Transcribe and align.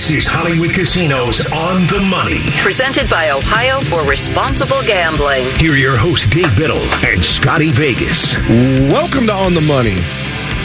This 0.00 0.24
is 0.24 0.26
Hollywood 0.26 0.72
Casinos 0.72 1.44
on 1.52 1.86
the 1.88 2.00
money. 2.00 2.40
Presented 2.62 3.10
by 3.10 3.32
Ohio 3.32 3.82
for 3.82 4.02
Responsible 4.08 4.80
Gambling. 4.84 5.44
Here 5.58 5.72
are 5.72 5.76
your 5.76 5.94
hosts, 5.94 6.26
Dave 6.26 6.56
Biddle 6.56 6.78
and 7.04 7.22
Scotty 7.22 7.70
Vegas. 7.70 8.34
Welcome 8.48 9.26
to 9.26 9.32
On 9.34 9.52
the 9.52 9.60
Money. 9.60 9.98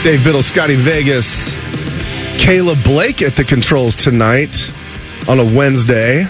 Dave 0.04 0.24
Biddle, 0.24 0.42
Scotty 0.42 0.76
Vegas, 0.76 1.54
Caleb 2.42 2.82
Blake 2.86 3.22
at 3.22 3.36
the 3.36 3.44
controls 3.44 3.98
tonight 3.98 4.72
on 5.28 5.42
a 5.42 5.44
Wednesday. 5.44 6.26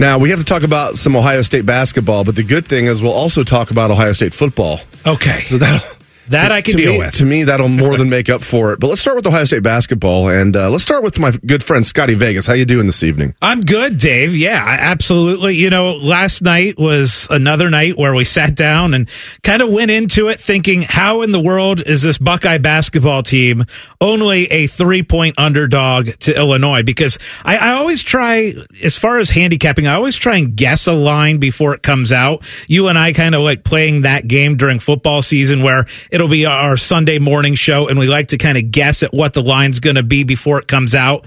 Now, 0.00 0.18
we 0.18 0.30
have 0.30 0.40
to 0.40 0.44
talk 0.44 0.64
about 0.64 0.98
some 0.98 1.14
Ohio 1.14 1.42
State 1.42 1.64
basketball, 1.64 2.24
but 2.24 2.34
the 2.34 2.42
good 2.42 2.66
thing 2.66 2.86
is 2.86 3.00
we'll 3.00 3.12
also 3.12 3.44
talk 3.44 3.70
about 3.70 3.92
Ohio 3.92 4.14
State 4.14 4.34
football. 4.34 4.80
Okay. 5.06 5.44
So 5.44 5.58
that'll, 5.58 5.99
that 6.28 6.48
to, 6.48 6.54
I 6.54 6.60
can 6.60 6.76
deal 6.76 6.92
me, 6.92 6.98
with. 6.98 7.14
To 7.14 7.24
me, 7.24 7.44
that'll 7.44 7.68
more 7.68 7.96
than 7.96 8.08
make 8.08 8.28
up 8.28 8.42
for 8.42 8.72
it. 8.72 8.80
But 8.80 8.88
let's 8.88 9.00
start 9.00 9.16
with 9.16 9.26
Ohio 9.26 9.44
State 9.44 9.62
basketball, 9.62 10.28
and 10.28 10.54
uh, 10.56 10.70
let's 10.70 10.82
start 10.82 11.02
with 11.02 11.18
my 11.18 11.32
good 11.44 11.62
friend 11.62 11.84
Scotty 11.84 12.14
Vegas. 12.14 12.46
How 12.46 12.52
you 12.52 12.64
doing 12.64 12.86
this 12.86 13.02
evening? 13.02 13.34
I'm 13.42 13.62
good, 13.62 13.98
Dave. 13.98 14.36
Yeah, 14.36 14.64
absolutely. 14.64 15.56
You 15.56 15.70
know, 15.70 15.94
last 15.94 16.42
night 16.42 16.78
was 16.78 17.26
another 17.30 17.70
night 17.70 17.96
where 17.96 18.14
we 18.14 18.24
sat 18.24 18.54
down 18.54 18.94
and 18.94 19.08
kind 19.42 19.62
of 19.62 19.70
went 19.70 19.90
into 19.90 20.28
it 20.28 20.40
thinking, 20.40 20.82
how 20.82 21.22
in 21.22 21.32
the 21.32 21.40
world 21.40 21.80
is 21.80 22.02
this 22.02 22.18
Buckeye 22.18 22.58
basketball 22.58 23.22
team 23.22 23.64
only 24.00 24.46
a 24.46 24.66
three 24.66 25.02
point 25.02 25.38
underdog 25.38 26.10
to 26.20 26.36
Illinois? 26.36 26.82
Because 26.82 27.18
I, 27.44 27.56
I 27.56 27.70
always 27.72 28.02
try, 28.02 28.54
as 28.82 28.96
far 28.96 29.18
as 29.18 29.30
handicapping, 29.30 29.86
I 29.86 29.94
always 29.94 30.16
try 30.16 30.36
and 30.36 30.54
guess 30.54 30.86
a 30.86 30.92
line 30.92 31.38
before 31.38 31.74
it 31.74 31.82
comes 31.82 32.12
out. 32.12 32.44
You 32.68 32.88
and 32.88 32.98
I 32.98 33.12
kind 33.12 33.34
of 33.34 33.42
like 33.42 33.64
playing 33.64 34.02
that 34.02 34.28
game 34.28 34.56
during 34.56 34.78
football 34.78 35.22
season 35.22 35.62
where 35.62 35.86
it'll 36.20 36.28
be 36.28 36.44
our 36.44 36.76
Sunday 36.76 37.18
morning 37.18 37.54
show 37.54 37.88
and 37.88 37.98
we 37.98 38.06
like 38.06 38.28
to 38.28 38.36
kind 38.36 38.58
of 38.58 38.70
guess 38.70 39.02
at 39.02 39.14
what 39.14 39.32
the 39.32 39.42
line's 39.42 39.80
going 39.80 39.96
to 39.96 40.02
be 40.02 40.22
before 40.22 40.58
it 40.58 40.68
comes 40.68 40.94
out. 40.94 41.24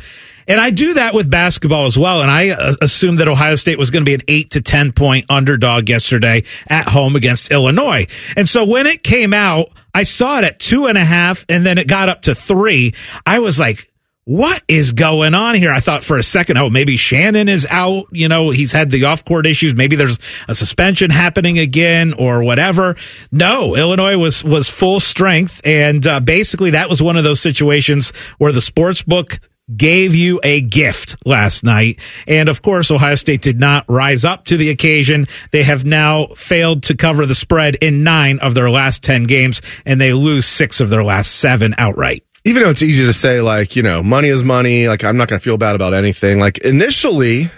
And 0.47 0.59
I 0.61 0.69
do 0.69 0.94
that 0.94 1.16
with 1.16 1.27
basketball 1.31 1.88
as 1.88 1.97
well. 1.97 2.22
And 2.22 2.30
I 2.30 2.50
uh, 2.50 2.73
assumed 2.80 3.17
that 3.17 3.27
Ohio 3.27 3.55
State 3.55 3.80
was 3.80 3.89
going 3.89 4.05
to 4.05 4.05
be 4.05 4.13
an 4.13 4.22
eight 4.27 4.52
to 4.52 4.61
10 4.61 4.91
point 4.91 5.25
underdog 5.30 5.89
yesterday 5.89 6.44
at 6.67 6.88
home 6.88 7.16
against 7.16 7.52
Illinois. 7.52 8.05
And 8.38 8.47
so 8.47 8.66
when 8.66 8.85
it 8.85 9.02
came 9.02 9.33
out, 9.33 9.69
I 9.95 10.03
saw 10.03 10.38
it 10.38 10.44
at 10.44 10.59
two 10.59 10.85
and 10.85 10.95
a 10.95 11.03
half 11.03 11.44
and 11.50 11.66
then 11.66 11.80
it 11.80 11.88
got 11.88 12.07
up 12.07 12.23
to 12.23 12.35
three. 12.35 12.94
I 13.25 13.39
was 13.39 13.59
like, 13.59 13.89
what 14.25 14.63
is 14.67 14.93
going 14.93 15.33
on 15.33 15.55
here? 15.55 15.71
I 15.71 15.81
thought 15.81 16.03
for 16.03 16.17
a 16.17 16.23
second, 16.23 16.57
oh, 16.57 16.69
maybe 16.69 16.95
Shannon 16.95 17.49
is 17.49 17.67
out. 17.69 18.05
You 18.11 18.27
know, 18.27 18.52
he's 18.52 18.71
had 18.71 18.89
the 18.89 19.05
off 19.05 19.25
court 19.25 19.45
issues. 19.45 19.75
Maybe 19.75 19.95
there's 19.95 20.19
a 20.47 20.55
suspension 20.55 21.09
happening 21.09 21.59
again 21.59 22.13
or 22.13 22.41
whatever. 22.44 22.95
No, 23.31 23.75
Illinois 23.75 24.17
was, 24.17 24.44
was 24.44 24.69
full 24.69 24.99
strength. 24.99 25.59
And 25.66 26.05
uh, 26.07 26.19
basically 26.21 26.71
that 26.71 26.89
was 26.89 27.01
one 27.01 27.17
of 27.17 27.25
those 27.25 27.41
situations 27.41 28.13
where 28.38 28.53
the 28.53 28.61
sports 28.61 29.03
book 29.03 29.39
gave 29.75 30.13
you 30.13 30.39
a 30.44 30.61
gift 30.61 31.16
last 31.25 31.63
night. 31.63 31.99
And 32.27 32.47
of 32.47 32.61
course, 32.61 32.91
Ohio 32.91 33.16
State 33.16 33.41
did 33.41 33.59
not 33.59 33.85
rise 33.89 34.23
up 34.23 34.45
to 34.45 34.57
the 34.57 34.69
occasion. 34.69 35.27
They 35.51 35.63
have 35.63 35.85
now 35.85 36.28
failed 36.28 36.84
to 36.84 36.95
cover 36.95 37.25
the 37.25 37.35
spread 37.35 37.75
in 37.75 38.03
nine 38.03 38.40
of 38.40 38.55
their 38.55 38.69
last 38.69 39.03
10 39.03 39.23
games, 39.23 39.61
and 39.85 40.00
they 40.00 40.13
lose 40.13 40.45
six 40.45 40.79
of 40.79 40.90
their 40.90 41.03
last 41.03 41.35
seven 41.35 41.75
outright. 41.78 42.23
Even 42.45 42.63
though 42.63 42.69
it's 42.69 42.83
easy 42.83 43.05
to 43.05 43.13
say, 43.13 43.41
like 43.41 43.75
you 43.75 43.83
know, 43.83 44.03
money 44.03 44.27
is 44.27 44.43
money. 44.43 44.87
Like 44.87 45.03
I'm 45.03 45.17
not 45.17 45.27
going 45.29 45.39
to 45.39 45.43
feel 45.43 45.57
bad 45.57 45.75
about 45.75 45.93
anything. 45.93 46.39
Like 46.39 46.57
initially, 46.59 47.49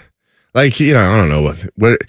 like 0.54 0.78
you 0.80 0.92
know, 0.92 1.08
I 1.10 1.16
don't 1.18 1.28
know 1.28 1.42
what 1.42 1.56
what. 1.76 2.00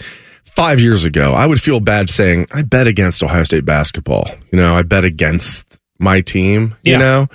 Five 0.46 0.80
years 0.80 1.06
ago, 1.06 1.34
I 1.34 1.46
would 1.46 1.62
feel 1.62 1.80
bad 1.80 2.10
saying 2.10 2.48
I 2.52 2.64
bet 2.64 2.88
against 2.88 3.22
Ohio 3.22 3.44
State 3.44 3.64
basketball. 3.64 4.28
You 4.52 4.58
know, 4.58 4.76
I 4.76 4.82
bet 4.82 5.04
against 5.06 5.68
my 6.00 6.22
team. 6.22 6.74
You 6.82 6.94
Yeah. 6.94 6.98
know, 6.98 7.28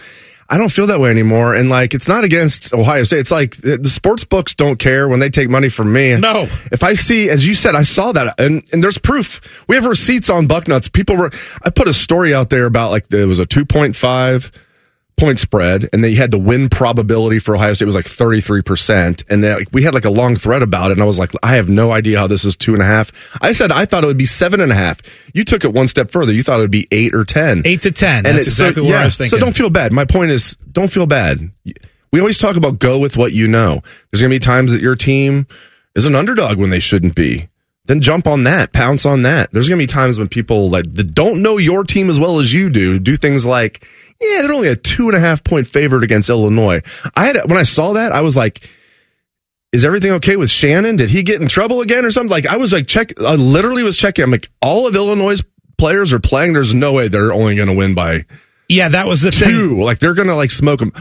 I 0.51 0.59
don't 0.59 0.71
feel 0.73 0.89
that 0.89 0.99
way 0.99 1.09
anymore. 1.11 1.55
And 1.55 1.71
like, 1.71 1.95
it's 1.95 2.09
not 2.09 2.25
against 2.25 2.75
Ohio 2.75 3.05
State. 3.05 3.21
It's 3.21 3.31
like 3.31 3.59
the 3.59 3.89
sports 3.89 4.25
books 4.25 4.57
don't 4.57 4.77
care 4.77 5.09
when 5.09 5.21
they 5.21 5.31
take 5.31 5.49
money 5.49 5.69
from 5.69 5.93
me. 5.93 6.17
No. 6.17 6.49
If 6.73 6.83
I 6.83 6.95
see, 6.95 7.31
as 7.31 7.47
you 7.47 7.55
said, 7.55 7.77
I 7.77 7.85
saw 7.85 8.11
that, 8.11 8.41
and 8.41 8.65
and 8.73 8.83
there's 8.83 8.99
proof. 8.99 9.41
We 9.69 9.77
have 9.77 9.87
receipts 9.87 10.29
on 10.29 10.49
Bucknuts. 10.49 10.93
People 10.93 11.15
were. 11.17 11.31
I 11.63 11.71
put 11.71 11.87
a 11.87 11.95
story 11.95 12.35
out 12.35 12.51
there 12.51 12.67
about 12.67 12.91
like 12.91 13.07
there 13.07 13.29
was 13.29 13.39
a 13.39 13.47
two 13.47 13.65
point 15.17 15.39
spread, 15.39 15.89
and 15.93 16.03
they 16.03 16.15
had 16.15 16.31
the 16.31 16.39
win 16.39 16.69
probability 16.69 17.39
for 17.39 17.55
Ohio 17.55 17.73
State 17.75 17.85
was 17.87 17.95
like 17.95 18.07
thirty 18.07 18.41
three 18.41 18.63
percent, 18.63 19.23
and 19.29 19.43
then, 19.45 19.59
like, 19.59 19.69
we 19.73 19.83
had 19.83 19.95
like 19.95 20.05
a 20.05 20.11
long 20.11 20.37
thread 20.37 20.63
about 20.63 20.91
it, 20.91 20.95
and 20.95 21.03
I 21.03 21.07
was 21.07 21.19
like, 21.19 21.31
I 21.43 21.57
have 21.57 21.69
no 21.69 21.93
idea 21.93 22.19
how 22.19 22.27
this 22.27 22.45
is 22.45 22.57
two 22.57 22.73
and 22.75 22.83
a 22.83 22.87
half. 22.87 23.13
I 23.41 23.53
said 23.53 23.71
I 23.71 23.85
thought 23.85 24.05
it 24.05 24.09
would 24.09 24.17
be 24.19 24.27
seven 24.27 24.61
and 24.61 24.73
a 24.73 24.75
half. 24.75 24.99
You 25.35 25.45
took 25.45 25.65
it 25.65 25.73
one 25.73 25.87
step 25.87 26.11
further. 26.11 26.33
You 26.33 26.43
thought 26.43 26.59
it 26.59 26.63
would 26.63 26.71
be 26.71 26.89
eight 26.91 27.15
or 27.15 27.25
ten. 27.25 27.63
Eight 27.65 27.83
to 27.83 27.93
10. 27.93 28.17
And 28.19 28.27
That's 28.27 28.47
it- 28.47 28.51
exactly 28.51 28.83
so, 28.83 28.87
what 28.87 28.95
yeah, 28.95 29.01
I 29.01 29.05
was 29.05 29.17
thinking. 29.17 29.39
So 29.39 29.45
don't 29.45 29.57
feel 29.57 29.71
bad. 29.71 29.93
My 29.93 30.05
point 30.05 30.31
is, 30.31 30.57
don't 30.73 30.91
feel 30.91 31.07
bad. 31.07 31.51
We 32.13 32.21
always 32.21 32.37
talk 32.39 32.57
about 32.57 32.79
go 32.79 32.99
with 32.99 33.17
what 33.17 33.33
you 33.33 33.49
know. 33.49 33.81
There's 34.11 34.21
going 34.21 34.31
to 34.31 34.35
be 34.35 34.39
times 34.39 34.73
that 34.73 34.81
your 34.83 34.97
team 34.97 35.47
is 35.95 36.05
an 36.05 36.15
underdog 36.15 36.59
when 36.59 36.71
they 36.71 36.81
shouldn't 36.81 37.15
be. 37.15 37.49
Then 37.87 38.01
jump 38.01 38.27
on 38.29 38.45
that, 38.45 38.73
pounce 38.73 39.05
on 39.05 39.23
that. 39.23 39.51
There's 39.53 39.69
going 39.69 39.79
to 39.79 39.83
be 39.83 39.93
times 39.93 40.19
when 40.19 40.29
people 40.29 40.71
like 40.71 40.93
that 40.95 41.15
don't 41.15 41.43
know 41.43 41.57
your 41.59 41.83
team 41.83 42.11
as 42.11 42.21
well 42.21 42.39
as 42.39 42.53
you 42.53 42.71
do 42.71 42.99
do 42.99 43.17
things 43.17 43.45
like, 43.45 43.87
yeah, 44.21 44.43
they're 44.43 44.53
only 44.53 44.69
a 44.69 44.77
two 44.77 45.09
and 45.09 45.17
a 45.17 45.21
half 45.21 45.43
point 45.43 45.67
favorite 45.67 46.05
against 46.05 46.31
Illinois. 46.31 46.83
I 47.17 47.27
had 47.27 47.37
when 47.49 47.59
I 47.59 47.65
saw 47.65 47.95
that, 47.95 48.13
I 48.13 48.21
was 48.21 48.37
like, 48.37 48.69
is 49.73 49.85
everything 49.85 50.13
okay 50.13 50.37
with 50.37 50.51
Shannon? 50.51 50.97
Did 50.97 51.11
he 51.11 51.23
get 51.25 51.41
in 51.41 51.49
trouble 51.49 51.81
again 51.81 52.05
or 52.05 52.13
something? 52.13 52.31
Like 52.31 52.47
I 52.47 52.57
was 52.57 52.73
like 52.73 52.87
check, 52.87 53.21
I 53.21 53.35
literally 53.35 53.83
was 53.83 53.97
checking. 53.97 54.23
I'm 54.23 54.31
like, 54.31 54.49
all 54.61 54.87
of 54.87 54.95
Illinois' 54.95 55.43
players 55.77 56.13
are 56.13 56.21
playing. 56.21 56.53
There's 56.53 56.75
no 56.75 56.93
way 56.93 57.09
they're 57.09 57.33
only 57.33 57.57
going 57.57 57.69
to 57.69 57.75
win 57.75 57.95
by 57.95 58.27
yeah, 58.73 58.89
that 58.89 59.07
was 59.07 59.21
the 59.23 59.31
thing. 59.31 59.51
two. 59.51 59.83
Like 59.83 59.99
they're 59.99 60.15
gonna 60.15 60.35
like 60.35 60.51
smoke 60.51 60.81
them. 60.81 60.93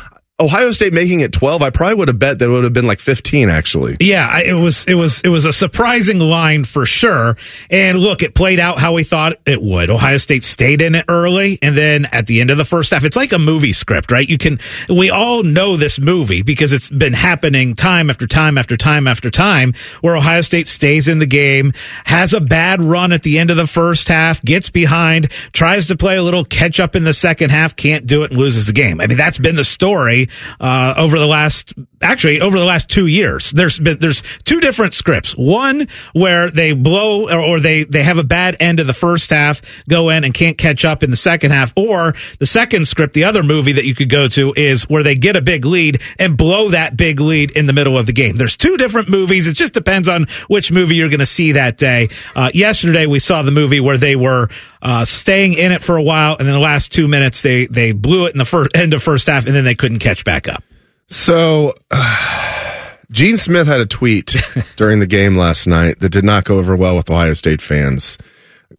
Ohio 0.41 0.71
State 0.71 0.91
making 0.91 1.19
it 1.19 1.31
twelve. 1.31 1.61
I 1.61 1.69
probably 1.69 1.95
would 1.95 2.07
have 2.07 2.19
bet 2.19 2.39
that 2.39 2.45
it 2.45 2.49
would 2.49 2.63
have 2.63 2.73
been 2.73 2.87
like 2.87 2.99
fifteen. 2.99 3.49
Actually, 3.49 3.97
Yeah, 3.99 4.39
it 4.39 4.53
was 4.53 4.83
it 4.85 4.95
was 4.95 5.21
it 5.21 5.29
was 5.29 5.45
a 5.45 5.53
surprising 5.53 6.19
line 6.19 6.63
for 6.63 6.85
sure. 6.85 7.37
And 7.69 7.99
look, 7.99 8.23
it 8.23 8.33
played 8.33 8.59
out 8.59 8.79
how 8.79 8.93
we 8.93 9.03
thought 9.03 9.33
it 9.45 9.61
would. 9.61 9.89
Ohio 9.89 10.17
State 10.17 10.43
stayed 10.43 10.81
in 10.81 10.95
it 10.95 11.05
early, 11.07 11.59
and 11.61 11.77
then 11.77 12.05
at 12.05 12.27
the 12.27 12.41
end 12.41 12.49
of 12.49 12.57
the 12.57 12.65
first 12.65 12.91
half, 12.91 13.03
it's 13.03 13.15
like 13.15 13.33
a 13.33 13.39
movie 13.39 13.73
script, 13.73 14.11
right? 14.11 14.27
You 14.27 14.37
can 14.37 14.59
we 14.89 15.09
all 15.09 15.43
know 15.43 15.77
this 15.77 15.99
movie 15.99 16.41
because 16.41 16.73
it's 16.73 16.89
been 16.89 17.13
happening 17.13 17.75
time 17.75 18.09
after 18.09 18.25
time 18.25 18.57
after 18.57 18.75
time 18.75 19.07
after 19.07 19.29
time, 19.29 19.73
where 20.01 20.17
Ohio 20.17 20.41
State 20.41 20.67
stays 20.67 21.07
in 21.07 21.19
the 21.19 21.27
game, 21.27 21.73
has 22.05 22.33
a 22.33 22.41
bad 22.41 22.81
run 22.81 23.13
at 23.13 23.23
the 23.23 23.37
end 23.37 23.51
of 23.51 23.57
the 23.57 23.67
first 23.67 24.07
half, 24.07 24.41
gets 24.43 24.69
behind, 24.69 25.31
tries 25.53 25.87
to 25.87 25.95
play 25.95 26.17
a 26.17 26.23
little 26.23 26.43
catch 26.43 26.79
up 26.79 26.95
in 26.95 27.03
the 27.03 27.13
second 27.13 27.51
half, 27.51 27.75
can't 27.75 28.07
do 28.07 28.23
it, 28.23 28.31
and 28.31 28.39
loses 28.39 28.67
the 28.67 28.73
game. 28.73 28.99
I 28.99 29.07
mean, 29.07 29.17
that's 29.17 29.37
been 29.37 29.55
the 29.55 29.63
story 29.63 30.29
uh, 30.59 30.93
over 30.97 31.19
the 31.19 31.27
last 31.27 31.73
actually 32.01 32.41
over 32.41 32.57
the 32.57 32.65
last 32.65 32.89
two 32.89 33.07
years. 33.07 33.51
There's 33.51 33.79
been 33.79 33.99
there's 33.99 34.23
two 34.43 34.59
different 34.59 34.93
scripts. 34.93 35.33
One 35.33 35.87
where 36.13 36.49
they 36.49 36.73
blow 36.73 37.29
or, 37.29 37.39
or 37.39 37.59
they 37.59 37.83
they 37.83 38.03
have 38.03 38.17
a 38.17 38.23
bad 38.23 38.57
end 38.59 38.79
of 38.79 38.87
the 38.87 38.93
first 38.93 39.29
half, 39.29 39.61
go 39.87 40.09
in 40.09 40.23
and 40.23 40.33
can't 40.33 40.57
catch 40.57 40.85
up 40.85 41.03
in 41.03 41.09
the 41.09 41.15
second 41.15 41.51
half. 41.51 41.73
Or 41.75 42.15
the 42.39 42.45
second 42.45 42.87
script, 42.87 43.13
the 43.13 43.25
other 43.25 43.43
movie 43.43 43.73
that 43.73 43.85
you 43.85 43.95
could 43.95 44.09
go 44.09 44.27
to 44.29 44.53
is 44.55 44.89
where 44.89 45.03
they 45.03 45.15
get 45.15 45.35
a 45.35 45.41
big 45.41 45.65
lead 45.65 46.01
and 46.19 46.37
blow 46.37 46.69
that 46.69 46.97
big 46.97 47.19
lead 47.19 47.51
in 47.51 47.65
the 47.65 47.73
middle 47.73 47.97
of 47.97 48.05
the 48.05 48.13
game. 48.13 48.35
There's 48.35 48.57
two 48.57 48.77
different 48.77 49.09
movies. 49.09 49.47
It 49.47 49.53
just 49.53 49.73
depends 49.73 50.09
on 50.09 50.27
which 50.47 50.71
movie 50.71 50.95
you're 50.95 51.09
going 51.09 51.19
to 51.19 51.25
see 51.25 51.53
that 51.53 51.77
day. 51.77 52.09
Uh, 52.35 52.51
yesterday 52.53 53.05
we 53.05 53.19
saw 53.19 53.41
the 53.41 53.51
movie 53.51 53.79
where 53.79 53.97
they 53.97 54.15
were 54.15 54.49
uh, 54.81 55.05
staying 55.05 55.53
in 55.53 55.71
it 55.71 55.81
for 55.83 55.95
a 55.97 56.03
while, 56.03 56.35
and 56.37 56.47
then 56.47 56.53
the 56.53 56.59
last 56.59 56.91
two 56.91 57.07
minutes 57.07 57.41
they 57.41 57.65
they 57.67 57.91
blew 57.91 58.25
it 58.25 58.31
in 58.31 58.37
the 58.37 58.45
first 58.45 58.75
end 58.75 58.93
of 58.93 59.03
first 59.03 59.27
half, 59.27 59.45
and 59.45 59.55
then 59.55 59.63
they 59.63 59.75
couldn't 59.75 59.99
catch 59.99 60.25
back 60.25 60.47
up. 60.47 60.63
so 61.07 61.75
uh, 61.91 62.67
Gene 63.11 63.37
Smith 63.37 63.67
had 63.67 63.81
a 63.81 63.85
tweet 63.85 64.35
during 64.77 64.99
the 64.99 65.07
game 65.07 65.35
last 65.35 65.67
night 65.67 65.99
that 65.99 66.09
did 66.09 66.23
not 66.23 66.45
go 66.45 66.57
over 66.57 66.75
well 66.75 66.95
with 66.95 67.09
Ohio 67.09 67.33
State 67.33 67.61
fans. 67.61 68.17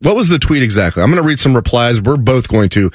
What 0.01 0.17
was 0.17 0.29
the 0.29 0.39
tweet 0.39 0.63
exactly? 0.63 1.03
I'm 1.03 1.11
going 1.11 1.23
to 1.23 1.27
read 1.27 1.39
some 1.39 1.55
replies. 1.55 2.01
We're 2.01 2.17
both 2.17 2.49
going 2.49 2.69
to. 2.71 2.91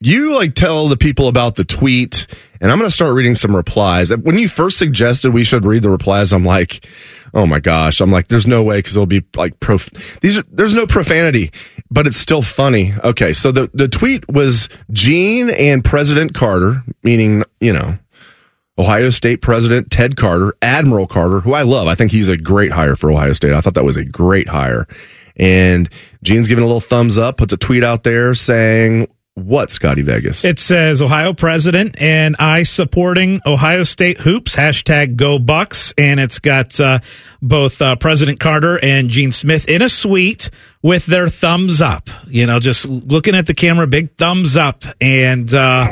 You 0.00 0.34
like 0.34 0.54
tell 0.54 0.88
the 0.88 0.96
people 0.96 1.28
about 1.28 1.56
the 1.56 1.64
tweet, 1.64 2.26
and 2.60 2.70
I'm 2.70 2.78
going 2.78 2.88
to 2.88 2.94
start 2.94 3.14
reading 3.14 3.34
some 3.34 3.54
replies. 3.54 4.14
When 4.14 4.38
you 4.38 4.48
first 4.48 4.78
suggested 4.78 5.32
we 5.32 5.44
should 5.44 5.64
read 5.64 5.82
the 5.82 5.90
replies, 5.90 6.32
I'm 6.32 6.44
like, 6.44 6.86
oh 7.34 7.46
my 7.46 7.60
gosh. 7.60 8.00
I'm 8.00 8.10
like, 8.10 8.28
there's 8.28 8.46
no 8.46 8.62
way 8.62 8.78
because 8.78 8.96
it'll 8.96 9.06
be 9.06 9.24
like 9.36 9.60
prof. 9.60 9.90
These 10.20 10.38
are 10.38 10.44
there's 10.50 10.74
no 10.74 10.86
profanity, 10.86 11.52
but 11.90 12.06
it's 12.06 12.16
still 12.16 12.42
funny. 12.42 12.94
Okay, 13.04 13.32
so 13.32 13.52
the 13.52 13.70
the 13.74 13.88
tweet 13.88 14.28
was 14.28 14.68
Gene 14.90 15.50
and 15.50 15.84
President 15.84 16.34
Carter, 16.34 16.82
meaning 17.02 17.44
you 17.60 17.72
know 17.72 17.98
Ohio 18.78 19.10
State 19.10 19.42
President 19.42 19.90
Ted 19.90 20.16
Carter, 20.16 20.54
Admiral 20.62 21.06
Carter, 21.06 21.40
who 21.40 21.54
I 21.54 21.62
love. 21.62 21.88
I 21.88 21.94
think 21.94 22.12
he's 22.12 22.28
a 22.28 22.36
great 22.36 22.72
hire 22.72 22.96
for 22.96 23.10
Ohio 23.10 23.32
State. 23.32 23.52
I 23.52 23.60
thought 23.60 23.74
that 23.74 23.84
was 23.84 23.96
a 23.96 24.04
great 24.04 24.48
hire. 24.48 24.86
And 25.36 25.88
Gene's 26.22 26.48
giving 26.48 26.64
a 26.64 26.66
little 26.66 26.80
thumbs 26.80 27.18
up, 27.18 27.36
puts 27.36 27.52
a 27.52 27.56
tweet 27.56 27.84
out 27.84 28.02
there 28.02 28.34
saying, 28.34 29.08
what, 29.34 29.70
Scotty 29.70 30.00
Vegas? 30.00 30.46
It 30.46 30.58
says 30.58 31.02
Ohio 31.02 31.34
president 31.34 32.00
and 32.00 32.36
I 32.38 32.62
supporting 32.62 33.42
Ohio 33.44 33.82
State 33.82 34.18
hoops, 34.18 34.56
hashtag 34.56 35.16
go 35.16 35.38
Bucks. 35.38 35.92
And 35.98 36.18
it's 36.18 36.38
got 36.38 36.80
uh, 36.80 37.00
both 37.42 37.82
uh, 37.82 37.96
President 37.96 38.40
Carter 38.40 38.82
and 38.82 39.10
Gene 39.10 39.32
Smith 39.32 39.68
in 39.68 39.82
a 39.82 39.90
suite 39.90 40.48
with 40.80 41.04
their 41.04 41.28
thumbs 41.28 41.82
up. 41.82 42.08
You 42.28 42.46
know, 42.46 42.60
just 42.60 42.86
looking 42.86 43.34
at 43.34 43.46
the 43.46 43.52
camera, 43.52 43.86
big 43.86 44.16
thumbs 44.16 44.56
up. 44.56 44.84
And, 45.02 45.52
uh, 45.52 45.86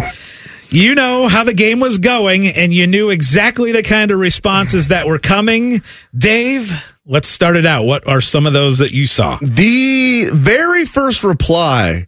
you 0.71 0.95
know 0.95 1.29
how 1.29 1.45
the 1.45 1.55
game 1.55 1.79
was 1.79 1.99
going 1.99 2.49
and 2.49 2.73
you 2.73 2.87
knew 2.89 3.11
exactly 3.11 3.71
the 3.71 3.83
kind 3.83 4.11
of 4.11 4.19
responses 4.19 4.89
that 4.89 5.07
were 5.07 5.21
coming. 5.21 5.83
Dave, 6.17 6.73
let's 7.07 7.29
start 7.29 7.57
it 7.57 7.67
out. 7.67 7.85
What 7.85 8.07
are 8.07 8.21
some 8.21 8.47
of 8.47 8.53
those 8.53 8.79
that 8.79 8.93
you 8.93 9.07
saw? 9.07 9.39
The 9.41 10.31
very 10.33 10.85
first 10.85 11.25
reply 11.25 12.07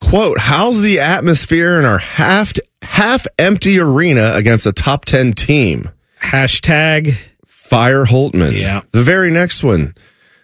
quote, 0.00 0.38
how's 0.38 0.80
the 0.80 1.00
atmosphere 1.00 1.78
in 1.78 1.84
our 1.84 1.98
half 1.98 2.52
half 2.82 3.26
empty 3.38 3.78
arena 3.78 4.34
against 4.34 4.66
a 4.66 4.72
top 4.72 5.04
10 5.04 5.32
team? 5.32 5.90
Hashtag 6.20 7.16
fire 7.46 8.04
Holtmann. 8.04 8.58
Yeah. 8.58 8.82
The 8.92 9.02
very 9.02 9.30
next 9.30 9.62
one. 9.62 9.94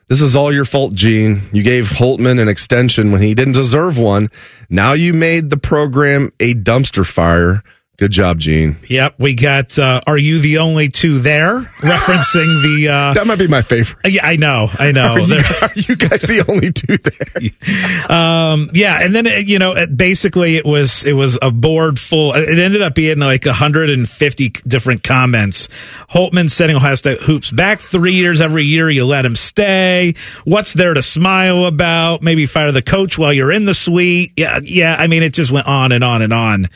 This 0.08 0.20
is 0.20 0.36
all 0.36 0.52
your 0.52 0.64
fault, 0.66 0.94
Gene. 0.94 1.42
You 1.52 1.62
gave 1.62 1.86
Holtmann 1.86 2.40
an 2.40 2.48
extension 2.48 3.12
when 3.12 3.22
he 3.22 3.34
didn't 3.34 3.54
deserve 3.54 3.96
one. 3.96 4.28
Now 4.68 4.92
you 4.92 5.14
made 5.14 5.48
the 5.48 5.56
program 5.56 6.32
a 6.38 6.54
dumpster 6.54 7.06
fire. 7.06 7.62
Good 7.98 8.10
job, 8.10 8.38
Gene. 8.38 8.78
Yep, 8.88 9.16
we 9.18 9.34
got. 9.34 9.78
Uh, 9.78 10.00
Are 10.06 10.16
you 10.16 10.38
the 10.38 10.58
only 10.58 10.88
two 10.88 11.18
there? 11.18 11.60
Referencing 11.60 12.62
the. 12.62 12.88
Uh, 12.88 13.12
that 13.14 13.26
might 13.26 13.38
be 13.38 13.46
my 13.46 13.60
favorite. 13.60 14.10
Yeah, 14.10 14.26
I 14.26 14.36
know, 14.36 14.70
I 14.78 14.92
know. 14.92 15.12
Are 15.12 15.20
you, 15.20 15.34
are 15.62 15.70
you 15.74 15.96
guys 15.96 16.22
the 16.22 16.42
only 16.48 16.72
two 16.72 16.96
there? 16.96 18.10
um, 18.10 18.70
yeah, 18.72 18.98
and 19.02 19.14
then 19.14 19.26
you 19.46 19.58
know, 19.58 19.86
basically, 19.86 20.56
it 20.56 20.64
was 20.64 21.04
it 21.04 21.12
was 21.12 21.38
a 21.42 21.50
board 21.50 21.98
full. 21.98 22.32
It 22.32 22.58
ended 22.58 22.80
up 22.80 22.94
being 22.94 23.18
like 23.18 23.44
150 23.44 24.48
different 24.66 25.04
comments. 25.04 25.68
Holtmann 26.10 26.50
setting 26.50 26.76
Ohio 26.76 26.94
State 26.94 27.20
hoops 27.20 27.50
back 27.50 27.78
three 27.78 28.14
years. 28.14 28.40
Every 28.40 28.64
year, 28.64 28.88
you 28.88 29.04
let 29.04 29.26
him 29.26 29.36
stay. 29.36 30.14
What's 30.44 30.72
there 30.72 30.94
to 30.94 31.02
smile 31.02 31.66
about? 31.66 32.22
Maybe 32.22 32.46
fire 32.46 32.72
the 32.72 32.80
coach 32.80 33.18
while 33.18 33.34
you're 33.34 33.52
in 33.52 33.66
the 33.66 33.74
suite. 33.74 34.32
Yeah, 34.34 34.58
yeah. 34.62 34.96
I 34.98 35.08
mean, 35.08 35.22
it 35.22 35.34
just 35.34 35.50
went 35.50 35.66
on 35.66 35.92
and 35.92 36.02
on 36.02 36.22
and 36.22 36.32
on. 36.32 36.70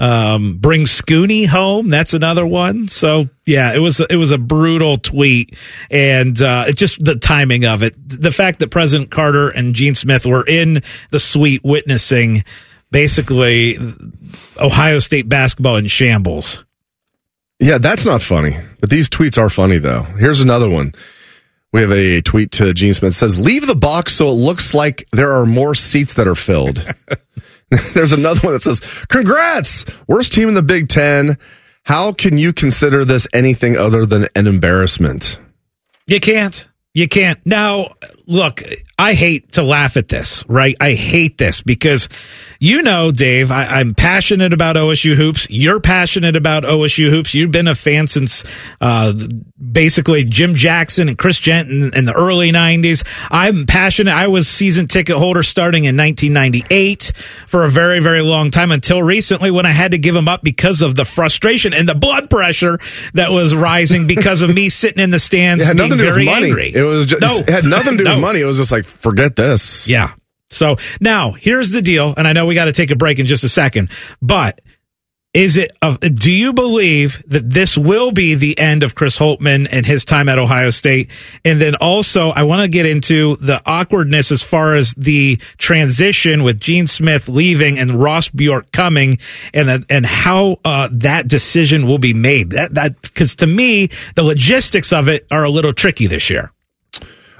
Um, 0.00 0.56
bring 0.56 0.84
Scoonie 0.84 1.46
home. 1.46 1.90
That's 1.90 2.14
another 2.14 2.46
one. 2.46 2.88
So 2.88 3.28
yeah, 3.44 3.74
it 3.74 3.80
was 3.80 4.00
it 4.00 4.16
was 4.16 4.30
a 4.30 4.38
brutal 4.38 4.96
tweet, 4.96 5.54
and 5.90 6.40
uh, 6.40 6.64
it 6.68 6.76
just 6.78 7.04
the 7.04 7.16
timing 7.16 7.66
of 7.66 7.82
it, 7.82 7.94
the 7.98 8.30
fact 8.30 8.60
that 8.60 8.70
President 8.70 9.10
Carter 9.10 9.50
and 9.50 9.74
Gene 9.74 9.94
Smith 9.94 10.24
were 10.24 10.42
in 10.42 10.82
the 11.10 11.18
suite 11.18 11.62
witnessing 11.62 12.44
basically 12.90 13.78
Ohio 14.56 15.00
State 15.00 15.28
basketball 15.28 15.76
in 15.76 15.86
shambles. 15.86 16.64
Yeah, 17.58 17.76
that's 17.76 18.06
not 18.06 18.22
funny, 18.22 18.56
but 18.80 18.88
these 18.88 19.10
tweets 19.10 19.36
are 19.36 19.50
funny 19.50 19.76
though. 19.76 20.04
Here's 20.04 20.40
another 20.40 20.70
one. 20.70 20.94
We 21.74 21.82
have 21.82 21.92
a 21.92 22.22
tweet 22.22 22.52
to 22.52 22.72
Gene 22.72 22.94
Smith 22.94 23.14
says, 23.14 23.38
"Leave 23.38 23.66
the 23.66 23.76
box 23.76 24.14
so 24.14 24.28
it 24.28 24.32
looks 24.32 24.72
like 24.72 25.06
there 25.12 25.32
are 25.32 25.44
more 25.44 25.74
seats 25.74 26.14
that 26.14 26.26
are 26.26 26.34
filled." 26.34 26.82
There's 27.94 28.12
another 28.12 28.40
one 28.40 28.52
that 28.54 28.62
says, 28.62 28.80
Congrats! 29.08 29.84
Worst 30.06 30.32
team 30.32 30.48
in 30.48 30.54
the 30.54 30.62
Big 30.62 30.88
Ten. 30.88 31.38
How 31.84 32.12
can 32.12 32.36
you 32.36 32.52
consider 32.52 33.04
this 33.04 33.26
anything 33.32 33.76
other 33.76 34.04
than 34.06 34.28
an 34.34 34.46
embarrassment? 34.46 35.38
You 36.06 36.20
can't. 36.20 36.68
You 36.94 37.08
can't. 37.08 37.38
Now, 37.46 37.94
look, 38.30 38.62
I 38.96 39.14
hate 39.14 39.52
to 39.52 39.62
laugh 39.62 39.96
at 39.96 40.08
this, 40.08 40.44
right? 40.48 40.76
I 40.80 40.94
hate 40.94 41.36
this 41.36 41.62
because 41.62 42.08
you 42.62 42.82
know, 42.82 43.10
Dave, 43.10 43.50
I, 43.50 43.80
am 43.80 43.94
passionate 43.94 44.52
about 44.52 44.76
OSU 44.76 45.14
hoops. 45.14 45.46
You're 45.48 45.80
passionate 45.80 46.36
about 46.36 46.64
OSU 46.64 47.08
hoops. 47.08 47.32
You've 47.32 47.50
been 47.50 47.68
a 47.68 47.74
fan 47.74 48.06
since 48.06 48.44
uh, 48.82 49.14
basically 49.58 50.24
Jim 50.24 50.54
Jackson 50.54 51.08
and 51.08 51.16
Chris 51.16 51.38
Jensen 51.38 51.94
in 51.94 52.04
the 52.04 52.12
early 52.12 52.52
90s. 52.52 53.02
I'm 53.30 53.64
passionate. 53.64 54.12
I 54.12 54.26
was 54.26 54.46
season 54.46 54.88
ticket 54.88 55.16
holder 55.16 55.42
starting 55.42 55.84
in 55.84 55.96
1998 55.96 57.12
for 57.46 57.64
a 57.64 57.70
very, 57.70 57.98
very 57.98 58.20
long 58.20 58.50
time 58.50 58.72
until 58.72 59.02
recently 59.02 59.50
when 59.50 59.64
I 59.64 59.72
had 59.72 59.92
to 59.92 59.98
give 59.98 60.14
them 60.14 60.28
up 60.28 60.42
because 60.42 60.82
of 60.82 60.96
the 60.96 61.06
frustration 61.06 61.72
and 61.72 61.88
the 61.88 61.94
blood 61.94 62.28
pressure 62.28 62.78
that 63.14 63.30
was 63.30 63.54
rising 63.54 64.06
because 64.06 64.42
of 64.42 64.54
me 64.54 64.68
sitting 64.68 65.02
in 65.02 65.08
the 65.08 65.18
stands 65.18 65.64
it 65.64 65.68
had 65.68 65.78
being 65.78 65.88
nothing 65.88 65.98
to 65.98 66.04
do 66.04 66.10
very 66.12 66.26
with 66.26 66.34
money. 66.34 66.46
angry. 66.48 66.74
It 66.74 66.82
was 66.82 67.06
just, 67.06 67.22
no. 67.22 67.38
it 67.38 67.48
had 67.48 67.64
nothing 67.64 67.96
to 67.96 68.04
do 68.04 68.04
no. 68.04 68.16
with 68.16 68.19
money. 68.20 68.40
It 68.40 68.44
was 68.44 68.56
just 68.56 68.72
like, 68.72 68.84
forget 68.84 69.36
this. 69.36 69.88
Yeah. 69.88 70.14
So 70.50 70.76
now 71.00 71.32
here's 71.32 71.70
the 71.70 71.82
deal, 71.82 72.12
and 72.16 72.26
I 72.26 72.32
know 72.32 72.46
we 72.46 72.54
got 72.54 72.64
to 72.64 72.72
take 72.72 72.90
a 72.90 72.96
break 72.96 73.18
in 73.18 73.26
just 73.26 73.44
a 73.44 73.48
second, 73.48 73.90
but 74.20 74.60
is 75.32 75.56
it, 75.56 75.70
do 76.00 76.32
you 76.32 76.52
believe 76.52 77.22
that 77.28 77.48
this 77.48 77.78
will 77.78 78.10
be 78.10 78.34
the 78.34 78.58
end 78.58 78.82
of 78.82 78.96
Chris 78.96 79.16
Holtmann 79.16 79.68
and 79.70 79.86
his 79.86 80.04
time 80.04 80.28
at 80.28 80.40
Ohio 80.40 80.70
State? 80.70 81.08
And 81.44 81.60
then 81.60 81.76
also, 81.76 82.30
I 82.30 82.42
want 82.42 82.62
to 82.62 82.68
get 82.68 82.84
into 82.84 83.36
the 83.36 83.62
awkwardness 83.64 84.32
as 84.32 84.42
far 84.42 84.74
as 84.74 84.92
the 84.94 85.36
transition 85.56 86.42
with 86.42 86.58
Gene 86.58 86.88
Smith 86.88 87.28
leaving 87.28 87.78
and 87.78 87.94
Ross 87.94 88.28
Bjork 88.28 88.72
coming 88.72 89.18
and, 89.54 89.86
and 89.88 90.04
how, 90.04 90.58
uh, 90.64 90.88
that 90.90 91.28
decision 91.28 91.86
will 91.86 91.98
be 91.98 92.12
made. 92.12 92.50
That, 92.50 92.74
that, 92.74 93.14
cause 93.14 93.36
to 93.36 93.46
me, 93.46 93.90
the 94.16 94.24
logistics 94.24 94.92
of 94.92 95.06
it 95.06 95.28
are 95.30 95.44
a 95.44 95.50
little 95.50 95.72
tricky 95.72 96.08
this 96.08 96.28
year. 96.28 96.50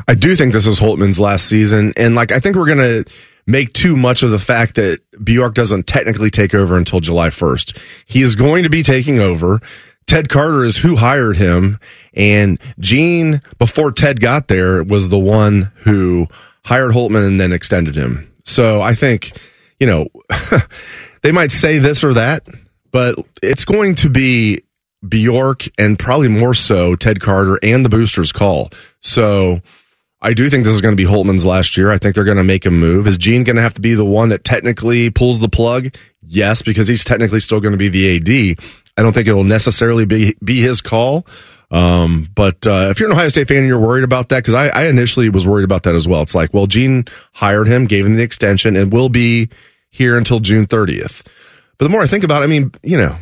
I 0.08 0.14
do 0.14 0.36
think 0.36 0.52
this 0.52 0.66
is 0.66 0.80
Holtmann's 0.80 1.20
last 1.20 1.46
season. 1.46 1.92
And 1.96 2.14
like, 2.14 2.32
I 2.32 2.40
think 2.40 2.56
we're 2.56 2.66
going 2.66 3.04
to 3.04 3.12
make 3.46 3.72
too 3.72 3.96
much 3.96 4.22
of 4.22 4.30
the 4.30 4.38
fact 4.38 4.76
that 4.76 5.00
Bjork 5.22 5.54
doesn't 5.54 5.86
technically 5.86 6.30
take 6.30 6.54
over 6.54 6.76
until 6.76 7.00
July 7.00 7.28
1st. 7.28 7.78
He 8.06 8.22
is 8.22 8.36
going 8.36 8.62
to 8.62 8.70
be 8.70 8.82
taking 8.82 9.18
over. 9.18 9.60
Ted 10.06 10.28
Carter 10.28 10.64
is 10.64 10.76
who 10.76 10.96
hired 10.96 11.36
him. 11.36 11.78
And 12.14 12.60
Gene, 12.78 13.42
before 13.58 13.92
Ted 13.92 14.20
got 14.20 14.48
there, 14.48 14.82
was 14.82 15.08
the 15.08 15.18
one 15.18 15.72
who 15.82 16.26
hired 16.64 16.92
Holtmann 16.92 17.26
and 17.26 17.40
then 17.40 17.52
extended 17.52 17.94
him. 17.94 18.32
So 18.44 18.80
I 18.80 18.94
think, 18.94 19.36
you 19.78 19.86
know, 19.86 20.08
they 21.22 21.32
might 21.32 21.52
say 21.52 21.78
this 21.78 22.02
or 22.02 22.14
that, 22.14 22.46
but 22.90 23.16
it's 23.42 23.64
going 23.64 23.94
to 23.96 24.08
be 24.08 24.62
Bjork 25.06 25.68
and 25.78 25.98
probably 25.98 26.28
more 26.28 26.54
so 26.54 26.96
Ted 26.96 27.20
Carter 27.20 27.58
and 27.62 27.84
the 27.84 27.88
boosters 27.88 28.32
call. 28.32 28.70
So 29.00 29.60
I 30.22 30.34
do 30.34 30.50
think 30.50 30.64
this 30.64 30.74
is 30.74 30.80
going 30.80 30.96
to 30.96 31.02
be 31.02 31.08
Holtmann's 31.08 31.46
last 31.46 31.76
year. 31.76 31.90
I 31.90 31.96
think 31.96 32.14
they're 32.14 32.24
going 32.24 32.36
to 32.36 32.44
make 32.44 32.66
a 32.66 32.70
move. 32.70 33.06
Is 33.06 33.16
Gene 33.16 33.42
going 33.44 33.56
to 33.56 33.62
have 33.62 33.74
to 33.74 33.80
be 33.80 33.94
the 33.94 34.04
one 34.04 34.28
that 34.28 34.44
technically 34.44 35.10
pulls 35.10 35.38
the 35.38 35.48
plug? 35.48 35.94
Yes, 36.26 36.60
because 36.60 36.86
he's 36.86 37.04
technically 37.04 37.40
still 37.40 37.60
going 37.60 37.72
to 37.72 37.78
be 37.78 37.88
the 37.88 38.16
AD. 38.16 38.64
I 38.96 39.02
don't 39.02 39.14
think 39.14 39.28
it'll 39.28 39.44
necessarily 39.44 40.04
be 40.04 40.36
be 40.44 40.60
his 40.60 40.80
call. 40.80 41.26
Um, 41.70 42.28
but 42.34 42.66
uh, 42.66 42.88
if 42.90 42.98
you're 42.98 43.08
an 43.08 43.14
Ohio 43.14 43.28
State 43.28 43.48
fan 43.48 43.58
and 43.58 43.66
you're 43.66 43.78
worried 43.78 44.04
about 44.04 44.28
that, 44.30 44.38
because 44.38 44.54
I, 44.54 44.68
I 44.68 44.86
initially 44.88 45.28
was 45.28 45.46
worried 45.46 45.64
about 45.64 45.84
that 45.84 45.94
as 45.94 46.06
well. 46.06 46.20
It's 46.22 46.34
like, 46.34 46.52
well, 46.52 46.66
Gene 46.66 47.04
hired 47.32 47.68
him, 47.68 47.86
gave 47.86 48.04
him 48.04 48.14
the 48.14 48.22
extension, 48.22 48.76
and 48.76 48.92
will 48.92 49.08
be 49.08 49.48
here 49.90 50.18
until 50.18 50.40
June 50.40 50.66
30th. 50.66 51.24
But 51.78 51.84
the 51.86 51.88
more 51.88 52.02
I 52.02 52.06
think 52.06 52.24
about 52.24 52.42
it, 52.42 52.46
I 52.46 52.48
mean, 52.48 52.72
you 52.82 52.98
know, 52.98 53.16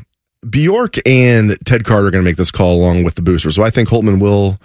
Bjork 0.48 0.96
and 1.06 1.58
Ted 1.64 1.84
Carter 1.84 2.08
are 2.08 2.10
going 2.10 2.24
to 2.24 2.28
make 2.28 2.36
this 2.36 2.50
call 2.50 2.76
along 2.76 3.04
with 3.04 3.14
the 3.14 3.22
boosters. 3.22 3.54
So 3.54 3.62
I 3.62 3.70
think 3.70 3.88
Holtmann 3.88 4.20
will 4.20 4.58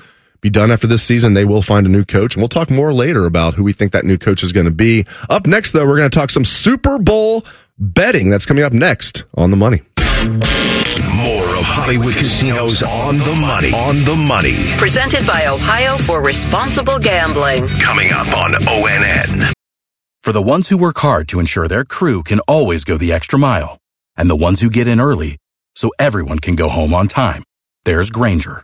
be 0.43 0.51
done 0.51 0.71
after 0.71 0.85
this 0.85 1.01
season. 1.01 1.33
They 1.33 1.45
will 1.45 1.63
find 1.63 1.87
a 1.87 1.89
new 1.89 2.03
coach, 2.03 2.35
and 2.35 2.41
we'll 2.41 2.49
talk 2.49 2.69
more 2.69 2.93
later 2.93 3.25
about 3.25 3.55
who 3.55 3.63
we 3.63 3.73
think 3.73 3.93
that 3.93 4.05
new 4.05 4.19
coach 4.19 4.43
is 4.43 4.51
going 4.51 4.65
to 4.65 4.71
be. 4.71 5.05
Up 5.29 5.47
next, 5.47 5.71
though, 5.71 5.87
we're 5.87 5.97
going 5.97 6.11
to 6.11 6.15
talk 6.15 6.29
some 6.29 6.45
Super 6.45 6.99
Bowl 6.99 7.45
betting. 7.79 8.29
That's 8.29 8.45
coming 8.45 8.63
up 8.63 8.73
next 8.73 9.23
on 9.35 9.49
the 9.49 9.57
money. 9.57 9.81
More 10.25 11.55
of 11.55 11.63
Hollywood 11.65 12.13
Casinos 12.13 12.83
on 12.83 13.17
the 13.17 13.35
money. 13.35 13.73
On 13.73 13.95
the 14.03 14.15
money. 14.15 14.55
Presented 14.77 15.25
by 15.25 15.47
Ohio 15.47 15.97
for 15.97 16.21
Responsible 16.21 16.99
Gambling. 16.99 17.67
Coming 17.79 18.11
up 18.11 18.27
on 18.37 18.51
ONN. 18.51 19.53
For 20.21 20.31
the 20.31 20.41
ones 20.41 20.69
who 20.69 20.77
work 20.77 20.99
hard 20.99 21.27
to 21.29 21.39
ensure 21.39 21.67
their 21.67 21.83
crew 21.83 22.23
can 22.23 22.39
always 22.41 22.85
go 22.85 22.97
the 22.97 23.11
extra 23.11 23.39
mile, 23.39 23.77
and 24.15 24.29
the 24.29 24.35
ones 24.35 24.61
who 24.61 24.69
get 24.69 24.87
in 24.87 25.01
early 25.01 25.37
so 25.75 25.91
everyone 25.99 26.39
can 26.39 26.55
go 26.55 26.69
home 26.69 26.93
on 26.93 27.07
time, 27.07 27.43
there's 27.83 28.09
Grainger, 28.09 28.63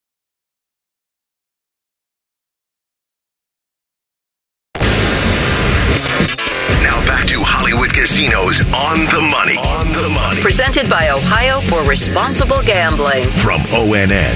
Casinos 8.01 8.61
on 8.73 8.97
the 9.11 9.21
money. 9.29 9.57
On 9.59 9.93
the 9.93 10.09
money. 10.09 10.41
Presented 10.41 10.89
by 10.89 11.11
Ohio 11.11 11.61
for 11.61 11.87
Responsible 11.87 12.63
Gambling. 12.63 13.29
From 13.29 13.61
ONN. 13.61 14.33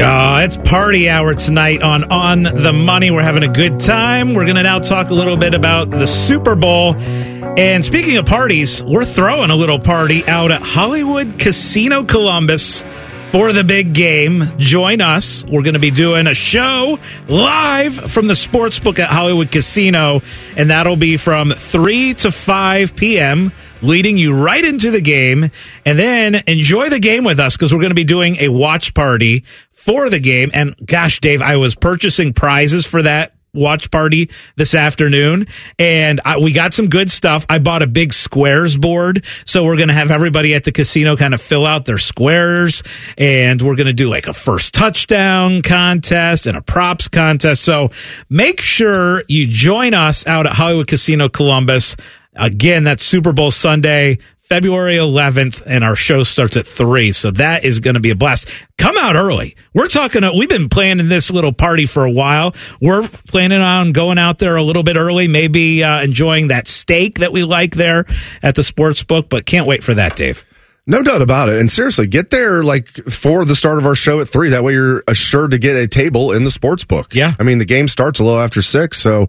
Uh, 0.00 0.40
it's 0.42 0.56
party 0.56 1.08
hour 1.08 1.34
tonight 1.34 1.84
on 1.84 2.10
On 2.10 2.42
the 2.42 2.72
Money. 2.72 3.12
We're 3.12 3.22
having 3.22 3.44
a 3.44 3.48
good 3.48 3.78
time. 3.78 4.34
We're 4.34 4.42
going 4.42 4.56
to 4.56 4.64
now 4.64 4.80
talk 4.80 5.10
a 5.10 5.14
little 5.14 5.36
bit 5.36 5.54
about 5.54 5.88
the 5.88 6.08
Super 6.08 6.56
Bowl. 6.56 6.96
And 6.96 7.84
speaking 7.84 8.16
of 8.16 8.26
parties, 8.26 8.82
we're 8.82 9.04
throwing 9.04 9.50
a 9.50 9.56
little 9.56 9.78
party 9.78 10.26
out 10.26 10.50
at 10.50 10.62
Hollywood 10.62 11.38
Casino 11.38 12.02
Columbus 12.02 12.82
for 13.32 13.52
the 13.54 13.64
big 13.64 13.94
game. 13.94 14.44
Join 14.58 15.00
us. 15.00 15.42
We're 15.44 15.62
going 15.62 15.74
to 15.74 15.80
be 15.80 15.90
doing 15.90 16.26
a 16.26 16.34
show 16.34 16.98
live 17.28 17.94
from 18.12 18.28
the 18.28 18.34
sportsbook 18.34 18.98
at 18.98 19.08
Hollywood 19.08 19.50
Casino, 19.50 20.20
and 20.56 20.70
that'll 20.70 20.96
be 20.96 21.16
from 21.16 21.50
3 21.50 22.14
to 22.14 22.30
5 22.30 22.94
p.m 22.94 23.52
leading 23.84 24.16
you 24.16 24.32
right 24.32 24.64
into 24.64 24.92
the 24.92 25.00
game 25.00 25.50
and 25.84 25.98
then 25.98 26.40
enjoy 26.46 26.88
the 26.88 27.00
game 27.00 27.24
with 27.24 27.40
us 27.40 27.56
because 27.56 27.72
we're 27.72 27.80
going 27.80 27.90
to 27.90 27.96
be 27.96 28.04
doing 28.04 28.36
a 28.38 28.48
watch 28.48 28.94
party 28.94 29.42
for 29.72 30.08
the 30.08 30.20
game. 30.20 30.52
And 30.54 30.76
gosh, 30.86 31.18
Dave, 31.18 31.42
I 31.42 31.56
was 31.56 31.74
purchasing 31.74 32.32
prizes 32.32 32.86
for 32.86 33.02
that 33.02 33.34
watch 33.54 33.90
party 33.90 34.30
this 34.56 34.74
afternoon 34.74 35.46
and 35.78 36.22
I, 36.24 36.38
we 36.38 36.52
got 36.52 36.72
some 36.72 36.88
good 36.88 37.10
stuff. 37.10 37.44
I 37.50 37.58
bought 37.58 37.82
a 37.82 37.86
big 37.86 38.14
squares 38.14 38.78
board. 38.78 39.26
So 39.44 39.64
we're 39.64 39.76
going 39.76 39.88
to 39.88 39.94
have 39.94 40.10
everybody 40.10 40.54
at 40.54 40.64
the 40.64 40.72
casino 40.72 41.16
kind 41.16 41.34
of 41.34 41.42
fill 41.42 41.66
out 41.66 41.84
their 41.84 41.98
squares 41.98 42.82
and 43.18 43.60
we're 43.60 43.74
going 43.74 43.88
to 43.88 43.92
do 43.92 44.08
like 44.08 44.26
a 44.26 44.32
first 44.32 44.72
touchdown 44.72 45.60
contest 45.60 46.46
and 46.46 46.56
a 46.56 46.62
props 46.62 47.08
contest. 47.08 47.62
So 47.62 47.90
make 48.30 48.62
sure 48.62 49.22
you 49.28 49.46
join 49.46 49.92
us 49.92 50.26
out 50.26 50.46
at 50.46 50.52
Hollywood 50.54 50.88
Casino 50.88 51.28
Columbus. 51.28 51.94
Again, 52.34 52.84
that's 52.84 53.04
Super 53.04 53.32
Bowl 53.32 53.50
Sunday. 53.50 54.16
February 54.52 54.96
11th, 54.96 55.62
and 55.64 55.82
our 55.82 55.96
show 55.96 56.22
starts 56.24 56.58
at 56.58 56.66
3. 56.66 57.12
So 57.12 57.30
that 57.30 57.64
is 57.64 57.80
going 57.80 57.94
to 57.94 58.00
be 58.00 58.10
a 58.10 58.14
blast. 58.14 58.46
Come 58.76 58.98
out 58.98 59.16
early. 59.16 59.56
We're 59.72 59.86
talking, 59.86 60.20
we've 60.36 60.46
been 60.46 60.68
planning 60.68 61.08
this 61.08 61.30
little 61.30 61.54
party 61.54 61.86
for 61.86 62.04
a 62.04 62.10
while. 62.10 62.54
We're 62.78 63.08
planning 63.08 63.62
on 63.62 63.92
going 63.92 64.18
out 64.18 64.40
there 64.40 64.56
a 64.56 64.62
little 64.62 64.82
bit 64.82 64.98
early, 64.98 65.26
maybe 65.26 65.82
uh, 65.82 66.02
enjoying 66.02 66.48
that 66.48 66.66
steak 66.66 67.20
that 67.20 67.32
we 67.32 67.44
like 67.44 67.76
there 67.76 68.04
at 68.42 68.54
the 68.54 68.62
sports 68.62 69.02
book, 69.02 69.30
but 69.30 69.46
can't 69.46 69.66
wait 69.66 69.82
for 69.82 69.94
that, 69.94 70.16
Dave. 70.16 70.44
No 70.86 71.02
doubt 71.02 71.22
about 71.22 71.48
it. 71.48 71.58
And 71.58 71.70
seriously, 71.70 72.06
get 72.06 72.28
there 72.28 72.62
like 72.62 72.88
for 73.08 73.46
the 73.46 73.56
start 73.56 73.78
of 73.78 73.86
our 73.86 73.96
show 73.96 74.20
at 74.20 74.28
three. 74.28 74.50
That 74.50 74.64
way 74.64 74.74
you're 74.74 75.02
assured 75.08 75.52
to 75.52 75.58
get 75.58 75.76
a 75.76 75.88
table 75.88 76.30
in 76.30 76.44
the 76.44 76.50
sports 76.50 76.84
book. 76.84 77.14
Yeah. 77.14 77.32
I 77.38 77.42
mean, 77.42 77.56
the 77.56 77.64
game 77.64 77.88
starts 77.88 78.20
a 78.20 78.22
little 78.22 78.38
after 78.38 78.60
six. 78.60 79.00
So 79.00 79.28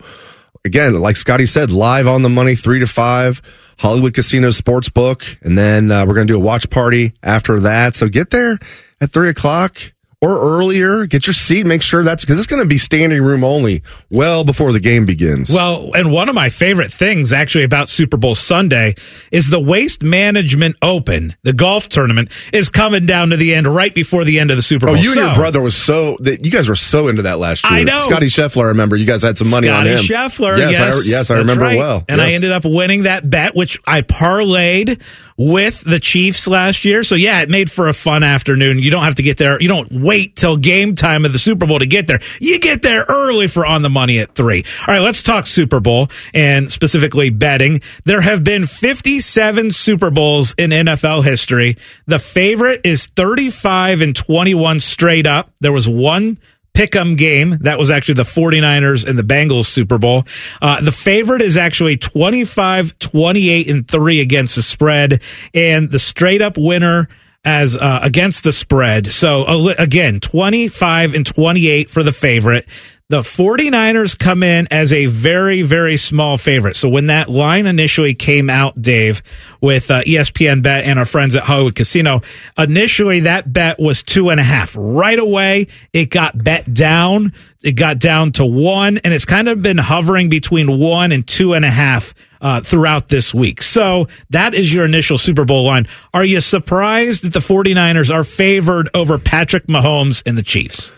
again, 0.65 0.99
like 0.99 1.15
Scotty 1.15 1.45
said, 1.45 1.71
live 1.71 2.07
on 2.07 2.23
the 2.23 2.29
money, 2.29 2.55
three 2.55 2.79
to 2.79 2.87
five. 2.87 3.41
Hollywood 3.79 4.13
Casino 4.13 4.49
Sportsbook, 4.49 5.37
and 5.41 5.57
then 5.57 5.91
uh, 5.91 6.05
we're 6.05 6.13
going 6.13 6.27
to 6.27 6.33
do 6.33 6.37
a 6.37 6.43
watch 6.43 6.69
party 6.69 7.13
after 7.21 7.59
that. 7.61 7.95
So 7.95 8.07
get 8.09 8.29
there 8.29 8.59
at 9.01 9.09
three 9.09 9.29
o'clock 9.29 9.77
or 10.23 10.39
earlier. 10.39 11.05
Get 11.05 11.27
your 11.27 11.33
seat. 11.33 11.65
Make 11.65 11.81
sure 11.81 12.01
that's 12.03 12.23
because 12.23 12.37
it's 12.37 12.47
going 12.47 12.61
to 12.61 12.67
be 12.67 12.77
standing 12.77 13.21
room 13.21 13.43
only 13.43 13.83
well 14.09 14.45
before 14.45 14.71
the 14.71 14.79
game 14.79 15.05
begins. 15.05 15.51
Well, 15.53 15.91
and 15.93 16.13
one 16.13 16.29
of 16.29 16.35
my 16.35 16.47
favorite 16.47 16.93
things 16.93 17.33
actually 17.33 17.65
about 17.65 17.89
Super 17.89 18.15
Bowl 18.15 18.33
Sunday 18.33 18.95
is 19.31 19.49
the 19.49 19.59
Waste 19.59 20.01
Management 20.01 20.77
Open, 20.81 21.35
the 21.43 21.51
golf 21.51 21.89
tournament, 21.89 22.31
is 22.53 22.69
coming 22.69 23.05
down 23.05 23.31
to 23.31 23.37
the 23.37 23.53
end 23.53 23.67
right 23.67 23.93
before 23.93 24.23
the 24.23 24.39
end 24.39 24.49
of 24.49 24.55
the 24.55 24.63
Super 24.63 24.87
oh, 24.87 24.93
Bowl. 24.93 24.95
Oh, 24.97 25.01
you 25.01 25.13
so, 25.13 25.19
and 25.19 25.27
your 25.27 25.35
brother 25.35 25.61
was 25.61 25.75
so 25.75 26.15
that 26.21 26.45
you 26.45 26.51
guys 26.51 26.69
were 26.69 26.75
so 26.75 27.09
into 27.09 27.23
that 27.23 27.37
last 27.37 27.65
year. 27.65 27.73
I 27.73 27.83
know. 27.83 28.03
Scottie 28.03 28.27
Scheffler. 28.27 28.63
I 28.63 28.67
remember 28.67 28.95
you 28.95 29.05
guys 29.05 29.23
had 29.23 29.37
some 29.37 29.49
money 29.49 29.67
Scotty 29.67 29.89
on 29.89 29.97
him. 29.97 30.05
Scheffler. 30.05 30.57
Yes, 30.57 30.73
Yes, 30.73 30.95
I, 30.95 31.09
yes, 31.09 31.31
I 31.31 31.37
remember 31.39 31.65
right. 31.65 31.77
well. 31.77 32.05
And 32.07 32.21
I 32.21 32.31
ended 32.31 32.51
up 32.51 32.63
winning 32.65 33.03
that 33.03 33.29
bet, 33.29 33.55
which 33.55 33.79
I 33.85 34.01
parlayed 34.01 35.01
with 35.37 35.81
the 35.81 35.99
Chiefs 35.99 36.47
last 36.47 36.85
year. 36.85 37.03
So 37.03 37.15
yeah, 37.15 37.41
it 37.41 37.49
made 37.49 37.71
for 37.71 37.87
a 37.87 37.93
fun 37.93 38.23
afternoon. 38.23 38.79
You 38.79 38.91
don't 38.91 39.03
have 39.03 39.15
to 39.15 39.23
get 39.23 39.37
there. 39.37 39.61
You 39.61 39.67
don't 39.67 39.91
wait 39.91 40.35
till 40.35 40.57
game 40.57 40.95
time 40.95 41.25
of 41.25 41.33
the 41.33 41.39
Super 41.39 41.65
Bowl 41.65 41.79
to 41.79 41.85
get 41.85 42.07
there. 42.07 42.19
You 42.39 42.59
get 42.59 42.81
there 42.81 43.05
early 43.07 43.47
for 43.47 43.65
on 43.65 43.81
the 43.81 43.89
money 43.89 44.19
at 44.19 44.35
three. 44.35 44.63
All 44.87 44.93
right, 44.93 45.01
let's 45.01 45.23
talk 45.23 45.45
Super 45.45 45.79
Bowl 45.79 46.09
and 46.33 46.71
specifically 46.71 47.29
betting. 47.29 47.81
There 48.05 48.21
have 48.21 48.43
been 48.43 48.67
57 48.67 49.71
Super 49.71 50.11
Bowls 50.11 50.53
in 50.57 50.71
NFL 50.71 51.23
history. 51.23 51.77
The 52.07 52.19
favorite 52.19 52.81
is 52.83 53.05
35 53.07 54.01
and 54.01 54.15
21 54.15 54.79
straight 54.79 55.27
up. 55.27 55.51
There 55.59 55.71
was 55.71 55.87
one 55.87 56.37
pick'em 56.73 57.17
game. 57.17 57.57
That 57.61 57.77
was 57.77 57.91
actually 57.91 58.15
the 58.15 58.23
49ers 58.23 59.05
and 59.07 59.17
the 59.17 59.23
Bengals 59.23 59.65
Super 59.65 59.97
Bowl. 59.97 60.25
Uh, 60.61 60.81
the 60.81 60.91
favorite 60.91 61.41
is 61.41 61.57
actually 61.57 61.97
25, 61.97 62.97
28 62.99 63.69
and 63.69 63.87
3 63.87 64.21
against 64.21 64.55
the 64.55 64.63
spread 64.63 65.21
and 65.53 65.91
the 65.91 65.99
straight 65.99 66.41
up 66.41 66.57
winner 66.57 67.07
as 67.45 67.75
uh, 67.75 67.99
against 68.01 68.43
the 68.43 68.51
spread. 68.51 69.07
So 69.07 69.43
uh, 69.43 69.73
again, 69.77 70.19
25 70.19 71.13
and 71.13 71.25
28 71.25 71.89
for 71.89 72.03
the 72.03 72.11
favorite. 72.11 72.67
The 73.13 73.21
49ers 73.21 74.17
come 74.17 74.41
in 74.41 74.67
as 74.71 74.91
a 74.91 75.05
very, 75.05 75.61
very 75.61 75.97
small 75.97 76.39
favorite. 76.39 76.75
So 76.75 76.89
when 76.89 77.05
that 77.05 77.29
line 77.29 77.67
initially 77.67 78.15
came 78.15 78.49
out, 78.49 78.81
Dave, 78.81 79.21
with 79.61 79.91
uh, 79.91 80.01
ESPN 80.01 80.63
Bet 80.63 80.85
and 80.85 80.97
our 80.97 81.05
friends 81.05 81.35
at 81.35 81.43
Hollywood 81.43 81.75
Casino, 81.75 82.23
initially 82.57 83.19
that 83.19 83.53
bet 83.53 83.79
was 83.79 84.01
two 84.01 84.31
and 84.31 84.39
a 84.39 84.43
half. 84.43 84.75
Right 84.75 85.19
away, 85.19 85.67
it 85.93 86.09
got 86.09 86.43
bet 86.43 86.73
down. 86.73 87.33
It 87.63 87.73
got 87.73 87.99
down 87.99 88.31
to 88.31 88.47
one, 88.47 88.97
and 88.97 89.13
it's 89.13 89.25
kind 89.25 89.47
of 89.47 89.61
been 89.61 89.77
hovering 89.77 90.29
between 90.29 90.79
one 90.79 91.11
and 91.11 91.27
two 91.27 91.53
and 91.53 91.63
a 91.63 91.69
half 91.69 92.15
uh, 92.41 92.61
throughout 92.61 93.09
this 93.09 93.31
week. 93.31 93.61
So 93.61 94.07
that 94.31 94.55
is 94.55 94.73
your 94.73 94.85
initial 94.85 95.19
Super 95.19 95.45
Bowl 95.45 95.65
line. 95.65 95.87
Are 96.15 96.25
you 96.25 96.41
surprised 96.41 97.25
that 97.25 97.33
the 97.33 97.41
49ers 97.41 98.11
are 98.11 98.23
favored 98.23 98.89
over 98.95 99.19
Patrick 99.19 99.67
Mahomes 99.67 100.23
and 100.25 100.35
the 100.35 100.41
Chiefs? 100.41 100.91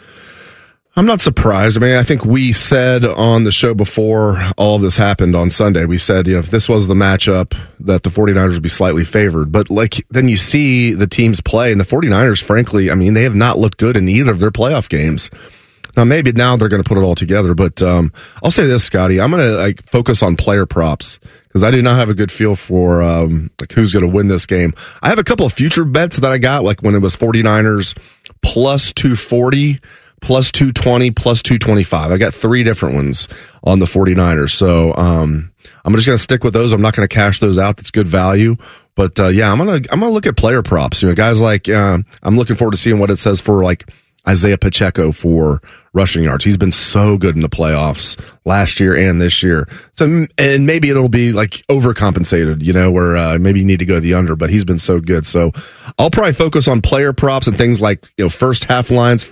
I'm 0.97 1.05
not 1.05 1.19
surprised. 1.19 1.77
I 1.77 1.81
mean, 1.81 1.97
I 1.97 2.03
think 2.03 2.23
we 2.23 2.53
said 2.53 3.03
on 3.03 3.43
the 3.43 3.51
show 3.51 3.73
before 3.73 4.41
all 4.55 4.77
of 4.77 4.81
this 4.81 4.95
happened 4.95 5.35
on 5.35 5.51
Sunday, 5.51 5.83
we 5.83 5.97
said, 5.97 6.25
you 6.25 6.33
know, 6.33 6.39
if 6.39 6.51
this 6.51 6.69
was 6.69 6.87
the 6.87 6.93
matchup, 6.93 7.53
that 7.81 8.03
the 8.03 8.09
49ers 8.09 8.53
would 8.53 8.63
be 8.63 8.69
slightly 8.69 9.03
favored. 9.03 9.51
But 9.51 9.69
like, 9.69 10.05
then 10.09 10.29
you 10.29 10.37
see 10.37 10.93
the 10.93 11.05
teams 11.05 11.41
play, 11.41 11.73
and 11.73 11.81
the 11.81 11.85
49ers, 11.85 12.41
frankly, 12.41 12.89
I 12.89 12.95
mean, 12.95 13.13
they 13.13 13.23
have 13.23 13.35
not 13.35 13.57
looked 13.57 13.77
good 13.77 13.97
in 13.97 14.07
either 14.07 14.31
of 14.31 14.39
their 14.39 14.51
playoff 14.51 14.87
games. 14.87 15.29
Now, 15.97 16.05
maybe 16.05 16.31
now 16.31 16.55
they're 16.55 16.69
going 16.69 16.83
to 16.83 16.87
put 16.87 16.97
it 16.97 17.01
all 17.01 17.15
together, 17.15 17.53
but 17.53 17.81
um, 17.83 18.13
I'll 18.41 18.51
say 18.51 18.65
this, 18.65 18.85
Scotty. 18.85 19.19
I'm 19.19 19.31
going 19.31 19.43
to 19.43 19.57
like 19.57 19.85
focus 19.85 20.23
on 20.23 20.37
player 20.37 20.65
props 20.65 21.19
because 21.43 21.63
I 21.63 21.71
do 21.71 21.81
not 21.81 21.97
have 21.97 22.09
a 22.09 22.13
good 22.13 22.31
feel 22.31 22.55
for 22.55 23.01
um, 23.01 23.51
like 23.59 23.73
who's 23.73 23.91
going 23.91 24.03
to 24.03 24.11
win 24.11 24.29
this 24.29 24.45
game. 24.45 24.73
I 25.01 25.09
have 25.09 25.19
a 25.19 25.23
couple 25.25 25.45
of 25.45 25.51
future 25.51 25.83
bets 25.83 26.17
that 26.17 26.31
I 26.31 26.37
got, 26.37 26.63
like 26.63 26.81
when 26.81 26.95
it 26.95 26.99
was 26.99 27.17
49ers 27.17 27.97
plus 28.41 28.93
240 28.93 29.81
plus 30.21 30.51
220 30.51 31.11
plus 31.11 31.41
225 31.41 32.11
i 32.11 32.17
got 32.17 32.33
three 32.33 32.63
different 32.63 32.95
ones 32.95 33.27
on 33.63 33.79
the 33.79 33.85
49ers 33.85 34.51
so 34.51 34.95
um, 34.95 35.51
i'm 35.83 35.93
just 35.93 36.07
going 36.07 36.17
to 36.17 36.23
stick 36.23 36.43
with 36.43 36.53
those. 36.53 36.73
I'm 36.73 36.81
not 36.81 36.95
going 36.95 37.07
to 37.07 37.13
cash 37.13 37.39
those 37.39 37.57
out. 37.57 37.77
That's 37.77 37.91
good 37.91 38.07
value. 38.07 38.55
But 38.95 39.19
uh, 39.19 39.27
yeah 39.27 39.51
i'm 39.51 39.57
going 39.57 39.83
to 39.83 39.91
i'm 39.91 39.99
going 39.99 40.09
to 40.09 40.13
look 40.13 40.25
at 40.25 40.37
player 40.37 40.61
props. 40.61 41.01
You 41.01 41.09
know 41.09 41.15
guys 41.15 41.41
like 41.41 41.67
uh, 41.67 41.97
i'm 42.23 42.37
looking 42.37 42.55
forward 42.55 42.71
to 42.71 42.77
seeing 42.77 42.99
what 42.99 43.11
it 43.11 43.17
says 43.17 43.41
for 43.41 43.63
like 43.63 43.89
isaiah 44.27 44.57
pacheco 44.57 45.11
for 45.11 45.61
rushing 45.93 46.23
yards. 46.23 46.43
He's 46.43 46.57
been 46.57 46.71
so 46.71 47.17
good 47.17 47.35
in 47.35 47.41
the 47.41 47.49
playoffs 47.49 48.19
last 48.43 48.79
year 48.79 48.95
and 48.95 49.21
this 49.21 49.43
year. 49.43 49.67
So 49.91 50.25
and 50.37 50.65
maybe 50.65 50.89
it'll 50.89 51.09
be 51.09 51.31
like 51.31 51.63
overcompensated 51.67 52.63
you 52.63 52.73
know 52.73 52.89
where 52.91 53.17
uh, 53.17 53.37
maybe 53.37 53.59
you 53.59 53.65
need 53.65 53.79
to 53.79 53.85
go 53.85 53.99
the 53.99 54.13
under 54.13 54.35
but 54.35 54.49
he's 54.49 54.65
been 54.65 54.79
so 54.79 54.99
good. 54.99 55.25
So 55.25 55.51
i'll 55.99 56.09
probably 56.09 56.33
focus 56.33 56.67
on 56.67 56.81
player 56.81 57.13
props 57.13 57.47
and 57.47 57.57
things 57.57 57.79
like 57.81 58.05
you 58.17 58.25
know 58.25 58.29
first 58.29 58.65
half 58.65 58.91
lines 58.91 59.29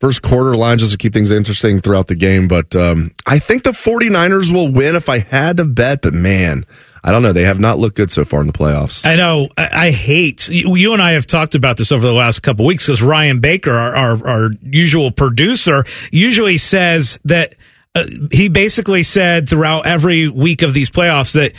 first 0.00 0.22
quarter 0.22 0.56
lines 0.56 0.80
just 0.80 0.92
to 0.92 0.98
keep 0.98 1.12
things 1.12 1.30
interesting 1.30 1.80
throughout 1.80 2.08
the 2.08 2.14
game. 2.14 2.48
But 2.48 2.74
um, 2.74 3.12
I 3.26 3.38
think 3.38 3.62
the 3.62 3.72
49ers 3.72 4.52
will 4.52 4.72
win 4.72 4.96
if 4.96 5.08
I 5.08 5.20
had 5.20 5.58
to 5.58 5.64
bet. 5.64 6.02
But 6.02 6.14
man, 6.14 6.64
I 7.04 7.12
don't 7.12 7.22
know. 7.22 7.32
They 7.32 7.44
have 7.44 7.60
not 7.60 7.78
looked 7.78 7.96
good 7.96 8.10
so 8.10 8.24
far 8.24 8.40
in 8.40 8.46
the 8.46 8.52
playoffs. 8.52 9.06
I 9.06 9.16
know. 9.16 9.48
I, 9.56 9.86
I 9.86 9.90
hate 9.90 10.48
you, 10.48 10.74
you 10.74 10.92
and 10.92 11.02
I 11.02 11.12
have 11.12 11.26
talked 11.26 11.54
about 11.54 11.76
this 11.76 11.92
over 11.92 12.06
the 12.06 12.14
last 12.14 12.40
couple 12.40 12.64
weeks 12.66 12.86
because 12.86 13.02
Ryan 13.02 13.40
Baker, 13.40 13.72
our, 13.72 13.94
our, 13.94 14.28
our 14.28 14.50
usual 14.62 15.10
producer, 15.10 15.84
usually 16.10 16.56
says 16.56 17.20
that 17.24 17.54
uh, 17.94 18.04
he 18.30 18.48
basically 18.48 19.02
said 19.02 19.48
throughout 19.48 19.86
every 19.86 20.28
week 20.28 20.62
of 20.62 20.74
these 20.74 20.90
playoffs 20.90 21.34
that 21.34 21.52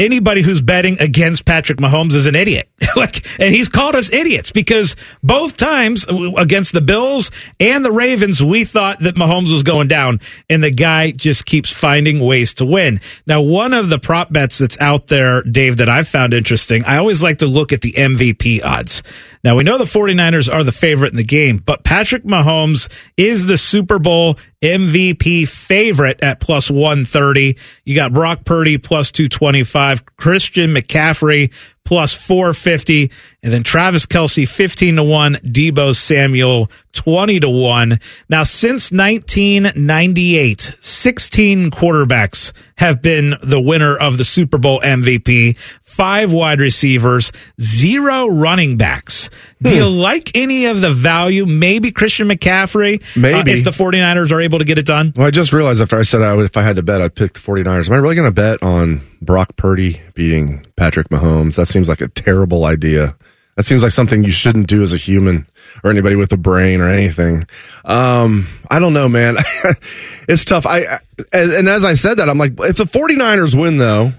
anybody 0.00 0.42
who's 0.42 0.60
betting 0.60 1.00
against 1.00 1.44
Patrick 1.44 1.78
Mahomes 1.78 2.14
is 2.14 2.26
an 2.26 2.34
idiot. 2.34 2.68
like, 2.96 3.24
and 3.38 3.54
he's 3.54 3.68
called 3.68 3.94
us 3.94 4.12
idiots 4.12 4.50
because 4.50 4.96
both 5.22 5.56
times 5.56 6.06
against 6.36 6.72
the 6.72 6.80
Bills 6.80 7.30
and 7.60 7.84
the 7.84 7.92
Ravens, 7.92 8.42
we 8.42 8.64
thought 8.64 8.98
that 9.00 9.14
Mahomes 9.14 9.52
was 9.52 9.62
going 9.62 9.86
down, 9.86 10.20
and 10.48 10.64
the 10.64 10.70
guy 10.70 11.10
just 11.10 11.44
keeps 11.44 11.70
finding 11.70 12.18
ways 12.18 12.54
to 12.54 12.64
win. 12.64 13.00
Now, 13.26 13.42
one 13.42 13.74
of 13.74 13.90
the 13.90 13.98
prop 13.98 14.32
bets 14.32 14.58
that's 14.58 14.80
out 14.80 15.08
there, 15.08 15.42
Dave, 15.42 15.76
that 15.76 15.88
I've 15.88 16.08
found 16.08 16.34
interesting, 16.34 16.84
I 16.84 16.96
always 16.96 17.22
like 17.22 17.38
to 17.38 17.46
look 17.46 17.72
at 17.72 17.82
the 17.82 17.92
MVP 17.92 18.64
odds. 18.64 19.02
Now, 19.42 19.56
we 19.56 19.64
know 19.64 19.78
the 19.78 19.84
49ers 19.84 20.52
are 20.52 20.64
the 20.64 20.72
favorite 20.72 21.12
in 21.12 21.16
the 21.16 21.24
game, 21.24 21.56
but 21.58 21.82
Patrick 21.82 22.24
Mahomes 22.24 22.88
is 23.16 23.46
the 23.46 23.56
Super 23.56 23.98
Bowl 23.98 24.36
MVP 24.62 25.48
favorite 25.48 26.22
at 26.22 26.40
plus 26.40 26.70
130. 26.70 27.56
You 27.84 27.94
got 27.94 28.12
Brock 28.12 28.44
Purdy 28.44 28.76
plus 28.76 29.10
225, 29.10 30.04
Christian 30.16 30.74
McCaffrey 30.74 31.50
plus 31.90 32.12
450, 32.14 33.10
and 33.42 33.52
then 33.52 33.62
Travis 33.62 34.06
Kelce 34.06 34.46
15 34.46 34.96
to 34.96 35.02
1, 35.02 35.34
Deebo 35.36 35.96
Samuel 35.96 36.70
20 36.92 37.40
to 37.40 37.48
1. 37.48 37.98
Now, 38.28 38.42
since 38.42 38.92
1998, 38.92 40.76
16 40.78 41.70
quarterbacks 41.70 42.52
have 42.76 43.02
been 43.02 43.34
the 43.42 43.60
winner 43.60 43.96
of 43.96 44.18
the 44.18 44.24
Super 44.24 44.58
Bowl 44.58 44.80
MVP, 44.80 45.56
five 46.00 46.32
wide 46.32 46.60
receivers, 46.60 47.30
zero 47.60 48.26
running 48.26 48.78
backs. 48.78 49.28
Do 49.60 49.74
you 49.74 49.86
like 49.86 50.34
any 50.34 50.64
of 50.64 50.80
the 50.80 50.90
value? 50.90 51.44
Maybe 51.44 51.92
Christian 51.92 52.28
McCaffrey? 52.28 53.02
uh, 53.02 53.20
Maybe. 53.20 53.52
if 53.52 53.64
the 53.64 53.70
49ers 53.70 54.32
are 54.32 54.40
able 54.40 54.60
to 54.60 54.64
get 54.64 54.78
it 54.78 54.86
done? 54.86 55.12
Well, 55.14 55.26
I 55.26 55.30
just 55.30 55.52
realized 55.52 55.82
after 55.82 55.98
I 55.98 56.02
said 56.02 56.22
I 56.22 56.32
would, 56.32 56.46
if 56.46 56.56
I 56.56 56.62
had 56.62 56.76
to 56.76 56.82
bet, 56.82 57.02
I'd 57.02 57.14
pick 57.14 57.34
the 57.34 57.40
49ers. 57.40 57.90
Am 57.90 57.94
I 57.94 57.98
really 57.98 58.14
going 58.14 58.28
to 58.28 58.32
bet 58.32 58.62
on 58.62 59.06
Brock 59.20 59.56
Purdy 59.56 60.00
beating 60.14 60.66
Patrick 60.76 61.10
Mahomes? 61.10 61.56
That 61.56 61.66
seems 61.66 61.86
like 61.86 62.00
a 62.00 62.08
terrible 62.08 62.64
idea. 62.64 63.14
That 63.56 63.66
seems 63.66 63.82
like 63.82 63.92
something 63.92 64.24
you 64.24 64.30
shouldn't 64.30 64.68
do 64.68 64.82
as 64.82 64.94
a 64.94 64.96
human 64.96 65.46
or 65.84 65.90
anybody 65.90 66.16
with 66.16 66.32
a 66.32 66.38
brain 66.38 66.80
or 66.80 66.88
anything. 66.88 67.46
Um, 67.84 68.46
I 68.70 68.78
don't 68.78 68.94
know, 68.94 69.06
man. 69.10 69.36
it's 70.28 70.46
tough. 70.46 70.64
I, 70.64 70.78
I 70.78 70.98
and, 71.34 71.52
and 71.52 71.68
as 71.68 71.84
I 71.84 71.92
said 71.92 72.14
that, 72.14 72.30
I'm 72.30 72.38
like, 72.38 72.52
if 72.60 72.78
the 72.78 72.84
49ers 72.84 73.60
win 73.60 73.76
though, 73.76 74.14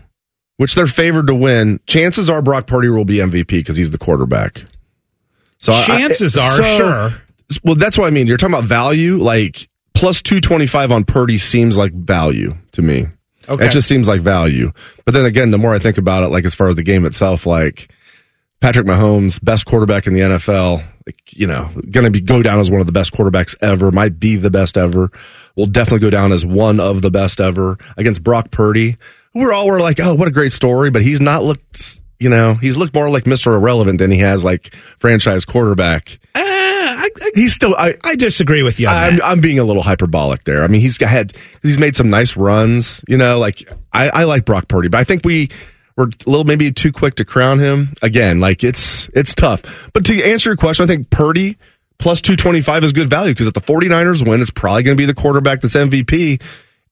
which 0.61 0.75
they're 0.75 0.85
favored 0.85 1.25
to 1.25 1.33
win, 1.33 1.79
chances 1.87 2.29
are 2.29 2.39
Brock 2.39 2.67
Purdy 2.67 2.87
will 2.87 3.03
be 3.03 3.17
MVP 3.17 3.47
because 3.47 3.75
he's 3.75 3.89
the 3.89 3.97
quarterback. 3.97 4.63
So 5.57 5.73
I- 5.73 5.79
I- 5.81 5.85
Chances 5.87 6.37
are, 6.37 6.55
so- 6.57 6.77
sure. 6.77 7.09
well, 7.63 7.73
that's 7.73 7.97
what 7.97 8.05
I 8.05 8.11
mean. 8.11 8.27
You're 8.27 8.37
talking 8.37 8.53
about 8.53 8.65
value, 8.67 9.17
like 9.17 9.67
plus 9.95 10.21
225 10.21 10.91
on 10.91 11.03
Purdy 11.03 11.39
seems 11.39 11.77
like 11.77 11.93
value 11.93 12.53
to 12.73 12.83
me. 12.83 13.07
Okay. 13.49 13.65
It 13.65 13.71
just 13.71 13.87
seems 13.87 14.07
like 14.07 14.21
value. 14.21 14.71
But 15.03 15.15
then 15.15 15.25
again, 15.25 15.49
the 15.49 15.57
more 15.57 15.73
I 15.73 15.79
think 15.79 15.97
about 15.97 16.21
it, 16.21 16.27
like 16.27 16.45
as 16.45 16.53
far 16.53 16.69
as 16.69 16.75
the 16.75 16.83
game 16.83 17.05
itself, 17.07 17.47
like 17.47 17.91
Patrick 18.59 18.85
Mahomes, 18.85 19.43
best 19.43 19.65
quarterback 19.65 20.05
in 20.05 20.13
the 20.13 20.19
NFL, 20.19 20.83
you 21.31 21.47
know, 21.47 21.71
going 21.89 22.03
to 22.05 22.11
be 22.11 22.21
go 22.21 22.43
down 22.43 22.59
as 22.59 22.69
one 22.69 22.81
of 22.81 22.85
the 22.85 22.91
best 22.93 23.13
quarterbacks 23.13 23.55
ever, 23.63 23.91
might 23.91 24.19
be 24.19 24.35
the 24.35 24.51
best 24.51 24.77
ever, 24.77 25.09
will 25.55 25.65
definitely 25.65 25.99
go 26.01 26.11
down 26.11 26.31
as 26.31 26.45
one 26.45 26.79
of 26.79 27.01
the 27.01 27.09
best 27.09 27.41
ever 27.41 27.79
against 27.97 28.23
Brock 28.23 28.51
Purdy. 28.51 28.97
We're 29.33 29.53
all 29.53 29.67
were 29.67 29.79
like, 29.79 29.99
oh, 29.99 30.13
what 30.15 30.27
a 30.27 30.31
great 30.31 30.51
story, 30.51 30.89
but 30.89 31.01
he's 31.01 31.21
not 31.21 31.43
looked, 31.43 31.99
you 32.19 32.29
know, 32.29 32.55
he's 32.55 32.75
looked 32.75 32.93
more 32.93 33.09
like 33.09 33.23
Mr. 33.23 33.55
Irrelevant 33.55 33.99
than 33.99 34.11
he 34.11 34.19
has 34.19 34.43
like 34.43 34.75
franchise 34.99 35.45
quarterback. 35.45 36.19
Uh, 36.35 36.41
I, 36.43 37.09
I, 37.15 37.31
He's 37.35 37.53
still, 37.53 37.73
I, 37.77 37.95
I 38.03 38.15
disagree 38.15 38.61
with 38.61 38.79
you 38.79 38.87
I'm. 38.87 39.21
I'm 39.21 39.41
being 39.41 39.59
a 39.59 39.63
little 39.63 39.83
hyperbolic 39.83 40.43
there. 40.43 40.63
I 40.63 40.67
mean, 40.67 40.81
he's 40.81 41.01
had 41.01 41.33
he's 41.61 41.79
made 41.79 41.95
some 41.95 42.09
nice 42.09 42.35
runs. 42.35 43.03
You 43.07 43.17
know, 43.17 43.39
like 43.39 43.67
I, 43.93 44.09
I 44.09 44.23
like 44.25 44.43
Brock 44.45 44.67
Purdy, 44.67 44.89
but 44.89 44.99
I 44.99 45.03
think 45.05 45.23
we 45.23 45.49
were 45.95 46.05
a 46.05 46.29
little 46.29 46.43
maybe 46.43 46.71
too 46.71 46.91
quick 46.91 47.15
to 47.15 47.25
crown 47.25 47.59
him 47.59 47.93
again. 48.01 48.39
Like 48.39 48.63
it's 48.63 49.09
it's 49.15 49.33
tough. 49.33 49.89
But 49.93 50.05
to 50.05 50.23
answer 50.23 50.49
your 50.49 50.57
question, 50.57 50.83
I 50.83 50.87
think 50.87 51.09
Purdy 51.09 51.57
plus 51.97 52.19
two 52.21 52.35
twenty 52.35 52.61
five 52.61 52.83
is 52.83 52.91
good 52.91 53.09
value 53.09 53.31
because 53.31 53.47
if 53.47 53.53
the 53.53 53.61
49ers 53.61 54.27
win, 54.27 54.41
it's 54.41 54.51
probably 54.51 54.83
going 54.83 54.97
to 54.97 55.01
be 55.01 55.05
the 55.05 55.13
quarterback 55.13 55.61
that's 55.61 55.75
MVP, 55.75 56.41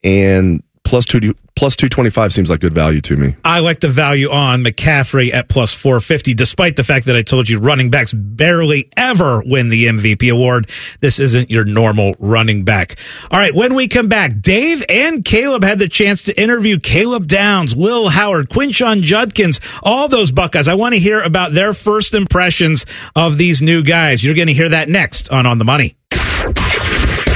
and 0.03 0.63
plus 0.84 1.05
two 1.05 1.36
plus 1.56 1.75
two 1.75 1.89
twenty 1.89 2.10
five 2.10 2.34
seems 2.34 2.50
like 2.50 2.60
good 2.60 2.74
value 2.74 3.01
to 3.01 3.18
me. 3.18 3.36
I 3.44 3.60
like 3.60 3.79
the 3.79 3.89
value 3.89 4.29
on 4.32 4.63
McCaffrey 4.63 5.34
at 5.34 5.50
plus 5.50 5.74
450, 5.74 6.34
despite 6.34 6.75
the 6.75 6.84
fact 6.84 7.06
that 7.08 7.15
I 7.15 7.22
told 7.22 7.50
you 7.50 7.60
running 7.60 7.89
backs 7.89 8.13
barely 8.13 8.89
ever 8.96 9.41
win 9.46 9.70
the 9.70 9.86
MVP 9.86 10.32
award. 10.32 10.70
This 11.00 11.20
isn't 11.20 11.50
your 11.50 11.65
normal 11.65 12.15
running 12.20 12.63
back. 12.63 12.98
All 13.32 13.39
right, 13.39 13.53
when 13.53 13.75
we 13.75 13.88
come 13.88 14.08
back, 14.08 14.39
Dave 14.41 14.84
and 14.89 15.24
Caleb 15.24 15.63
had 15.63 15.79
the 15.79 15.88
chance 15.88 16.24
to 16.24 16.41
interview 16.41 16.79
Caleb 16.79 17.27
Downs, 17.27 17.75
Will 17.75 18.10
Howard, 18.10 18.50
Quinshon 18.50 19.01
Judkins, 19.01 19.60
all 19.84 20.08
those 20.08 20.32
Buckeyes. 20.32 20.68
I 20.68 20.75
want 20.75 20.94
to 20.94 21.00
hear 21.00 21.22
about 21.22 21.53
their 21.53 21.74
first 21.74 22.13
impressions 22.13 22.86
of 23.15 23.38
these 23.38 23.62
new 23.62 23.84
guys. 23.84 24.24
You're 24.24 24.36
going 24.36 24.48
to 24.48 24.53
hear 24.53 24.70
that 24.70 24.89
next 24.89 25.31
on 25.31 25.46
On 25.46 25.57
the 25.57 25.66
Money. 25.66 25.96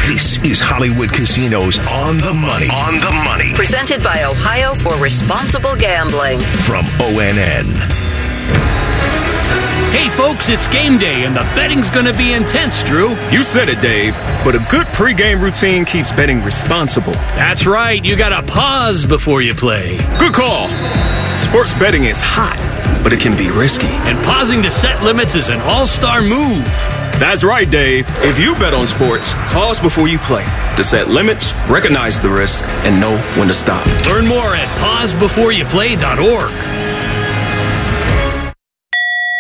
This 0.06 0.38
is 0.44 0.60
Hollywood 0.60 1.12
Casinos 1.14 1.80
on 1.88 2.18
the 2.18 2.34
money. 2.34 2.68
On 2.70 2.96
the 3.00 3.12
money 3.24 3.54
Presented 3.54 4.04
by 4.04 4.24
Ohio 4.24 4.74
for 4.76 4.96
Responsible 4.98 5.76
Gambling. 5.76 6.40
from 6.68 6.86
ONN. 7.00 7.66
Hey 9.94 10.10
folks, 10.10 10.50
it's 10.50 10.68
game 10.68 10.98
day 10.98 11.24
and 11.24 11.36
the 11.36 11.44
betting's 11.56 11.90
gonna 11.90 12.14
be 12.16 12.34
intense, 12.34 12.84
Drew. 12.84 13.16
You 13.32 13.44
said 13.44 13.70
it, 13.70 13.80
Dave, 13.82 14.16
but 14.44 14.56
a 14.56 14.66
good 14.70 14.88
pregame 14.88 15.42
routine 15.42 15.86
keeps 15.86 16.12
betting 16.12 16.44
responsible. 16.44 17.14
That's 17.40 17.66
right, 17.66 18.04
you 18.04 18.16
gotta 18.18 18.46
pause 18.46 19.06
before 19.06 19.42
you 19.42 19.54
play. 19.54 19.98
Good 20.20 20.34
call. 20.34 20.68
Sports 21.40 21.74
betting 21.76 22.04
is 22.06 22.20
hot, 22.20 22.58
but 23.04 23.14
it 23.14 23.20
can 23.22 23.38
be 23.38 23.50
risky. 23.52 23.88
And 23.88 24.18
pausing 24.26 24.62
to 24.64 24.72
set 24.72 25.02
limits 25.04 25.34
is 25.36 25.48
an 25.50 25.62
all-star 25.62 26.22
move. 26.22 26.68
That's 27.20 27.44
right, 27.44 27.70
Dave. 27.70 28.06
If 28.24 28.40
you 28.40 28.54
bet 28.56 28.74
on 28.74 28.88
sports, 28.88 29.32
pause 29.54 29.80
before 29.80 30.08
you 30.08 30.18
play 30.20 30.44
to 30.76 30.84
set 30.84 31.08
limits, 31.08 31.54
recognize 31.70 32.20
the 32.20 32.30
risk, 32.30 32.64
and 32.86 33.00
know 33.00 33.16
when 33.38 33.48
to 33.48 33.54
stop. 33.54 33.86
Learn 34.08 34.26
more 34.28 34.56
at 34.56 34.68
pausebeforeyouplay.org. 34.80 36.93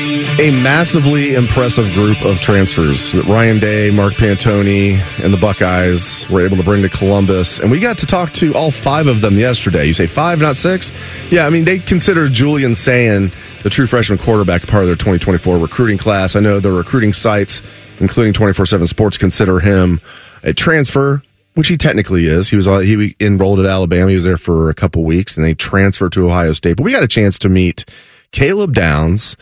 a 0.41 0.51
massively 0.63 1.35
impressive 1.35 1.93
group 1.93 2.21
of 2.25 2.41
transfers 2.41 3.13
that 3.13 3.25
Ryan 3.25 3.61
Day, 3.61 3.91
Mark 3.91 4.15
Pantoni, 4.15 4.99
and 5.23 5.33
the 5.33 5.37
Buckeyes 5.39 6.29
were 6.29 6.45
able 6.45 6.57
to 6.57 6.63
bring 6.65 6.83
to 6.83 6.89
Columbus. 6.89 7.61
And 7.61 7.71
we 7.71 7.79
got 7.79 7.99
to 7.99 8.07
talk 8.07 8.33
to 8.35 8.53
all 8.55 8.71
five 8.71 9.07
of 9.07 9.21
them 9.21 9.39
yesterday. 9.39 9.85
You 9.85 9.95
say 9.95 10.09
five, 10.09 10.41
not 10.41 10.57
six? 10.57 10.91
Yeah, 11.31 11.47
I 11.47 11.51
mean, 11.51 11.65
they 11.65 11.79
consider 11.79 12.29
Julian 12.29 12.75
Sayin, 12.75 13.31
the 13.63 13.71
true 13.71 13.87
freshman 13.87 14.19
quarterback, 14.19 14.67
part 14.67 14.83
of 14.83 14.89
their 14.89 14.97
2024 14.97 15.57
recruiting 15.59 15.99
class. 15.99 16.35
I 16.35 16.41
know 16.41 16.59
the 16.59 16.73
recruiting 16.73 17.13
sites, 17.13 17.63
including 18.01 18.33
24 18.33 18.67
7 18.67 18.87
Sports, 18.89 19.19
consider 19.19 19.61
him 19.61 20.01
a 20.43 20.53
transfer. 20.53 21.23
Which 21.55 21.69
he 21.69 21.77
technically 21.77 22.27
is. 22.27 22.49
He 22.49 22.57
was 22.57 22.67
uh, 22.67 22.79
he 22.79 23.15
enrolled 23.21 23.61
at 23.61 23.67
Alabama. 23.67 24.09
He 24.09 24.15
was 24.15 24.25
there 24.25 24.37
for 24.37 24.71
a 24.71 24.75
couple 24.75 25.05
weeks, 25.05 25.37
and 25.37 25.47
they 25.47 25.55
transferred 25.55 26.11
to 26.15 26.27
Ohio 26.27 26.53
State. 26.53 26.77
But 26.77 26.83
we 26.83 26.91
got 26.91 27.05
a 27.05 27.07
chance 27.07 27.39
to 27.39 27.49
meet 27.49 27.85
Caleb 28.33 28.75
Downs, 28.75 29.37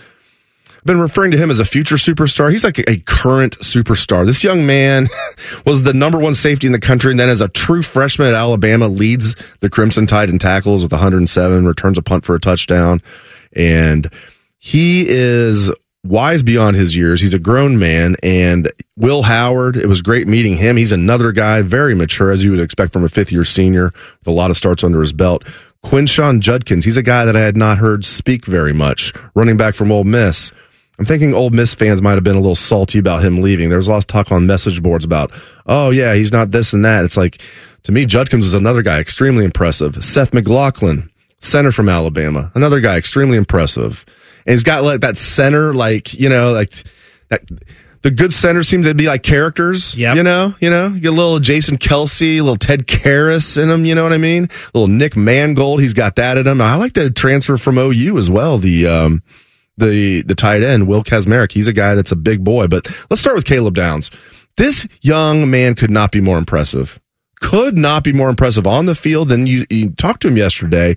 been 0.85 1.01
referring 1.01 1.31
to 1.31 1.37
him 1.37 1.51
as 1.51 1.61
a 1.61 1.64
future 1.64 1.97
superstar. 1.97 2.51
He's 2.51 2.64
like 2.64 2.79
a 2.79 2.99
current 2.99 3.59
superstar. 3.59 4.27
This 4.27 4.42
young 4.42 4.66
man 4.66 5.09
was 5.66 5.83
the 5.83 5.95
number 5.95 6.18
one 6.18 6.35
safety 6.35 6.66
in 6.66 6.73
the 6.73 6.81
country, 6.81 7.11
and 7.11 7.21
then 7.21 7.29
as 7.29 7.40
a 7.40 7.49
true 7.49 7.83
freshman 7.83 8.29
at 8.29 8.35
Alabama, 8.35 8.88
leads 8.88 9.37
the 9.61 9.71
Crimson 9.71 10.07
Tide 10.07 10.31
in 10.31 10.38
tackles 10.38 10.83
with 10.83 10.92
107, 10.92 11.66
returns 11.66 11.99
a 11.99 12.03
punt 12.03 12.25
for 12.25 12.35
a 12.35 12.40
touchdown, 12.40 13.01
and 13.53 14.11
he 14.59 15.07
is 15.09 15.71
wise 16.05 16.42
beyond 16.42 16.77
his 16.77 16.97
years. 16.97 17.21
He's 17.21 17.35
a 17.35 17.38
grown 17.38 17.79
man, 17.79 18.16
and 18.23 18.71
Will 18.97 19.23
Howard. 19.23 19.77
It 19.77 19.87
was 19.87 20.03
great 20.03 20.27
meeting 20.27 20.57
him. 20.57 20.77
He's 20.77 20.92
another 20.92 21.33
guy, 21.33 21.62
very 21.62 21.95
mature, 21.95 22.31
as 22.31 22.42
you 22.42 22.51
would 22.51 22.61
expect 22.61 22.92
from 22.92 23.05
a 23.05 23.09
fifth 23.09 23.33
year 23.33 23.45
senior 23.45 23.92
with 24.18 24.27
a 24.27 24.33
lot 24.33 24.51
of 24.51 24.57
starts 24.57 24.83
under 24.85 25.01
his 25.01 25.12
belt. 25.12 25.45
Quinshon 25.85 26.40
Judkins. 26.40 26.85
He's 26.85 26.97
a 26.97 27.03
guy 27.03 27.25
that 27.25 27.37
I 27.37 27.40
had 27.40 27.57
not 27.57 27.79
heard 27.79 28.05
speak 28.05 28.47
very 28.47 28.73
much. 28.73 29.12
Running 29.35 29.57
back 29.57 29.75
from 29.75 29.90
Ole 29.90 30.05
Miss. 30.05 30.53
I'm 31.03 31.07
thinking 31.07 31.35
Ole 31.35 31.51
Miss 31.51 31.75
fans 31.75 32.01
might 32.01 32.12
have 32.12 32.23
been 32.23 32.37
a 32.37 32.41
little 32.41 32.55
salty 32.55 33.01
about 33.01 33.25
him 33.25 33.43
leaving. 33.43 33.69
There 33.69 33.77
was 33.77 33.88
a 33.88 33.91
lot 33.91 33.97
of 33.97 34.07
talk 34.07 34.31
on 34.31 34.47
message 34.47 34.81
boards 34.81 35.05
about, 35.05 35.33
oh 35.67 35.91
yeah, 35.91 36.15
he's 36.15 36.31
not 36.31 36.53
this 36.53 36.73
and 36.73 36.85
that. 36.85 37.05
It's 37.05 37.17
like, 37.17 37.43
to 37.83 37.91
me, 37.91 38.07
Judkins 38.07 38.47
is 38.47 38.55
another 38.55 38.83
guy 38.83 39.01
extremely 39.01 39.45
impressive. 39.45 40.05
Seth 40.05 40.33
McLaughlin, 40.33 41.11
center 41.41 41.73
from 41.73 41.88
Alabama, 41.88 42.53
another 42.55 42.79
guy 42.79 42.99
extremely 42.99 43.37
impressive. 43.37 44.05
And 44.47 44.53
he's 44.53 44.62
got 44.62 44.85
like 44.85 45.01
that 45.01 45.17
center, 45.17 45.75
like, 45.75 46.15
you 46.15 46.29
know, 46.29 46.53
like 46.53 46.73
that. 47.31 47.43
The 48.03 48.12
good 48.12 48.33
centers 48.33 48.69
seem 48.69 48.85
to 48.85 48.95
be 48.95 49.07
like 49.07 49.25
characters, 49.25 49.97
Yeah, 49.97 50.15
you 50.15 50.23
know, 50.23 50.55
you 50.61 50.71
know, 50.71 50.87
you 50.87 51.01
get 51.01 51.09
a 51.09 51.17
little 51.17 51.41
Jason 51.41 51.79
Kelce, 51.79 52.37
a 52.37 52.43
little 52.43 52.55
Ted 52.55 52.87
Karras 52.87 53.61
in 53.61 53.69
him, 53.71 53.85
you 53.85 53.97
know 53.97 54.05
what 54.05 54.12
I 54.12 54.19
mean? 54.19 54.45
A 54.45 54.79
little 54.79 54.87
Nick 54.87 55.17
Mangold, 55.17 55.81
he's 55.81 55.95
got 55.95 56.15
that 56.15 56.38
in 56.38 56.47
him. 56.47 56.61
I 56.61 56.77
like 56.77 56.93
the 56.93 57.11
transfer 57.11 57.57
from 57.57 57.77
OU 57.77 58.19
as 58.19 58.31
well. 58.31 58.59
The, 58.59 58.87
um, 58.87 59.23
the 59.83 60.23
the 60.23 60.35
tight 60.35 60.62
end 60.62 60.88
Will 60.88 61.05
Kacmarek. 61.05 61.53
He's 61.53 61.66
a 61.66 61.73
guy 61.73 61.95
that's 61.95 62.12
a 62.12 62.16
big 62.16 62.45
boy. 62.45 62.66
But 62.68 62.88
let's 63.11 63.21
start 63.21 63.37
with 63.37 63.45
Caleb 63.45 63.75
Downs. 63.75 64.11
This 64.57 64.87
young 65.01 65.51
man 65.51 65.75
could 65.75 65.90
not 65.90 66.12
be 66.12 66.21
more 66.21 66.38
impressive. 66.38 67.01
Could 67.40 67.77
not 67.77 68.05
be 68.05 68.12
more 68.12 68.29
impressive 68.29 68.66
on 68.66 68.87
the 68.87 68.95
field 68.95 69.29
than 69.29 69.47
you, 69.47 69.66
you 69.68 69.90
talked 69.90 70.23
to 70.23 70.29
him 70.29 70.37
yesterday, 70.37 70.95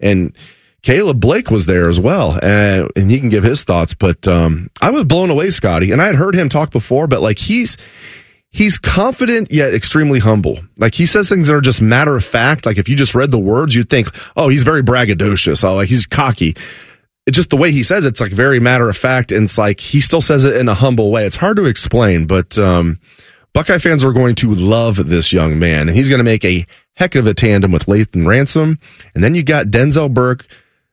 and 0.00 0.36
Caleb 0.82 1.18
Blake 1.18 1.50
was 1.50 1.66
there 1.66 1.88
as 1.88 1.98
well, 1.98 2.38
and, 2.40 2.88
and 2.94 3.10
he 3.10 3.18
can 3.18 3.30
give 3.30 3.42
his 3.42 3.64
thoughts. 3.64 3.94
But 3.94 4.28
um, 4.28 4.70
I 4.80 4.90
was 4.90 5.04
blown 5.04 5.30
away, 5.30 5.50
Scotty, 5.50 5.90
and 5.90 6.00
I 6.00 6.06
had 6.06 6.14
heard 6.14 6.34
him 6.34 6.48
talk 6.48 6.70
before, 6.70 7.08
but 7.08 7.20
like 7.20 7.38
he's 7.38 7.76
he's 8.50 8.78
confident 8.78 9.50
yet 9.50 9.74
extremely 9.74 10.20
humble. 10.20 10.60
Like 10.76 10.94
he 10.94 11.04
says 11.04 11.28
things 11.28 11.48
that 11.48 11.54
are 11.54 11.60
just 11.60 11.82
matter 11.82 12.14
of 12.16 12.24
fact. 12.24 12.64
Like 12.64 12.78
if 12.78 12.88
you 12.88 12.94
just 12.94 13.14
read 13.14 13.32
the 13.32 13.38
words, 13.38 13.74
you'd 13.74 13.90
think, 13.90 14.08
oh, 14.36 14.48
he's 14.48 14.62
very 14.62 14.82
braggadocious. 14.82 15.64
Oh, 15.64 15.74
like 15.74 15.88
he's 15.88 16.06
cocky 16.06 16.54
it's 17.28 17.36
just 17.36 17.50
the 17.50 17.58
way 17.58 17.70
he 17.70 17.82
says 17.82 18.06
it, 18.06 18.08
it's 18.08 18.22
like 18.22 18.32
very 18.32 18.58
matter 18.58 18.88
of 18.88 18.96
fact 18.96 19.32
and 19.32 19.44
it's 19.44 19.58
like 19.58 19.80
he 19.80 20.00
still 20.00 20.22
says 20.22 20.44
it 20.44 20.56
in 20.56 20.66
a 20.66 20.74
humble 20.74 21.10
way. 21.10 21.26
It's 21.26 21.36
hard 21.36 21.58
to 21.58 21.66
explain 21.66 22.26
but 22.26 22.58
um, 22.58 22.98
buckeye 23.52 23.76
fans 23.76 24.02
are 24.02 24.14
going 24.14 24.34
to 24.36 24.54
love 24.54 24.96
this 25.08 25.30
young 25.30 25.58
man 25.58 25.88
and 25.88 25.96
he's 25.96 26.08
going 26.08 26.20
to 26.20 26.24
make 26.24 26.42
a 26.46 26.66
heck 26.94 27.14
of 27.16 27.26
a 27.26 27.34
tandem 27.34 27.70
with 27.70 27.84
lathan 27.84 28.26
ransom. 28.26 28.78
And 29.14 29.22
then 29.22 29.34
you 29.34 29.42
got 29.42 29.66
denzel 29.66 30.12
burke 30.12 30.46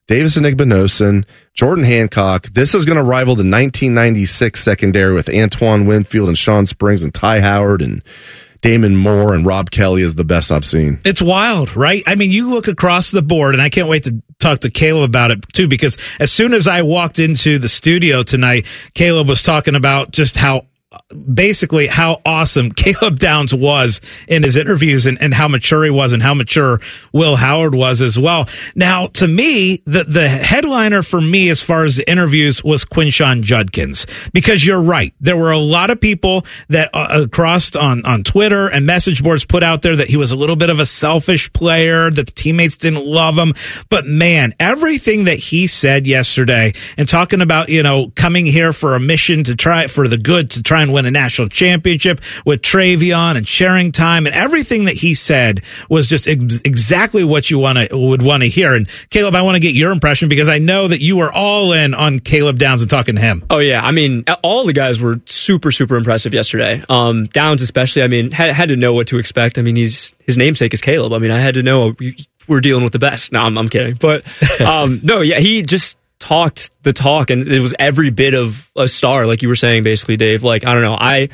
Davison 0.07 0.43
Igbinosun, 0.43 1.23
jordan 1.53 1.85
hancock. 1.85 2.47
This 2.49 2.75
is 2.75 2.83
going 2.83 2.97
to 2.97 3.03
rival 3.03 3.35
the 3.35 3.39
1996 3.39 4.61
secondary 4.61 5.13
with 5.13 5.29
antoine 5.29 5.85
winfield 5.85 6.27
and 6.27 6.37
shawn 6.37 6.65
springs 6.65 7.01
and 7.01 7.13
ty 7.13 7.39
howard 7.39 7.81
and 7.81 8.03
Damon 8.65 8.95
Moore 8.95 9.36
and 9.36 9.45
Rob 9.45 9.69
Kelly 9.69 10.01
is 10.01 10.15
the 10.15 10.23
best 10.23 10.51
I've 10.51 10.65
seen. 10.65 10.99
It's 11.06 11.21
wild, 11.21 11.75
right? 11.75 12.01
I 12.08 12.15
mean, 12.15 12.32
you 12.32 12.49
look 12.49 12.67
across 12.67 13.12
the 13.12 13.21
board, 13.21 13.54
and 13.54 13.62
I 13.62 13.69
can't 13.69 13.88
wait 13.88 14.06
to 14.06 14.23
talk 14.39 14.62
to 14.62 14.71
Caleb 14.71 15.04
about 15.04 15.30
it 15.30 15.45
too, 15.54 15.67
because 15.67 15.99
as 16.19 16.32
soon 16.32 16.51
as 16.51 16.67
I 16.67 16.82
walked 16.82 17.19
into 17.19 17.60
the 17.60 17.69
studio 17.69 18.23
tonight, 18.23 18.65
Caleb 18.95 19.30
was 19.30 19.43
talking 19.43 19.75
about 19.75 20.10
just 20.10 20.36
how 20.36 20.65
basically 21.34 21.88
how 21.88 22.21
awesome 22.25 22.71
Caleb 22.75 23.19
Downs 23.19 23.53
was 23.53 24.01
in 24.27 24.43
his 24.43 24.58
interviews 24.58 25.05
and, 25.05 25.21
and 25.21 25.34
how 25.34 25.47
mature 25.47 25.84
he 25.84 25.89
was 25.89 26.13
and 26.13 26.21
how 26.21 26.34
mature 26.34 26.79
Will 27.13 27.36
Howard 27.36 27.75
was 27.75 28.01
as 28.01 28.17
well. 28.17 28.47
Now, 28.75 29.08
to 29.08 29.27
me, 29.27 29.81
the, 29.86 30.03
the 30.03 30.27
headliner 30.27 31.01
for 31.01 31.21
me 31.21 31.49
as 31.49 31.62
far 31.62 31.86
as 31.86 31.97
the 31.97 32.10
interviews 32.10 32.63
was 32.63 32.86
Quinshon 32.86 33.41
Judkins, 33.41 34.05
because 34.34 34.65
you're 34.65 34.81
right. 34.81 35.13
There 35.19 35.38
were 35.38 35.51
a 35.51 35.60
lot 35.60 35.89
of 35.89 35.99
people 35.99 36.45
that 36.69 36.89
uh, 36.93 37.23
across 37.23 37.75
on, 37.75 38.05
on 38.05 38.23
Twitter 38.23 38.67
and 38.67 38.86
message 38.86 39.23
boards 39.23 39.45
put 39.45 39.63
out 39.63 39.81
there 39.81 39.95
that 39.95 40.10
he 40.10 40.17
was 40.17 40.31
a 40.31 40.36
little 40.36 40.55
bit 40.55 40.69
of 40.69 40.79
a 40.79 40.86
selfish 40.86 41.51
player, 41.53 42.12
that 42.12 42.25
the 42.25 42.31
teammates 42.31 42.77
didn't 42.77 43.05
love 43.05 43.38
him. 43.38 43.53
But 43.89 44.05
man, 44.05 44.53
everything 44.60 45.25
that 45.25 45.39
he 45.39 45.67
said 45.67 46.08
yesterday 46.08 46.73
and 46.97 47.08
talking 47.08 47.41
about, 47.41 47.69
you 47.69 47.84
know, 47.84 48.12
coming 48.15 48.45
here 48.45 48.73
for 48.73 48.95
a 48.95 48.99
mission 48.99 49.43
to 49.45 49.55
try 49.55 49.88
for 49.88 50.08
the 50.08 50.17
good 50.17 50.51
to 50.51 50.63
try 50.63 50.84
win 50.91 51.05
a 51.05 51.11
national 51.11 51.49
championship 51.49 52.21
with 52.45 52.61
TreVeyon 52.61 53.37
and 53.37 53.47
sharing 53.47 53.91
time 53.91 54.25
and 54.25 54.35
everything 54.35 54.85
that 54.85 54.95
he 54.95 55.13
said 55.13 55.61
was 55.89 56.07
just 56.07 56.27
ex- 56.27 56.61
exactly 56.63 57.23
what 57.23 57.49
you 57.49 57.59
want 57.59 57.77
to 57.77 57.97
would 57.97 58.21
want 58.21 58.43
to 58.43 58.49
hear. 58.49 58.73
And 58.73 58.87
Caleb, 59.09 59.35
I 59.35 59.41
want 59.41 59.55
to 59.55 59.59
get 59.59 59.73
your 59.73 59.91
impression 59.91 60.29
because 60.29 60.49
I 60.49 60.57
know 60.57 60.87
that 60.87 60.99
you 61.01 61.17
were 61.17 61.31
all 61.31 61.73
in 61.73 61.93
on 61.93 62.19
Caleb 62.19 62.57
Downs 62.57 62.81
and 62.81 62.89
talking 62.89 63.15
to 63.15 63.21
him. 63.21 63.45
Oh 63.49 63.59
yeah, 63.59 63.81
I 63.81 63.91
mean, 63.91 64.25
all 64.43 64.65
the 64.65 64.73
guys 64.73 64.99
were 64.99 65.19
super 65.25 65.71
super 65.71 65.95
impressive 65.95 66.33
yesterday. 66.33 66.83
Um, 66.89 67.27
Downs 67.27 67.61
especially. 67.61 68.03
I 68.03 68.07
mean, 68.07 68.31
had, 68.31 68.51
had 68.51 68.69
to 68.69 68.75
know 68.75 68.93
what 68.93 69.07
to 69.07 69.19
expect. 69.19 69.57
I 69.57 69.61
mean, 69.61 69.75
he's 69.75 70.13
his 70.25 70.37
namesake 70.37 70.73
is 70.73 70.81
Caleb. 70.81 71.13
I 71.13 71.17
mean, 71.19 71.31
I 71.31 71.39
had 71.39 71.55
to 71.55 71.63
know 71.63 71.95
we're 72.47 72.61
dealing 72.61 72.83
with 72.83 72.93
the 72.93 72.99
best. 72.99 73.31
No, 73.31 73.41
I'm, 73.41 73.57
I'm 73.57 73.69
kidding, 73.69 73.95
but 73.95 74.23
um, 74.61 75.01
no, 75.03 75.21
yeah, 75.21 75.39
he 75.39 75.61
just 75.61 75.97
talked 76.19 76.71
the 76.84 76.93
talk 76.93 77.30
and 77.30 77.47
it 77.47 77.60
was 77.60 77.73
every 77.78 78.10
bit 78.10 78.34
of 78.34 78.71
a 78.75 78.88
star 78.88 79.25
like 79.25 79.41
you 79.41 79.49
were 79.49 79.56
saying 79.56 79.84
basically 79.84 80.17
Dave. 80.17 80.43
Like 80.43 80.65
I 80.65 80.73
don't 80.73 80.84
know. 80.84 80.95
I 80.97 81.30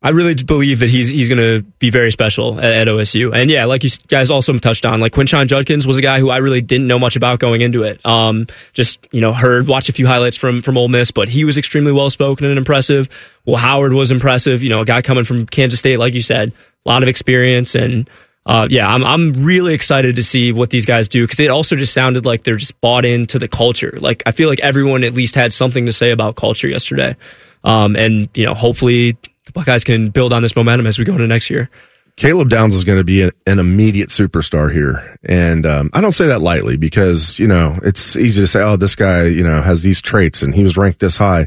I 0.00 0.10
really 0.10 0.34
believe 0.34 0.80
that 0.80 0.90
he's 0.90 1.08
he's 1.08 1.28
going 1.28 1.38
to 1.38 1.62
be 1.78 1.90
very 1.90 2.12
special 2.12 2.58
at, 2.58 2.72
at, 2.72 2.86
OSU 2.88 3.34
and 3.34 3.50
yeah 3.50 3.64
like 3.64 3.82
you 3.84 3.90
guys 4.08 4.30
also 4.30 4.52
touched 4.58 4.86
on 4.86 5.00
like 5.00 5.12
Quinshon 5.12 5.46
Judkins 5.46 5.86
was 5.86 5.98
a 5.98 6.02
guy 6.02 6.20
who 6.20 6.30
I 6.30 6.38
really 6.38 6.60
didn't 6.60 6.86
know 6.86 6.98
much 6.98 7.16
about 7.16 7.38
going 7.38 7.60
into 7.60 7.82
it. 7.82 8.04
Um 8.04 8.46
just 8.72 8.98
you 9.12 9.20
know 9.20 9.32
heard 9.32 9.68
watched 9.68 9.88
a 9.88 9.92
few 9.92 10.06
highlights 10.06 10.36
from 10.36 10.62
from 10.62 10.76
Ole 10.76 10.88
Miss 10.88 11.10
but 11.10 11.28
he 11.28 11.44
was 11.44 11.58
extremely 11.58 11.92
well 11.92 12.10
spoken 12.10 12.46
and 12.46 12.58
impressive. 12.58 13.08
Will 13.44 13.56
Howard 13.56 13.92
was 13.92 14.10
impressive 14.10 14.62
you 14.62 14.68
know 14.68 14.80
a 14.80 14.84
guy 14.84 15.02
coming 15.02 15.24
from 15.24 15.46
Kansas 15.46 15.78
State 15.78 15.98
like 15.98 16.14
you 16.14 16.22
said. 16.22 16.52
A 16.86 16.88
lot 16.88 17.02
of 17.02 17.08
experience 17.08 17.74
and 17.74 18.08
uh, 18.48 18.66
yeah, 18.70 18.88
I'm 18.88 19.04
I'm 19.04 19.32
really 19.44 19.74
excited 19.74 20.16
to 20.16 20.22
see 20.22 20.52
what 20.52 20.70
these 20.70 20.86
guys 20.86 21.06
do 21.06 21.22
because 21.22 21.38
it 21.38 21.50
also 21.50 21.76
just 21.76 21.92
sounded 21.92 22.24
like 22.24 22.44
they're 22.44 22.56
just 22.56 22.80
bought 22.80 23.04
into 23.04 23.38
the 23.38 23.46
culture. 23.46 23.98
Like 24.00 24.22
I 24.24 24.32
feel 24.32 24.48
like 24.48 24.60
everyone 24.60 25.04
at 25.04 25.12
least 25.12 25.34
had 25.34 25.52
something 25.52 25.84
to 25.84 25.92
say 25.92 26.12
about 26.12 26.34
culture 26.34 26.66
yesterday, 26.66 27.14
um, 27.62 27.94
and 27.94 28.30
you 28.34 28.46
know 28.46 28.54
hopefully 28.54 29.18
the 29.44 29.52
Buckeyes 29.52 29.84
can 29.84 30.08
build 30.08 30.32
on 30.32 30.40
this 30.40 30.56
momentum 30.56 30.86
as 30.86 30.98
we 30.98 31.04
go 31.04 31.12
into 31.12 31.26
next 31.26 31.50
year. 31.50 31.68
Caleb 32.16 32.48
Downs 32.48 32.74
is 32.74 32.82
going 32.82 32.98
to 32.98 33.04
be 33.04 33.22
an, 33.22 33.30
an, 33.46 33.60
immediate 33.60 34.08
superstar 34.08 34.72
here. 34.72 35.18
And 35.22 35.64
um, 35.64 35.90
I 35.92 36.00
don't 36.00 36.10
say 36.10 36.26
that 36.26 36.42
lightly 36.42 36.76
because, 36.76 37.38
you 37.38 37.46
know, 37.46 37.78
it's 37.84 38.16
easy 38.16 38.42
to 38.42 38.48
say, 38.48 38.60
oh, 38.60 38.74
this 38.74 38.96
guy, 38.96 39.26
you 39.26 39.44
know, 39.44 39.62
has 39.62 39.84
these 39.84 40.00
traits 40.00 40.42
and 40.42 40.52
he 40.52 40.64
was 40.64 40.76
ranked 40.76 40.98
this 40.98 41.16
high. 41.16 41.46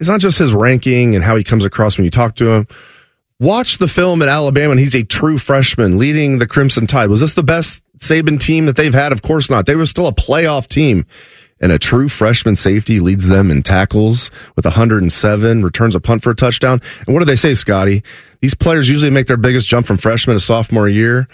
It's 0.00 0.08
not 0.08 0.20
just 0.20 0.38
his 0.38 0.54
ranking 0.54 1.14
and 1.14 1.22
how 1.22 1.36
he 1.36 1.44
comes 1.44 1.66
across 1.66 1.98
when 1.98 2.06
you 2.06 2.10
talk 2.10 2.36
to 2.36 2.50
him. 2.50 2.66
Watch 3.38 3.78
the 3.78 3.88
film 3.88 4.22
at 4.22 4.28
Alabama 4.28 4.72
and 4.72 4.80
he's 4.80 4.94
a 4.94 5.02
true 5.02 5.36
freshman 5.36 5.98
leading 5.98 6.38
the 6.38 6.46
Crimson 6.46 6.86
Tide. 6.86 7.10
Was 7.10 7.20
this 7.20 7.34
the 7.34 7.42
best 7.42 7.82
Saban 7.98 8.40
team 8.40 8.66
that 8.66 8.76
they've 8.76 8.94
had? 8.94 9.12
Of 9.12 9.22
course 9.22 9.50
not. 9.50 9.66
They 9.66 9.76
were 9.76 9.86
still 9.86 10.06
a 10.06 10.12
playoff 10.12 10.66
team 10.66 11.04
and 11.60 11.72
a 11.72 11.78
true 11.78 12.08
freshman 12.08 12.56
safety 12.56 13.00
leads 13.00 13.26
them 13.26 13.50
in 13.50 13.62
tackles 13.62 14.30
with 14.56 14.64
107, 14.64 15.62
returns 15.62 15.94
a 15.94 16.00
punt 16.00 16.22
for 16.22 16.30
a 16.30 16.34
touchdown. 16.34 16.80
And 17.06 17.14
what 17.14 17.20
do 17.20 17.26
they 17.26 17.36
say, 17.36 17.54
Scotty? 17.54 18.02
These 18.40 18.54
players 18.54 18.88
usually 18.88 19.10
make 19.10 19.26
their 19.26 19.36
biggest 19.36 19.66
jump 19.66 19.86
from 19.86 19.96
freshman 19.96 20.36
to 20.36 20.40
sophomore 20.40 20.88
year. 20.88 21.28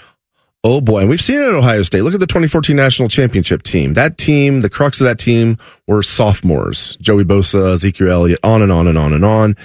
Oh 0.64 0.80
boy. 0.80 1.00
And 1.00 1.10
we've 1.10 1.20
seen 1.20 1.40
it 1.40 1.48
at 1.48 1.54
Ohio 1.54 1.82
State. 1.82 2.02
Look 2.02 2.14
at 2.14 2.20
the 2.20 2.26
2014 2.26 2.76
national 2.76 3.08
championship 3.08 3.64
team. 3.64 3.94
That 3.94 4.16
team, 4.16 4.60
the 4.60 4.70
crux 4.70 5.00
of 5.00 5.06
that 5.06 5.18
team 5.18 5.58
were 5.88 6.04
sophomores. 6.04 6.96
Joey 7.00 7.24
Bosa, 7.24 7.72
Ezekiel 7.72 8.10
Elliott, 8.10 8.40
on 8.44 8.62
and 8.62 8.70
on 8.70 8.86
and 8.86 8.96
on 8.96 9.12
and 9.12 9.24
on. 9.24 9.56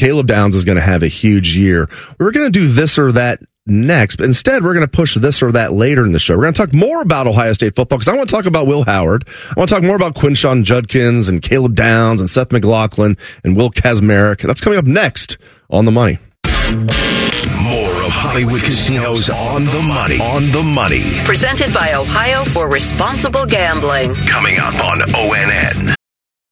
Caleb 0.00 0.26
Downs 0.26 0.56
is 0.56 0.64
going 0.64 0.76
to 0.76 0.82
have 0.82 1.02
a 1.02 1.08
huge 1.08 1.54
year. 1.54 1.86
We 2.18 2.24
were 2.24 2.32
going 2.32 2.50
to 2.50 2.58
do 2.58 2.68
this 2.68 2.98
or 2.98 3.12
that 3.12 3.40
next. 3.66 4.16
But 4.16 4.24
instead, 4.24 4.64
we're 4.64 4.72
going 4.72 4.86
to 4.86 4.88
push 4.88 5.14
this 5.14 5.42
or 5.42 5.52
that 5.52 5.74
later 5.74 6.06
in 6.06 6.12
the 6.12 6.18
show. 6.18 6.36
We're 6.36 6.44
going 6.44 6.54
to 6.54 6.58
talk 6.58 6.72
more 6.72 7.02
about 7.02 7.26
Ohio 7.26 7.52
State 7.52 7.76
football 7.76 7.98
because 7.98 8.08
I 8.08 8.16
want 8.16 8.30
to 8.30 8.34
talk 8.34 8.46
about 8.46 8.66
Will 8.66 8.84
Howard. 8.84 9.28
I 9.28 9.54
want 9.58 9.68
to 9.68 9.74
talk 9.74 9.84
more 9.84 9.96
about 9.96 10.14
Quinshon 10.14 10.64
Judkins 10.64 11.28
and 11.28 11.42
Caleb 11.42 11.74
Downs 11.74 12.18
and 12.20 12.30
Seth 12.30 12.50
McLaughlin 12.50 13.18
and 13.44 13.54
Will 13.58 13.70
Kacmarek. 13.70 14.40
That's 14.40 14.62
coming 14.62 14.78
up 14.78 14.86
next 14.86 15.36
on 15.68 15.84
The 15.84 15.92
Money. 15.92 16.18
More 16.72 17.92
of 18.02 18.10
Hollywood 18.10 18.62
Casinos 18.62 19.28
on 19.28 19.66
the 19.66 19.82
money. 19.82 20.18
On 20.18 20.50
the 20.50 20.62
money. 20.62 21.02
Presented 21.24 21.74
by 21.74 21.92
Ohio 21.92 22.44
for 22.46 22.70
Responsible 22.70 23.44
Gambling. 23.44 24.14
Coming 24.26 24.58
up 24.58 24.82
on 24.82 25.00
ONN. 25.00 25.99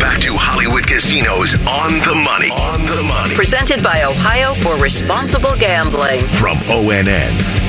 Back 0.00 0.20
to 0.20 0.32
Hollywood 0.36 0.86
Casinos 0.86 1.54
on 1.66 1.90
the 2.06 2.14
money. 2.24 2.50
On 2.50 2.86
the 2.86 3.02
money. 3.02 3.34
Presented 3.34 3.82
by 3.82 4.04
Ohio 4.04 4.54
for 4.54 4.76
Responsible 4.76 5.56
Gambling. 5.56 6.20
From 6.28 6.58
ONN. 6.58 7.66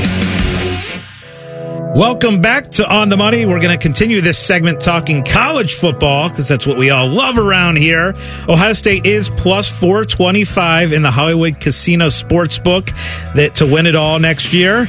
Welcome 1.96 2.42
back 2.42 2.70
to 2.74 2.88
On 2.88 3.10
the 3.10 3.18
Money. 3.18 3.48
We're 3.48 3.60
going 3.60 3.76
to 3.76 3.82
continue 3.82 4.22
this 4.22 4.38
segment 4.38 4.82
talking 4.82 5.24
college 5.24 5.74
football 5.74 6.30
because 6.30 6.48
that's 6.48 6.68
what 6.68 6.78
we 6.78 6.92
all 6.92 7.08
love 7.08 7.40
around 7.40 7.78
here. 7.78 8.14
Ohio 8.48 8.74
State 8.74 9.08
is 9.08 9.30
plus 9.30 9.68
425 9.68 10.94
in 10.94 11.02
the 11.02 11.10
Hollywood 11.10 11.60
Casino 11.60 12.08
Sportsbook 12.08 12.94
that 13.34 13.56
to 13.56 13.66
win 13.66 13.88
it 13.88 13.96
all 13.96 14.20
next 14.20 14.54
year. 14.54 14.88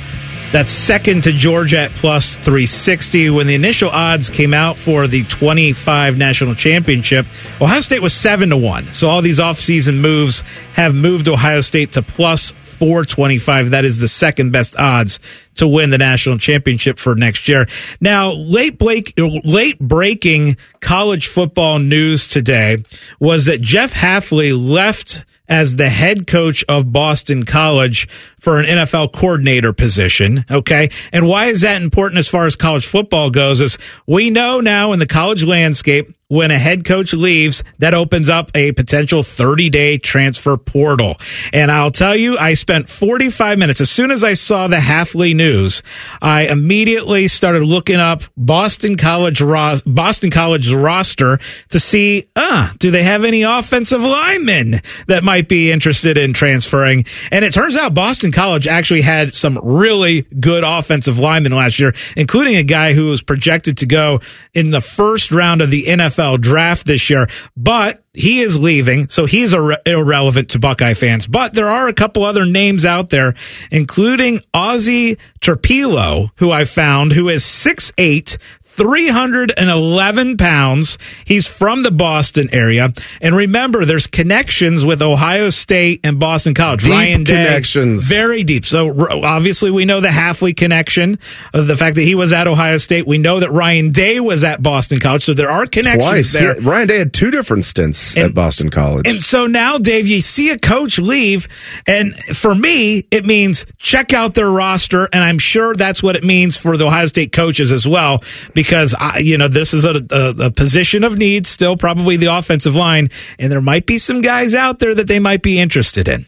That's 0.50 0.72
second 0.72 1.24
to 1.24 1.32
Georgia 1.32 1.80
at 1.80 1.90
plus 1.90 2.34
360. 2.36 3.28
When 3.28 3.46
the 3.46 3.54
initial 3.54 3.90
odds 3.90 4.30
came 4.30 4.54
out 4.54 4.78
for 4.78 5.06
the 5.06 5.24
25 5.24 6.16
national 6.16 6.54
championship, 6.54 7.26
Ohio 7.60 7.80
State 7.80 8.00
was 8.00 8.14
7 8.14 8.48
to 8.48 8.56
1. 8.56 8.94
So 8.94 9.08
all 9.08 9.20
these 9.20 9.40
offseason 9.40 9.98
moves 9.98 10.42
have 10.72 10.94
moved 10.94 11.28
Ohio 11.28 11.60
State 11.60 11.92
to 11.92 12.02
plus 12.02 12.52
425. 12.78 13.72
That 13.72 13.84
is 13.84 13.98
the 13.98 14.08
second 14.08 14.52
best 14.52 14.74
odds 14.78 15.20
to 15.56 15.68
win 15.68 15.90
the 15.90 15.98
national 15.98 16.38
championship 16.38 16.98
for 16.98 17.14
next 17.14 17.46
year. 17.48 17.66
Now, 18.00 18.32
late 18.32 18.78
break, 18.78 19.12
late 19.18 19.78
breaking 19.78 20.56
college 20.80 21.26
football 21.26 21.78
news 21.78 22.26
today 22.26 22.84
was 23.20 23.46
that 23.46 23.60
Jeff 23.60 23.92
Hafley 23.92 24.56
left 24.58 25.26
as 25.48 25.76
the 25.76 25.88
head 25.88 26.26
coach 26.26 26.64
of 26.68 26.92
Boston 26.92 27.44
College 27.44 28.08
for 28.38 28.58
an 28.58 28.66
NFL 28.66 29.12
coordinator 29.12 29.72
position. 29.72 30.44
Okay. 30.50 30.90
And 31.12 31.26
why 31.26 31.46
is 31.46 31.62
that 31.62 31.80
important 31.80 32.18
as 32.18 32.28
far 32.28 32.46
as 32.46 32.56
college 32.56 32.86
football 32.86 33.30
goes? 33.30 33.60
Is 33.60 33.78
we 34.06 34.30
know 34.30 34.60
now 34.60 34.92
in 34.92 34.98
the 34.98 35.06
college 35.06 35.44
landscape, 35.44 36.14
when 36.28 36.50
a 36.50 36.58
head 36.58 36.84
coach 36.84 37.14
leaves, 37.14 37.64
that 37.78 37.94
opens 37.94 38.28
up 38.28 38.50
a 38.54 38.72
potential 38.72 39.22
30 39.22 39.70
day 39.70 39.96
transfer 39.96 40.58
portal. 40.58 41.16
And 41.54 41.72
I'll 41.72 41.90
tell 41.90 42.14
you, 42.14 42.36
I 42.36 42.52
spent 42.52 42.90
45 42.90 43.58
minutes. 43.58 43.80
As 43.80 43.90
soon 43.90 44.10
as 44.10 44.22
I 44.22 44.34
saw 44.34 44.68
the 44.68 44.76
Hafley 44.76 45.34
news, 45.34 45.82
I 46.20 46.48
immediately 46.48 47.28
started 47.28 47.64
looking 47.64 47.96
up 47.96 48.22
Boston 48.36 48.96
College, 48.96 49.40
Boston 49.86 50.30
College's 50.30 50.74
roster 50.74 51.40
to 51.70 51.80
see, 51.80 52.28
ah, 52.36 52.74
do 52.78 52.90
they 52.90 53.02
have 53.02 53.24
any 53.24 53.42
offensive 53.42 54.02
linemen 54.02 54.82
that 55.06 55.24
might 55.24 55.48
be 55.48 55.72
interested 55.72 56.18
in 56.18 56.34
transferring? 56.34 57.06
And 57.32 57.42
it 57.42 57.54
turns 57.54 57.74
out 57.74 57.94
Boston 57.94 58.32
College 58.32 58.66
actually 58.66 59.02
had 59.02 59.32
some 59.32 59.58
really 59.62 60.26
good 60.38 60.62
offensive 60.62 61.18
linemen 61.18 61.52
last 61.52 61.80
year, 61.80 61.94
including 62.16 62.56
a 62.56 62.62
guy 62.62 62.92
who 62.92 63.06
was 63.06 63.22
projected 63.22 63.78
to 63.78 63.86
go 63.86 64.20
in 64.52 64.70
the 64.70 64.82
first 64.82 65.32
round 65.32 65.62
of 65.62 65.70
the 65.70 65.84
NFL 65.84 66.17
NFL 66.18 66.40
draft 66.40 66.86
this 66.86 67.08
year, 67.10 67.28
but 67.56 68.02
he 68.12 68.40
is 68.40 68.58
leaving, 68.58 69.08
so 69.08 69.26
he's 69.26 69.52
ir- 69.52 69.78
irrelevant 69.86 70.50
to 70.50 70.58
Buckeye 70.58 70.94
fans. 70.94 71.26
But 71.26 71.54
there 71.54 71.68
are 71.68 71.88
a 71.88 71.92
couple 71.92 72.24
other 72.24 72.44
names 72.44 72.84
out 72.84 73.10
there, 73.10 73.34
including 73.70 74.40
Ozzy 74.52 75.18
Trapilo, 75.40 76.30
who 76.36 76.50
I 76.50 76.64
found, 76.64 77.12
who 77.12 77.28
is 77.28 77.44
6'8", 77.44 78.36
311 78.78 80.36
pounds. 80.36 80.98
He's 81.24 81.46
from 81.46 81.82
the 81.82 81.90
Boston 81.90 82.48
area. 82.52 82.92
And 83.20 83.34
remember, 83.34 83.84
there's 83.84 84.06
connections 84.06 84.84
with 84.84 85.02
Ohio 85.02 85.50
State 85.50 86.00
and 86.04 86.18
Boston 86.20 86.54
College. 86.54 86.84
Deep 86.84 86.92
Ryan 86.92 87.24
Day, 87.24 87.32
connections. 87.32 88.08
Very 88.08 88.44
deep. 88.44 88.64
So 88.64 88.88
obviously, 89.24 89.72
we 89.72 89.84
know 89.84 90.00
the 90.00 90.08
Hafley 90.08 90.56
connection, 90.56 91.18
the 91.52 91.76
fact 91.76 91.96
that 91.96 92.02
he 92.02 92.14
was 92.14 92.32
at 92.32 92.46
Ohio 92.46 92.78
State. 92.78 93.06
We 93.06 93.18
know 93.18 93.40
that 93.40 93.50
Ryan 93.50 93.90
Day 93.90 94.20
was 94.20 94.44
at 94.44 94.62
Boston 94.62 95.00
College. 95.00 95.24
So 95.24 95.34
there 95.34 95.50
are 95.50 95.66
connections 95.66 96.10
Twice. 96.10 96.32
there. 96.32 96.54
He, 96.54 96.60
Ryan 96.60 96.88
Day 96.88 96.98
had 96.98 97.12
two 97.12 97.32
different 97.32 97.64
stints 97.64 98.16
and, 98.16 98.26
at 98.26 98.34
Boston 98.34 98.70
College. 98.70 99.08
And 99.08 99.20
so 99.20 99.48
now, 99.48 99.78
Dave, 99.78 100.06
you 100.06 100.20
see 100.20 100.50
a 100.50 100.58
coach 100.58 101.00
leave. 101.00 101.48
And 101.86 102.14
for 102.14 102.54
me, 102.54 103.06
it 103.10 103.26
means 103.26 103.66
check 103.76 104.12
out 104.12 104.34
their 104.34 104.50
roster. 104.50 105.08
And 105.12 105.24
I'm 105.24 105.38
sure 105.38 105.74
that's 105.74 106.00
what 106.00 106.14
it 106.14 106.22
means 106.22 106.56
for 106.56 106.76
the 106.76 106.86
Ohio 106.86 107.06
State 107.06 107.32
coaches 107.32 107.72
as 107.72 107.88
well. 107.88 108.22
Because 108.54 108.67
because 108.68 108.94
I, 108.94 109.18
you 109.18 109.38
know 109.38 109.48
this 109.48 109.72
is 109.72 109.86
a, 109.86 110.04
a, 110.10 110.46
a, 110.46 110.50
position 110.50 111.02
of 111.02 111.16
need, 111.16 111.46
still 111.46 111.76
probably 111.76 112.18
the 112.18 112.26
offensive 112.26 112.74
line, 112.74 113.08
and 113.38 113.50
there 113.50 113.62
might 113.62 113.86
be 113.86 113.96
some 113.98 114.20
guys 114.20 114.54
out 114.54 114.78
there 114.78 114.94
that 114.94 115.06
they 115.06 115.18
might 115.18 115.42
be 115.42 115.58
interested 115.58 116.06
in. 116.06 116.26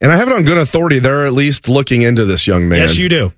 And 0.00 0.12
I 0.12 0.16
have 0.16 0.28
it 0.28 0.34
on 0.34 0.44
good 0.44 0.58
authority; 0.58 1.00
they're 1.00 1.26
at 1.26 1.32
least 1.32 1.68
looking 1.68 2.02
into 2.02 2.24
this 2.24 2.46
young 2.46 2.68
man. 2.68 2.78
Yes, 2.78 2.96
you 2.96 3.08
do. 3.08 3.32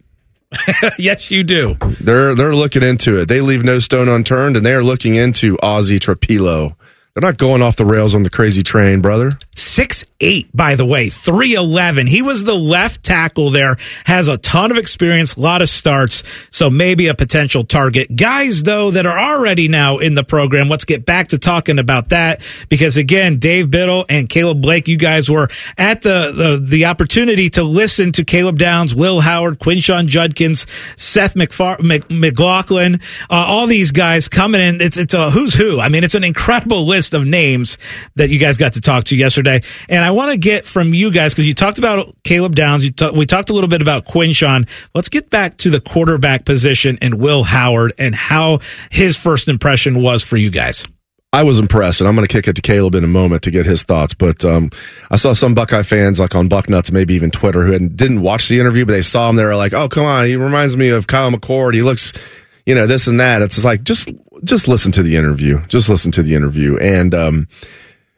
yes, 0.98 1.30
you 1.30 1.44
do. 1.44 1.76
They're 2.00 2.34
they're 2.34 2.54
looking 2.54 2.82
into 2.82 3.18
it. 3.20 3.26
They 3.26 3.40
leave 3.40 3.64
no 3.64 3.78
stone 3.78 4.08
unturned, 4.08 4.56
and 4.56 4.66
they 4.66 4.74
are 4.74 4.84
looking 4.84 5.14
into 5.14 5.56
Ozzy 5.56 5.98
Trapilo. 5.98 6.76
They're 7.16 7.26
not 7.26 7.38
going 7.38 7.62
off 7.62 7.76
the 7.76 7.86
rails 7.86 8.14
on 8.14 8.24
the 8.24 8.28
crazy 8.28 8.62
train, 8.62 9.00
brother. 9.00 9.38
Six 9.54 10.04
eight, 10.20 10.54
by 10.54 10.74
the 10.74 10.84
way, 10.84 11.08
three 11.08 11.54
eleven. 11.54 12.06
He 12.06 12.20
was 12.20 12.44
the 12.44 12.54
left 12.54 13.02
tackle 13.02 13.48
there. 13.50 13.78
Has 14.04 14.28
a 14.28 14.36
ton 14.36 14.70
of 14.70 14.76
experience, 14.76 15.34
a 15.34 15.40
lot 15.40 15.62
of 15.62 15.70
starts, 15.70 16.22
so 16.50 16.68
maybe 16.68 17.06
a 17.06 17.14
potential 17.14 17.64
target. 17.64 18.14
Guys, 18.14 18.64
though, 18.64 18.90
that 18.90 19.06
are 19.06 19.18
already 19.18 19.66
now 19.66 19.96
in 19.96 20.14
the 20.14 20.24
program. 20.24 20.68
Let's 20.68 20.84
get 20.84 21.06
back 21.06 21.28
to 21.28 21.38
talking 21.38 21.78
about 21.78 22.10
that 22.10 22.42
because 22.68 22.98
again, 22.98 23.38
Dave 23.38 23.70
Biddle 23.70 24.04
and 24.10 24.28
Caleb 24.28 24.60
Blake, 24.60 24.86
you 24.86 24.98
guys 24.98 25.30
were 25.30 25.48
at 25.78 26.02
the 26.02 26.32
the, 26.36 26.58
the 26.62 26.84
opportunity 26.84 27.48
to 27.50 27.62
listen 27.64 28.12
to 28.12 28.24
Caleb 28.24 28.58
Downs, 28.58 28.94
Will 28.94 29.20
Howard, 29.20 29.58
Quinshon 29.58 30.06
Judkins, 30.06 30.66
Seth 30.96 31.32
McFar- 31.32 31.80
Mc- 31.80 32.10
McLaughlin, 32.10 33.00
uh, 33.30 33.34
all 33.34 33.66
these 33.66 33.90
guys 33.90 34.28
coming 34.28 34.60
in. 34.60 34.82
It's 34.82 34.98
it's 34.98 35.14
a 35.14 35.30
who's 35.30 35.54
who. 35.54 35.80
I 35.80 35.88
mean, 35.88 36.04
it's 36.04 36.14
an 36.14 36.22
incredible 36.22 36.86
list 36.86 37.05
list 37.06 37.14
of 37.14 37.26
names 37.26 37.78
that 38.16 38.30
you 38.30 38.38
guys 38.38 38.56
got 38.56 38.72
to 38.72 38.80
talk 38.80 39.04
to 39.04 39.16
yesterday. 39.16 39.62
And 39.88 40.04
I 40.04 40.10
want 40.10 40.32
to 40.32 40.36
get 40.36 40.66
from 40.66 40.92
you 40.92 41.10
guys 41.12 41.32
because 41.32 41.46
you 41.46 41.54
talked 41.54 41.78
about 41.78 42.14
Caleb 42.24 42.56
Downs. 42.56 42.90
T- 42.90 43.10
we 43.10 43.26
talked 43.26 43.50
a 43.50 43.52
little 43.52 43.68
bit 43.68 43.82
about 43.82 44.06
Quinshon. 44.06 44.68
Let's 44.94 45.08
get 45.08 45.30
back 45.30 45.58
to 45.58 45.70
the 45.70 45.80
quarterback 45.80 46.44
position 46.44 46.98
and 47.00 47.14
Will 47.14 47.44
Howard 47.44 47.92
and 47.98 48.14
how 48.14 48.58
his 48.90 49.16
first 49.16 49.48
impression 49.48 50.02
was 50.02 50.24
for 50.24 50.36
you 50.36 50.50
guys. 50.50 50.84
I 51.32 51.42
was 51.42 51.58
impressed, 51.58 52.00
and 52.00 52.08
I'm 52.08 52.14
going 52.14 52.26
to 52.26 52.32
kick 52.32 52.48
it 52.48 52.56
to 52.56 52.62
Caleb 52.62 52.94
in 52.94 53.04
a 53.04 53.08
moment 53.08 53.42
to 53.42 53.50
get 53.50 53.66
his 53.66 53.82
thoughts. 53.82 54.14
But 54.14 54.42
um, 54.44 54.70
I 55.10 55.16
saw 55.16 55.34
some 55.34 55.54
Buckeye 55.54 55.82
fans, 55.82 56.18
like 56.18 56.34
on 56.34 56.48
Bucknuts, 56.48 56.90
maybe 56.90 57.14
even 57.14 57.30
Twitter, 57.30 57.62
who 57.64 57.78
didn't 57.78 58.22
watch 58.22 58.48
the 58.48 58.58
interview, 58.58 58.86
but 58.86 58.92
they 58.92 59.02
saw 59.02 59.28
him. 59.28 59.36
They 59.36 59.44
were 59.44 59.56
like, 59.56 59.74
"Oh, 59.74 59.88
come 59.88 60.06
on, 60.06 60.24
he 60.26 60.36
reminds 60.36 60.76
me 60.76 60.88
of 60.88 61.06
Kyle 61.06 61.30
McCord. 61.30 61.74
He 61.74 61.82
looks, 61.82 62.12
you 62.66 62.74
know, 62.74 62.86
this 62.86 63.06
and 63.06 63.18
that." 63.20 63.40
It's 63.40 63.64
like 63.64 63.82
just 63.84 64.10
just 64.44 64.68
listen 64.68 64.92
to 64.92 65.02
the 65.02 65.16
interview. 65.16 65.64
Just 65.68 65.88
listen 65.88 66.12
to 66.12 66.22
the 66.22 66.34
interview. 66.34 66.76
And 66.76 67.14
um, 67.14 67.48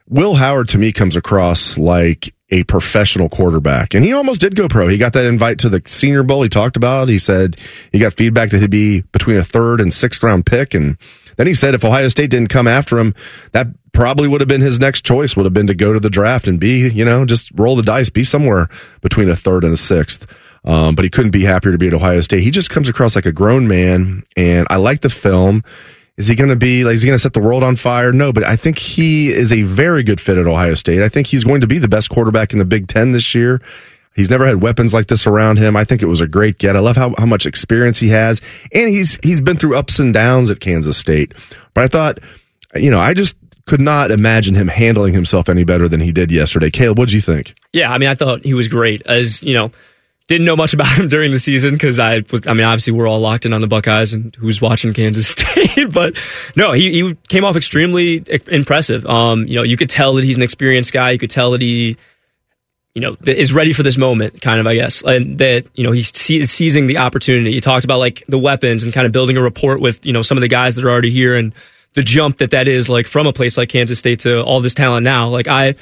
Will 0.07 0.33
Howard 0.33 0.69
to 0.69 0.77
me 0.77 0.91
comes 0.91 1.15
across 1.15 1.77
like 1.77 2.33
a 2.51 2.63
professional 2.63 3.29
quarterback, 3.29 3.93
and 3.93 4.03
he 4.03 4.11
almost 4.11 4.41
did 4.41 4.55
go 4.55 4.67
pro. 4.67 4.87
He 4.87 4.97
got 4.97 5.13
that 5.13 5.27
invite 5.27 5.59
to 5.59 5.69
the 5.69 5.81
Senior 5.85 6.23
Bowl. 6.23 6.41
He 6.41 6.49
talked 6.49 6.77
about. 6.77 7.09
He 7.09 7.19
said 7.19 7.57
he 7.91 7.99
got 7.99 8.13
feedback 8.13 8.49
that 8.49 8.59
he'd 8.59 8.71
be 8.71 9.01
between 9.01 9.37
a 9.37 9.43
third 9.43 9.79
and 9.79 9.93
sixth 9.93 10.23
round 10.23 10.45
pick, 10.45 10.73
and 10.73 10.97
then 11.37 11.47
he 11.47 11.53
said 11.53 11.75
if 11.75 11.85
Ohio 11.85 12.07
State 12.07 12.31
didn't 12.31 12.49
come 12.49 12.67
after 12.67 12.97
him, 12.97 13.13
that 13.51 13.67
probably 13.91 14.27
would 14.27 14.41
have 14.41 14.47
been 14.47 14.61
his 14.61 14.79
next 14.79 15.05
choice. 15.05 15.35
Would 15.35 15.45
have 15.45 15.53
been 15.53 15.67
to 15.67 15.75
go 15.75 15.93
to 15.93 15.99
the 15.99 16.09
draft 16.09 16.47
and 16.47 16.59
be, 16.59 16.89
you 16.89 17.05
know, 17.05 17.23
just 17.25 17.51
roll 17.53 17.75
the 17.75 17.83
dice, 17.83 18.09
be 18.09 18.23
somewhere 18.23 18.67
between 19.01 19.29
a 19.29 19.35
third 19.35 19.63
and 19.63 19.73
a 19.73 19.77
sixth. 19.77 20.25
Um, 20.65 20.95
but 20.95 21.05
he 21.05 21.09
couldn't 21.09 21.31
be 21.31 21.43
happier 21.43 21.71
to 21.71 21.77
be 21.77 21.87
at 21.87 21.93
Ohio 21.93 22.21
State. 22.21 22.43
He 22.43 22.51
just 22.51 22.69
comes 22.69 22.89
across 22.89 23.15
like 23.15 23.25
a 23.25 23.31
grown 23.31 23.67
man, 23.67 24.23
and 24.35 24.67
I 24.69 24.75
like 24.77 25.01
the 25.01 25.09
film. 25.09 25.63
Is 26.17 26.27
he 26.27 26.35
going 26.35 26.49
to 26.49 26.57
be 26.57 26.83
like, 26.83 26.95
is 26.95 27.01
he 27.01 27.07
going 27.07 27.15
to 27.15 27.21
set 27.21 27.33
the 27.33 27.39
world 27.39 27.63
on 27.63 27.77
fire? 27.77 28.11
No, 28.11 28.33
but 28.33 28.43
I 28.43 28.57
think 28.57 28.77
he 28.77 29.31
is 29.31 29.53
a 29.53 29.61
very 29.61 30.03
good 30.03 30.19
fit 30.19 30.37
at 30.37 30.47
Ohio 30.47 30.73
State. 30.73 31.01
I 31.01 31.07
think 31.07 31.27
he's 31.27 31.45
going 31.45 31.61
to 31.61 31.67
be 31.67 31.77
the 31.77 31.87
best 31.87 32.09
quarterback 32.09 32.51
in 32.51 32.59
the 32.59 32.65
Big 32.65 32.89
Ten 32.89 33.13
this 33.13 33.33
year. 33.33 33.61
He's 34.15 34.29
never 34.29 34.45
had 34.45 34.61
weapons 34.61 34.93
like 34.93 35.07
this 35.07 35.25
around 35.25 35.59
him. 35.59 35.77
I 35.77 35.85
think 35.85 36.01
it 36.01 36.07
was 36.07 36.19
a 36.19 36.27
great 36.27 36.57
get. 36.57 36.75
I 36.75 36.79
love 36.79 36.97
how, 36.97 37.13
how 37.17 37.25
much 37.25 37.45
experience 37.45 37.99
he 37.99 38.09
has. 38.09 38.41
And 38.73 38.89
he's, 38.89 39.17
he's 39.23 39.39
been 39.39 39.55
through 39.55 39.77
ups 39.77 39.97
and 39.97 40.13
downs 40.13 40.51
at 40.51 40.59
Kansas 40.59 40.97
State. 40.97 41.33
But 41.73 41.85
I 41.85 41.87
thought, 41.87 42.19
you 42.75 42.91
know, 42.91 42.99
I 42.99 43.13
just 43.13 43.37
could 43.65 43.79
not 43.79 44.11
imagine 44.11 44.55
him 44.55 44.67
handling 44.67 45.13
himself 45.13 45.47
any 45.47 45.63
better 45.63 45.87
than 45.87 46.01
he 46.01 46.11
did 46.11 46.31
yesterday. 46.31 46.69
Caleb, 46.69 46.97
what 46.97 47.07
do 47.07 47.15
you 47.15 47.21
think? 47.21 47.55
Yeah, 47.71 47.93
I 47.93 47.97
mean, 47.97 48.09
I 48.09 48.15
thought 48.15 48.43
he 48.43 48.53
was 48.53 48.67
great. 48.67 49.03
As, 49.05 49.41
you 49.41 49.53
know, 49.53 49.71
didn't 50.29 50.45
know 50.45 50.55
much 50.55 50.73
about 50.75 50.97
him 50.97 51.09
during 51.09 51.31
the 51.31 51.39
season 51.39 51.71
because 51.71 51.99
I 51.99 52.23
was, 52.31 52.47
I 52.47 52.53
mean, 52.53 52.63
obviously 52.63 52.93
we're 52.93 53.07
all 53.07 53.19
locked 53.19 53.45
in 53.45 53.51
on 53.51 53.59
the 53.59 53.67
Buckeyes 53.67 54.13
and 54.13 54.33
who's 54.35 54.61
watching 54.61 54.93
Kansas 54.93 55.27
State, 55.29 55.91
but 55.91 56.15
no, 56.55 56.71
he, 56.71 56.91
he 56.91 57.15
came 57.27 57.43
off 57.43 57.57
extremely 57.57 58.23
impressive. 58.47 59.05
Um, 59.05 59.45
you 59.47 59.55
know, 59.55 59.63
you 59.63 59.75
could 59.75 59.89
tell 59.89 60.13
that 60.13 60.23
he's 60.23 60.37
an 60.37 60.43
experienced 60.43 60.93
guy. 60.93 61.11
You 61.11 61.19
could 61.19 61.31
tell 61.31 61.51
that 61.51 61.61
he, 61.61 61.97
you 62.95 63.01
know, 63.01 63.15
is 63.25 63.51
ready 63.51 63.73
for 63.73 63.83
this 63.83 63.97
moment, 63.97 64.41
kind 64.41 64.59
of, 64.59 64.67
I 64.67 64.75
guess, 64.75 65.03
and 65.03 65.37
that 65.39 65.65
you 65.75 65.83
know 65.83 65.91
he's 65.91 66.15
seizing 66.15 66.87
the 66.87 66.97
opportunity. 66.97 67.53
He 67.53 67.59
talked 67.59 67.85
about 67.85 67.99
like 67.99 68.23
the 68.27 68.39
weapons 68.39 68.83
and 68.83 68.93
kind 68.93 69.05
of 69.05 69.11
building 69.11 69.37
a 69.37 69.43
rapport 69.43 69.77
with 69.77 70.05
you 70.05 70.11
know 70.11 70.21
some 70.21 70.37
of 70.37 70.41
the 70.41 70.47
guys 70.47 70.75
that 70.75 70.83
are 70.83 70.89
already 70.89 71.11
here 71.11 71.35
and 71.35 71.53
the 71.93 72.03
jump 72.03 72.37
that 72.37 72.51
that 72.51 72.67
is 72.67 72.89
like 72.89 73.07
from 73.07 73.27
a 73.27 73.33
place 73.33 73.57
like 73.57 73.69
Kansas 73.69 73.99
State 73.99 74.19
to 74.21 74.41
all 74.41 74.59
this 74.59 74.73
talent 74.73 75.03
now. 75.03 75.29
Like 75.29 75.47
I 75.47 75.75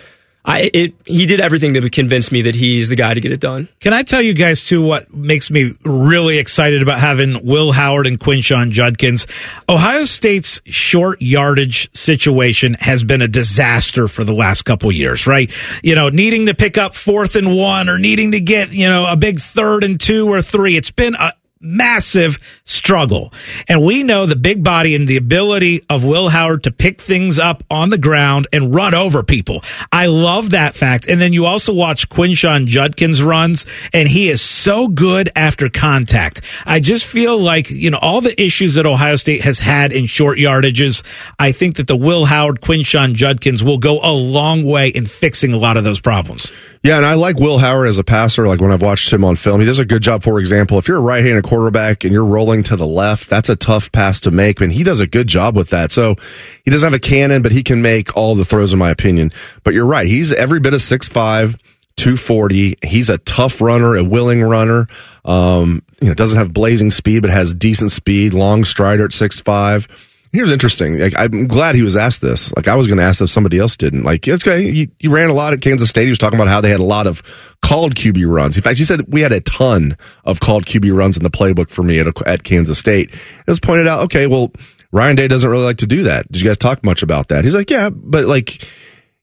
I, 0.47 0.71
it, 0.73 0.93
he 1.05 1.25
did 1.25 1.41
everything 1.41 1.73
to 1.73 1.89
convince 1.89 2.31
me 2.31 2.43
that 2.43 2.55
he's 2.55 2.87
the 2.87 2.95
guy 2.95 3.13
to 3.13 3.19
get 3.19 3.33
it 3.33 3.41
done. 3.41 3.67
Can 3.81 3.93
I 3.93 4.03
tell 4.03 4.21
you 4.21 4.33
guys 4.33 4.65
too 4.65 4.81
what 4.81 5.13
makes 5.13 5.51
me 5.51 5.73
really 5.83 6.37
excited 6.37 6.81
about 6.81 6.99
having 6.99 7.45
Will 7.45 7.73
Howard 7.73 8.07
and 8.07 8.17
Quinshon 8.17 8.71
Judkins? 8.71 9.27
Ohio 9.67 10.05
State's 10.05 10.61
short 10.63 11.21
yardage 11.21 11.93
situation 11.93 12.75
has 12.75 13.03
been 13.03 13.21
a 13.21 13.27
disaster 13.27 14.07
for 14.07 14.23
the 14.23 14.31
last 14.31 14.61
couple 14.61 14.89
years, 14.89 15.27
right? 15.27 15.51
You 15.83 15.95
know, 15.95 16.07
needing 16.07 16.45
to 16.45 16.53
pick 16.53 16.77
up 16.77 16.95
fourth 16.95 17.35
and 17.35 17.53
one 17.53 17.89
or 17.89 17.99
needing 17.99 18.31
to 18.31 18.39
get, 18.39 18.71
you 18.71 18.87
know, 18.87 19.05
a 19.05 19.17
big 19.17 19.41
third 19.41 19.83
and 19.83 19.99
two 19.99 20.31
or 20.31 20.41
three. 20.41 20.77
It's 20.77 20.91
been 20.91 21.15
a, 21.15 21.33
massive 21.59 22.37
struggle. 22.63 23.33
And 23.67 23.83
we 23.83 24.03
know 24.03 24.25
the 24.25 24.35
big 24.35 24.63
body 24.63 24.95
and 24.95 25.07
the 25.07 25.17
ability 25.17 25.85
of 25.89 26.03
Will 26.03 26.29
Howard 26.29 26.63
to 26.63 26.71
pick 26.71 27.01
things 27.01 27.39
up 27.39 27.63
on 27.69 27.89
the 27.89 27.97
ground 27.97 28.47
and 28.53 28.73
run 28.73 28.93
over 28.93 29.23
people. 29.23 29.63
I 29.91 30.07
love 30.07 30.51
that 30.51 30.75
fact. 30.75 31.07
And 31.07 31.19
then 31.19 31.33
you 31.33 31.45
also 31.45 31.73
watch 31.73 32.09
Quinshon 32.09 32.67
Judkins 32.67 33.21
runs 33.21 33.65
and 33.93 34.07
he 34.07 34.29
is 34.29 34.41
so 34.41 34.87
good 34.87 35.29
after 35.35 35.69
contact. 35.69 36.41
I 36.65 36.79
just 36.79 37.05
feel 37.05 37.39
like, 37.39 37.69
you 37.69 37.91
know, 37.91 37.99
all 37.99 38.21
the 38.21 38.39
issues 38.41 38.75
that 38.75 38.85
Ohio 38.85 39.15
State 39.15 39.41
has 39.41 39.59
had 39.59 39.91
in 39.91 40.05
short 40.05 40.37
yardages, 40.37 41.03
I 41.39 41.51
think 41.51 41.77
that 41.77 41.87
the 41.87 41.95
Will 41.95 42.25
Howard 42.25 42.61
Quinshon 42.61 43.13
Judkins 43.13 43.63
will 43.63 43.77
go 43.77 43.99
a 44.01 44.11
long 44.11 44.63
way 44.63 44.89
in 44.89 45.05
fixing 45.05 45.53
a 45.53 45.57
lot 45.57 45.77
of 45.77 45.83
those 45.83 45.99
problems. 45.99 46.51
Yeah, 46.87 46.95
and 46.95 47.05
I 47.05 47.15
like 47.15 47.37
Will 47.37 47.57
Howard 47.57 47.89
as 47.89 47.97
a 47.97 48.03
passer. 48.05 48.47
Like 48.47 48.61
when 48.61 48.71
I've 48.71 48.81
watched 48.81 49.11
him 49.11 49.25
on 49.25 49.35
film, 49.35 49.59
he 49.59 49.65
does 49.65 49.79
a 49.79 49.83
good 49.83 50.01
job. 50.01 50.23
For 50.23 50.39
example, 50.39 50.79
if 50.79 50.87
you're 50.87 50.99
a 50.99 51.01
right-handed 51.01 51.43
quarterback 51.43 52.05
and 52.05 52.13
you're 52.13 52.23
rolling 52.23 52.63
to 52.63 52.77
the 52.77 52.87
left, 52.87 53.29
that's 53.29 53.49
a 53.49 53.57
tough 53.57 53.91
pass 53.91 54.21
to 54.21 54.31
make, 54.31 54.61
and 54.61 54.71
he 54.71 54.85
does 54.85 55.01
a 55.01 55.05
good 55.05 55.27
job 55.27 55.53
with 55.53 55.69
that. 55.71 55.91
So 55.91 56.15
he 56.63 56.71
doesn't 56.71 56.87
have 56.87 56.93
a 56.93 56.99
cannon, 56.99 57.41
but 57.41 57.51
he 57.51 57.61
can 57.61 57.81
make 57.81 58.15
all 58.15 58.35
the 58.35 58.45
throws, 58.45 58.71
in 58.71 58.79
my 58.79 58.89
opinion. 58.89 59.33
But 59.65 59.73
you're 59.73 59.85
right; 59.85 60.07
he's 60.07 60.31
every 60.31 60.61
bit 60.61 60.73
of 60.73 60.81
six 60.81 61.09
five. 61.09 61.57
240. 61.97 62.77
He's 62.83 63.09
a 63.09 63.17
tough 63.17 63.59
runner, 63.59 63.95
a 63.95 64.03
willing 64.03 64.43
runner. 64.43 64.87
Um, 65.25 65.81
you 65.99 66.07
know, 66.07 66.13
doesn't 66.13 66.37
have 66.37 66.53
blazing 66.53 66.91
speed, 66.91 67.23
but 67.23 67.31
has 67.31 67.55
decent 67.55 67.91
speed, 67.91 68.35
long 68.35 68.63
strider 68.63 69.03
at 69.03 69.13
six 69.13 69.41
five. 69.41 69.87
Here's 70.33 70.49
interesting. 70.49 70.99
Like, 70.99 71.13
I'm 71.17 71.47
glad 71.47 71.75
he 71.75 71.81
was 71.81 71.95
asked 71.95 72.21
this. 72.21 72.51
Like, 72.55 72.67
I 72.67 72.75
was 72.75 72.87
going 72.87 72.97
to 72.97 73.03
ask 73.03 73.21
if 73.21 73.29
somebody 73.29 73.59
else 73.59 73.77
didn't. 73.77 74.03
Like, 74.03 74.27
it's 74.27 74.45
okay. 74.45 74.71
He, 74.71 74.89
he, 74.99 75.07
ran 75.07 75.29
a 75.29 75.33
lot 75.33 75.53
at 75.53 75.61
Kansas 75.61 75.89
State. 75.89 76.03
He 76.03 76.09
was 76.09 76.17
talking 76.17 76.37
about 76.37 76.49
how 76.49 76.61
they 76.61 76.69
had 76.69 76.79
a 76.79 76.85
lot 76.85 77.07
of 77.07 77.55
called 77.61 77.95
QB 77.95 78.29
runs. 78.29 78.57
In 78.57 78.63
fact, 78.63 78.77
he 78.77 78.85
said 78.85 79.01
we 79.07 79.21
had 79.21 79.31
a 79.31 79.41
ton 79.41 79.97
of 80.25 80.39
called 80.39 80.65
QB 80.65 80.95
runs 80.95 81.17
in 81.17 81.23
the 81.23 81.29
playbook 81.29 81.69
for 81.69 81.83
me 81.83 81.99
at, 81.99 82.07
at 82.27 82.43
Kansas 82.43 82.77
State. 82.77 83.09
It 83.13 83.47
was 83.47 83.59
pointed 83.59 83.87
out, 83.87 84.05
okay, 84.05 84.27
well, 84.27 84.51
Ryan 84.91 85.15
Day 85.15 85.27
doesn't 85.27 85.49
really 85.49 85.65
like 85.65 85.77
to 85.77 85.87
do 85.87 86.03
that. 86.03 86.31
Did 86.31 86.41
you 86.41 86.47
guys 86.47 86.57
talk 86.57 86.83
much 86.83 87.03
about 87.03 87.29
that? 87.29 87.43
He's 87.43 87.55
like, 87.55 87.69
yeah, 87.69 87.89
but 87.89 88.25
like, 88.25 88.67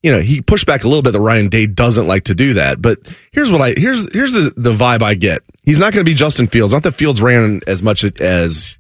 you 0.03 0.13
know, 0.13 0.21
he 0.21 0.41
pushed 0.41 0.67
back 0.67 0.85
a 0.85 0.89
little 0.89 1.03
bit 1.03 1.13
that 1.13 1.21
Ryan 1.21 1.49
Day 1.49 1.67
doesn't 1.67 2.07
like 2.07 2.25
to 2.25 2.35
do 2.35 2.55
that. 2.55 2.81
But 2.81 2.99
here's 3.33 3.51
what 3.51 3.63
I 3.63 3.75
here's 3.77 4.11
here's 4.13 4.33
the 4.33 4.53
the 4.57 4.73
vibe 4.73 5.03
I 5.03 5.15
get. 5.15 5.43
He's 5.63 5.79
not 5.79 5.93
going 5.93 6.05
to 6.05 6.11
be 6.11 6.15
Justin 6.15 6.47
Fields. 6.47 6.73
Not 6.73 6.83
that 6.83 6.93
Fields 6.93 7.23
ran 7.23 7.61
as 7.67 7.83
much 7.83 8.05
as 8.21 8.79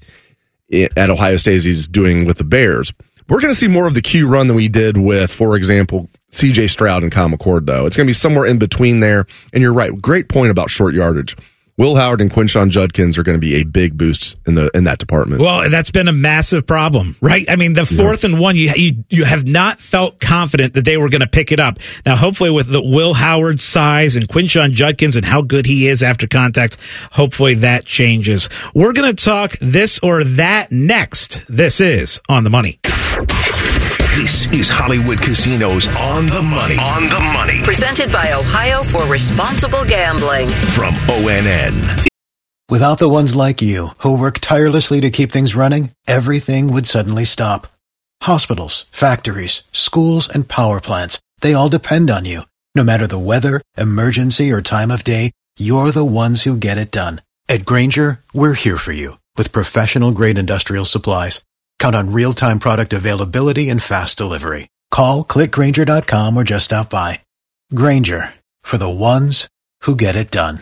at 0.75 1.11
Ohio 1.11 1.37
State 1.37 1.57
as 1.57 1.65
he's 1.65 1.87
doing 1.87 2.27
with 2.27 2.39
the 2.39 2.45
Bears. 2.45 2.93
We're 3.29 3.41
going 3.41 3.53
to 3.53 3.59
see 3.59 3.69
more 3.69 3.87
of 3.87 3.95
the 3.95 4.03
Q 4.03 4.29
run 4.29 4.49
than 4.49 4.57
we 4.57 4.69
did 4.69 4.99
with, 4.99 5.33
for 5.33 5.57
example, 5.57 6.11
CJ 6.31 6.69
Stroud 6.69 7.03
and 7.03 7.11
Kyle 7.11 7.29
McCord, 7.29 7.65
though. 7.65 7.87
It's 7.87 7.97
going 7.97 8.07
to 8.07 8.11
be 8.11 8.15
somewhere 8.15 8.45
in 8.45 8.59
between 8.59 9.01
there. 9.01 9.27
And 9.53 9.63
you're 9.63 9.73
right. 9.73 9.91
Great 10.03 10.29
point 10.29 10.51
about 10.51 10.69
short 10.69 10.95
yardage. 10.95 11.35
Will 11.77 11.97
Howard 11.97 12.21
and 12.21 12.31
Quinshon 12.31 12.71
Judkins 12.71 13.19
are 13.19 13.25
going 13.25 13.35
to 13.35 13.41
be 13.41 13.57
a 13.57 13.65
big 13.65 13.99
boost 13.99 14.37
in 14.47 14.55
the 14.55 14.71
in 14.77 14.85
that 14.85 14.99
department. 14.99 15.41
Well, 15.41 15.69
that's 15.69 15.91
been 15.91 16.07
a 16.07 16.13
massive 16.13 16.69
problem, 16.69 17.17
right? 17.21 17.51
I 17.51 17.57
mean, 17.57 17.73
the 17.73 17.85
fourth 17.85 18.23
yeah. 18.23 18.31
and 18.31 18.41
one, 18.41 18.55
you, 18.55 18.71
you 18.77 19.05
you 19.11 19.25
have 19.25 19.45
not 19.45 19.81
felt 19.81 20.21
confident 20.21 20.75
that 20.75 20.85
they 20.85 20.97
were 20.97 21.09
going 21.09 21.23
to 21.23 21.27
pick 21.27 21.51
it 21.51 21.59
up. 21.59 21.81
Now, 22.07 22.15
hopefully, 22.15 22.51
with 22.51 22.69
the 22.69 22.81
Will 22.81 23.15
Howard 23.15 23.61
size 23.61 24.15
and 24.15 24.29
Quinshon 24.29 24.71
Judkins 24.71 25.17
and 25.17 25.25
how 25.25 25.43
good 25.43 25.67
he 25.67 25.89
is 25.89 26.01
after 26.01 26.29
contact, 26.29 26.77
hopefully 27.11 27.55
that 27.55 27.85
changes. 27.85 28.49
We're 28.73 28.93
going 28.93 29.13
to 29.13 29.25
talk 29.25 29.57
this 29.61 29.99
or 30.01 30.23
that 30.23 30.71
next. 30.71 31.43
This 31.49 31.81
is 31.81 32.21
on 32.29 32.45
the 32.45 32.51
money. 32.51 32.79
This 34.15 34.47
is 34.53 34.69
Hollywood 34.69 35.19
Casinos 35.19 35.89
on 35.97 36.27
the 36.27 36.41
money. 36.41 36.77
On 36.79 37.03
the 37.03 37.19
money. 37.33 37.61
Presented 37.65 38.13
by 38.13 38.33
Ohio 38.33 38.85
for 38.85 39.05
Responsible 39.07 39.85
Gambling. 39.85 40.51
From 40.71 40.95
ONN. 41.11 42.07
Without 42.71 43.01
the 43.01 43.09
ones 43.09 43.35
like 43.35 43.61
you, 43.61 43.89
who 43.99 44.17
work 44.17 44.39
tirelessly 44.39 45.01
to 45.01 45.11
keep 45.11 45.33
things 45.33 45.57
running, 45.57 45.91
everything 46.07 46.73
would 46.73 46.87
suddenly 46.87 47.25
stop. 47.25 47.67
Hospitals, 48.23 48.87
factories, 48.93 49.65
schools, 49.73 50.29
and 50.33 50.49
power 50.49 50.81
plants, 50.81 51.19
they 51.41 51.53
all 51.53 51.69
depend 51.69 52.09
on 52.09 52.25
you. 52.25 52.43
No 52.77 52.85
matter 52.85 53.09
the 53.09 53.19
weather, 53.19 53.61
emergency, 53.77 54.53
or 54.53 54.63
time 54.63 54.93
of 54.93 55.03
day, 55.03 55.33
you're 55.59 55.91
the 55.91 56.05
ones 56.05 56.45
who 56.45 56.57
get 56.57 56.79
it 56.79 56.93
done. 56.93 57.21
At 57.49 57.65
Grainger, 57.65 58.21
we're 58.33 58.55
here 58.55 58.79
for 58.79 58.93
you 58.93 59.19
with 59.37 59.51
professional 59.51 60.13
grade 60.13 60.39
industrial 60.39 60.85
supplies. 60.85 61.45
Count 61.79 61.95
on 61.95 62.13
real-time 62.13 62.59
product 62.59 62.93
availability 62.93 63.69
and 63.71 63.83
fast 63.83 64.19
delivery. 64.19 64.69
Call 64.91 65.25
clickgrainger.com 65.25 66.37
or 66.37 66.45
just 66.45 66.67
stop 66.67 66.91
by. 66.91 67.21
Grainger 67.75 68.33
for 68.63 68.79
the 68.79 68.89
ones 68.89 69.49
who 69.83 69.97
get 69.97 70.17
it 70.17 70.31
done. 70.31 70.61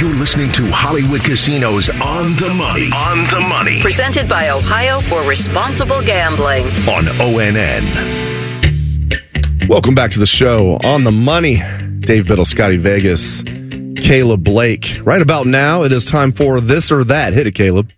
You're 0.00 0.10
listening 0.14 0.50
to 0.52 0.70
Hollywood 0.70 1.22
Casinos 1.22 1.90
on 1.90 2.34
the 2.36 2.52
money. 2.54 2.90
On 2.94 3.18
the 3.28 3.46
money. 3.48 3.80
Presented 3.80 4.28
by 4.28 4.48
Ohio 4.48 4.98
for 5.00 5.22
Responsible 5.22 6.00
Gambling. 6.02 6.64
On 6.88 7.04
ONN. 7.20 7.84
Welcome 9.68 9.94
back 9.94 10.10
to 10.12 10.18
the 10.18 10.26
show 10.26 10.78
on 10.82 11.04
the 11.04 11.12
money. 11.12 11.62
Dave 12.00 12.26
Biddle, 12.26 12.46
Scotty 12.46 12.78
Vegas. 12.78 13.42
Caleb 14.02 14.44
Blake. 14.44 14.98
Right 15.02 15.22
about 15.22 15.46
now, 15.46 15.82
it 15.82 15.92
is 15.92 16.04
time 16.04 16.32
for 16.32 16.60
this 16.60 16.90
or 16.90 17.04
that. 17.04 17.32
Hit 17.32 17.46
it, 17.46 17.54
Caleb. 17.54 17.90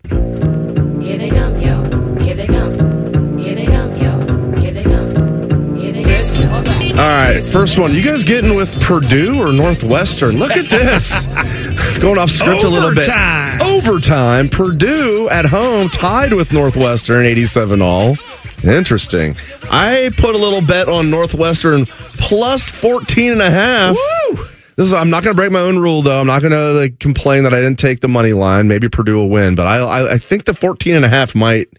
Here 1.01 1.17
they 1.17 1.29
come, 1.29 1.59
yo. 1.59 2.17
Here 2.23 2.35
they 2.35 2.47
come. 2.47 3.37
Here 3.37 3.55
they 3.55 3.65
come, 3.65 3.95
yo. 3.95 4.59
Here 4.59 4.71
they 4.71 4.83
come. 4.83 5.75
Here 5.77 5.91
they 5.91 6.03
this 6.03 6.39
or 6.39 6.47
that. 6.47 6.91
All 6.91 6.97
right, 7.33 7.43
first 7.43 7.77
one. 7.79 7.93
You 7.93 8.01
guys 8.03 8.23
getting 8.23 8.55
with 8.55 8.79
Purdue 8.81 9.41
or 9.41 9.51
Northwestern? 9.51 10.37
Look 10.37 10.51
at 10.51 10.69
this. 10.69 11.25
Going 11.99 12.17
off 12.19 12.29
script 12.29 12.63
Overtime. 12.63 12.71
a 12.71 12.73
little 12.73 12.95
bit. 12.95 13.87
overtime. 13.87 14.49
Purdue 14.49 15.29
at 15.29 15.45
home 15.45 15.89
tied 15.89 16.33
with 16.33 16.51
Northwestern 16.53 17.25
87 17.25 17.81
all. 17.81 18.17
Interesting. 18.63 19.35
I 19.71 20.11
put 20.17 20.35
a 20.35 20.37
little 20.37 20.61
bet 20.61 20.87
on 20.87 21.09
Northwestern 21.09 21.85
plus 21.85 22.69
14 22.71 23.33
and 23.33 23.41
a 23.41 23.49
half. 23.51 23.97
This 24.75 24.87
is, 24.87 24.93
I'm 24.93 25.09
not 25.09 25.23
going 25.23 25.35
to 25.35 25.39
break 25.39 25.51
my 25.51 25.59
own 25.59 25.77
rule 25.79 26.01
though. 26.01 26.19
I'm 26.19 26.27
not 26.27 26.41
going 26.41 26.51
to 26.51 26.73
like, 26.73 26.99
complain 26.99 27.43
that 27.43 27.53
I 27.53 27.61
didn't 27.61 27.79
take 27.79 27.99
the 27.99 28.07
money 28.07 28.33
line. 28.33 28.67
Maybe 28.67 28.89
Purdue 28.89 29.15
will 29.15 29.29
win, 29.29 29.55
but 29.55 29.67
I, 29.67 29.77
I, 29.77 30.13
I 30.13 30.17
think 30.17 30.45
the 30.45 30.53
14 30.53 30.95
and 30.95 31.05
a 31.05 31.09
half 31.09 31.35
might 31.35 31.69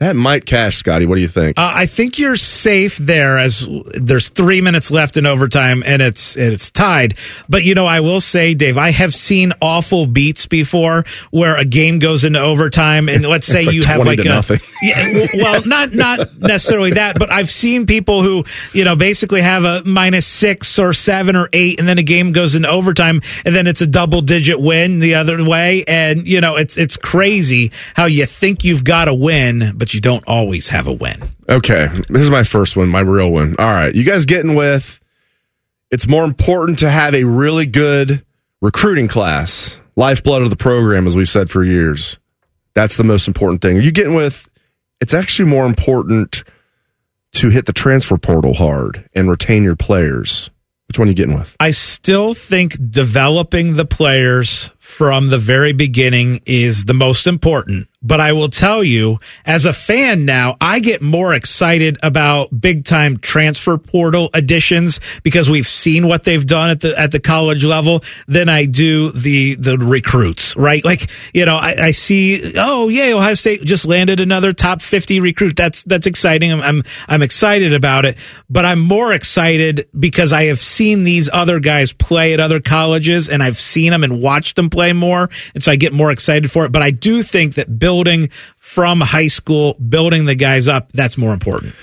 that 0.00 0.14
might 0.14 0.46
cash, 0.46 0.76
Scotty. 0.76 1.06
What 1.06 1.16
do 1.16 1.22
you 1.22 1.28
think? 1.28 1.58
Uh, 1.58 1.72
I 1.74 1.86
think 1.86 2.20
you're 2.20 2.36
safe 2.36 2.96
there 2.98 3.36
as 3.36 3.66
there's 3.94 4.28
three 4.28 4.60
minutes 4.60 4.92
left 4.92 5.16
in 5.16 5.26
overtime 5.26 5.82
and 5.84 6.00
it's 6.00 6.36
it's 6.36 6.70
tied. 6.70 7.16
But 7.48 7.64
you 7.64 7.74
know, 7.74 7.84
I 7.84 7.98
will 7.98 8.20
say, 8.20 8.54
Dave, 8.54 8.78
I 8.78 8.92
have 8.92 9.12
seen 9.12 9.52
awful 9.60 10.06
beats 10.06 10.46
before 10.46 11.04
where 11.32 11.56
a 11.56 11.64
game 11.64 11.98
goes 11.98 12.22
into 12.24 12.38
overtime 12.38 13.08
and 13.08 13.26
let's 13.26 13.46
say 13.48 13.64
like 13.64 13.74
you 13.74 13.82
have 13.86 14.06
like 14.06 14.20
a 14.20 14.24
nothing. 14.24 14.60
yeah, 14.82 15.26
well, 15.34 15.66
not 15.66 15.92
not 15.92 16.38
necessarily 16.38 16.92
that, 16.92 17.18
but 17.18 17.32
I've 17.32 17.50
seen 17.50 17.86
people 17.86 18.22
who 18.22 18.44
you 18.72 18.84
know 18.84 18.94
basically 18.94 19.40
have 19.40 19.64
a 19.64 19.82
minus 19.84 20.26
six 20.26 20.78
or 20.78 20.92
seven 20.92 21.34
or 21.34 21.48
eight, 21.52 21.80
and 21.80 21.88
then 21.88 21.98
a 21.98 22.04
game 22.04 22.30
goes 22.30 22.54
into 22.54 22.68
overtime, 22.68 23.20
and 23.44 23.52
then 23.52 23.66
it's 23.66 23.80
a 23.80 23.86
double 23.86 24.20
digit 24.20 24.60
win 24.60 25.00
the 25.00 25.16
other 25.16 25.42
way, 25.44 25.82
and 25.88 26.28
you 26.28 26.40
know 26.40 26.54
it's 26.54 26.76
it's 26.76 26.96
crazy 26.96 27.72
how 27.94 28.04
you 28.04 28.26
think 28.26 28.62
you've 28.62 28.84
got 28.84 29.08
a 29.08 29.14
win, 29.14 29.72
but 29.74 29.87
you 29.94 30.00
don't 30.00 30.26
always 30.26 30.68
have 30.68 30.86
a 30.86 30.92
win. 30.92 31.22
Okay, 31.48 31.88
here's 32.08 32.30
my 32.30 32.42
first 32.42 32.76
one, 32.76 32.88
my 32.88 33.00
real 33.00 33.30
one. 33.30 33.56
All 33.58 33.66
right, 33.66 33.94
you 33.94 34.04
guys 34.04 34.24
getting 34.24 34.54
with? 34.54 35.00
It's 35.90 36.06
more 36.06 36.24
important 36.24 36.80
to 36.80 36.90
have 36.90 37.14
a 37.14 37.24
really 37.24 37.66
good 37.66 38.24
recruiting 38.60 39.08
class, 39.08 39.78
lifeblood 39.96 40.42
of 40.42 40.50
the 40.50 40.56
program, 40.56 41.06
as 41.06 41.16
we've 41.16 41.28
said 41.28 41.48
for 41.48 41.64
years. 41.64 42.18
That's 42.74 42.96
the 42.96 43.04
most 43.04 43.26
important 43.26 43.62
thing. 43.62 43.78
Are 43.78 43.82
you 43.82 43.92
getting 43.92 44.14
with? 44.14 44.48
It's 45.00 45.14
actually 45.14 45.48
more 45.48 45.66
important 45.66 46.44
to 47.32 47.50
hit 47.50 47.66
the 47.66 47.72
transfer 47.72 48.18
portal 48.18 48.54
hard 48.54 49.08
and 49.14 49.30
retain 49.30 49.62
your 49.62 49.76
players. 49.76 50.50
Which 50.88 50.98
one 50.98 51.08
are 51.08 51.10
you 51.10 51.14
getting 51.14 51.36
with? 51.38 51.54
I 51.60 51.70
still 51.70 52.32
think 52.32 52.74
developing 52.90 53.76
the 53.76 53.84
players 53.84 54.70
from 54.78 55.28
the 55.28 55.38
very 55.38 55.74
beginning 55.74 56.40
is 56.46 56.86
the 56.86 56.94
most 56.94 57.26
important. 57.26 57.88
But 58.00 58.20
I 58.20 58.32
will 58.32 58.48
tell 58.48 58.84
you, 58.84 59.18
as 59.44 59.66
a 59.66 59.72
fan 59.72 60.24
now, 60.24 60.54
I 60.60 60.78
get 60.78 61.02
more 61.02 61.34
excited 61.34 61.98
about 62.00 62.48
big 62.60 62.84
time 62.84 63.16
transfer 63.16 63.76
portal 63.76 64.30
additions 64.34 65.00
because 65.24 65.50
we've 65.50 65.66
seen 65.66 66.06
what 66.06 66.22
they've 66.22 66.46
done 66.46 66.70
at 66.70 66.80
the 66.80 66.96
at 66.96 67.10
the 67.10 67.18
college 67.18 67.64
level 67.64 68.04
than 68.28 68.48
I 68.48 68.66
do 68.66 69.10
the 69.10 69.56
the 69.56 69.78
recruits. 69.78 70.56
Right? 70.56 70.84
Like 70.84 71.10
you 71.34 71.44
know, 71.44 71.56
I, 71.56 71.86
I 71.86 71.90
see. 71.90 72.52
Oh 72.56 72.88
yeah, 72.88 73.14
Ohio 73.14 73.34
State 73.34 73.64
just 73.64 73.84
landed 73.84 74.20
another 74.20 74.52
top 74.52 74.80
fifty 74.80 75.18
recruit. 75.18 75.56
That's 75.56 75.82
that's 75.82 76.06
exciting. 76.06 76.52
I'm, 76.52 76.62
I'm 76.62 76.82
I'm 77.08 77.22
excited 77.22 77.74
about 77.74 78.04
it. 78.04 78.16
But 78.48 78.64
I'm 78.64 78.78
more 78.78 79.12
excited 79.12 79.88
because 79.98 80.32
I 80.32 80.44
have 80.44 80.60
seen 80.60 81.02
these 81.02 81.28
other 81.32 81.58
guys 81.58 81.92
play 81.92 82.32
at 82.32 82.38
other 82.38 82.60
colleges 82.60 83.28
and 83.28 83.42
I've 83.42 83.58
seen 83.58 83.90
them 83.90 84.04
and 84.04 84.22
watched 84.22 84.54
them 84.54 84.70
play 84.70 84.92
more, 84.92 85.30
and 85.54 85.64
so 85.64 85.72
I 85.72 85.76
get 85.76 85.92
more 85.92 86.12
excited 86.12 86.52
for 86.52 86.64
it. 86.64 86.70
But 86.70 86.82
I 86.82 86.92
do 86.92 87.24
think 87.24 87.54
that 87.54 87.76
building 87.88 88.28
from 88.58 89.00
high 89.00 89.28
school, 89.28 89.72
building 89.72 90.26
the 90.26 90.34
guys 90.34 90.68
up, 90.68 90.92
that's 90.92 91.16
more 91.16 91.32
important. 91.32 91.74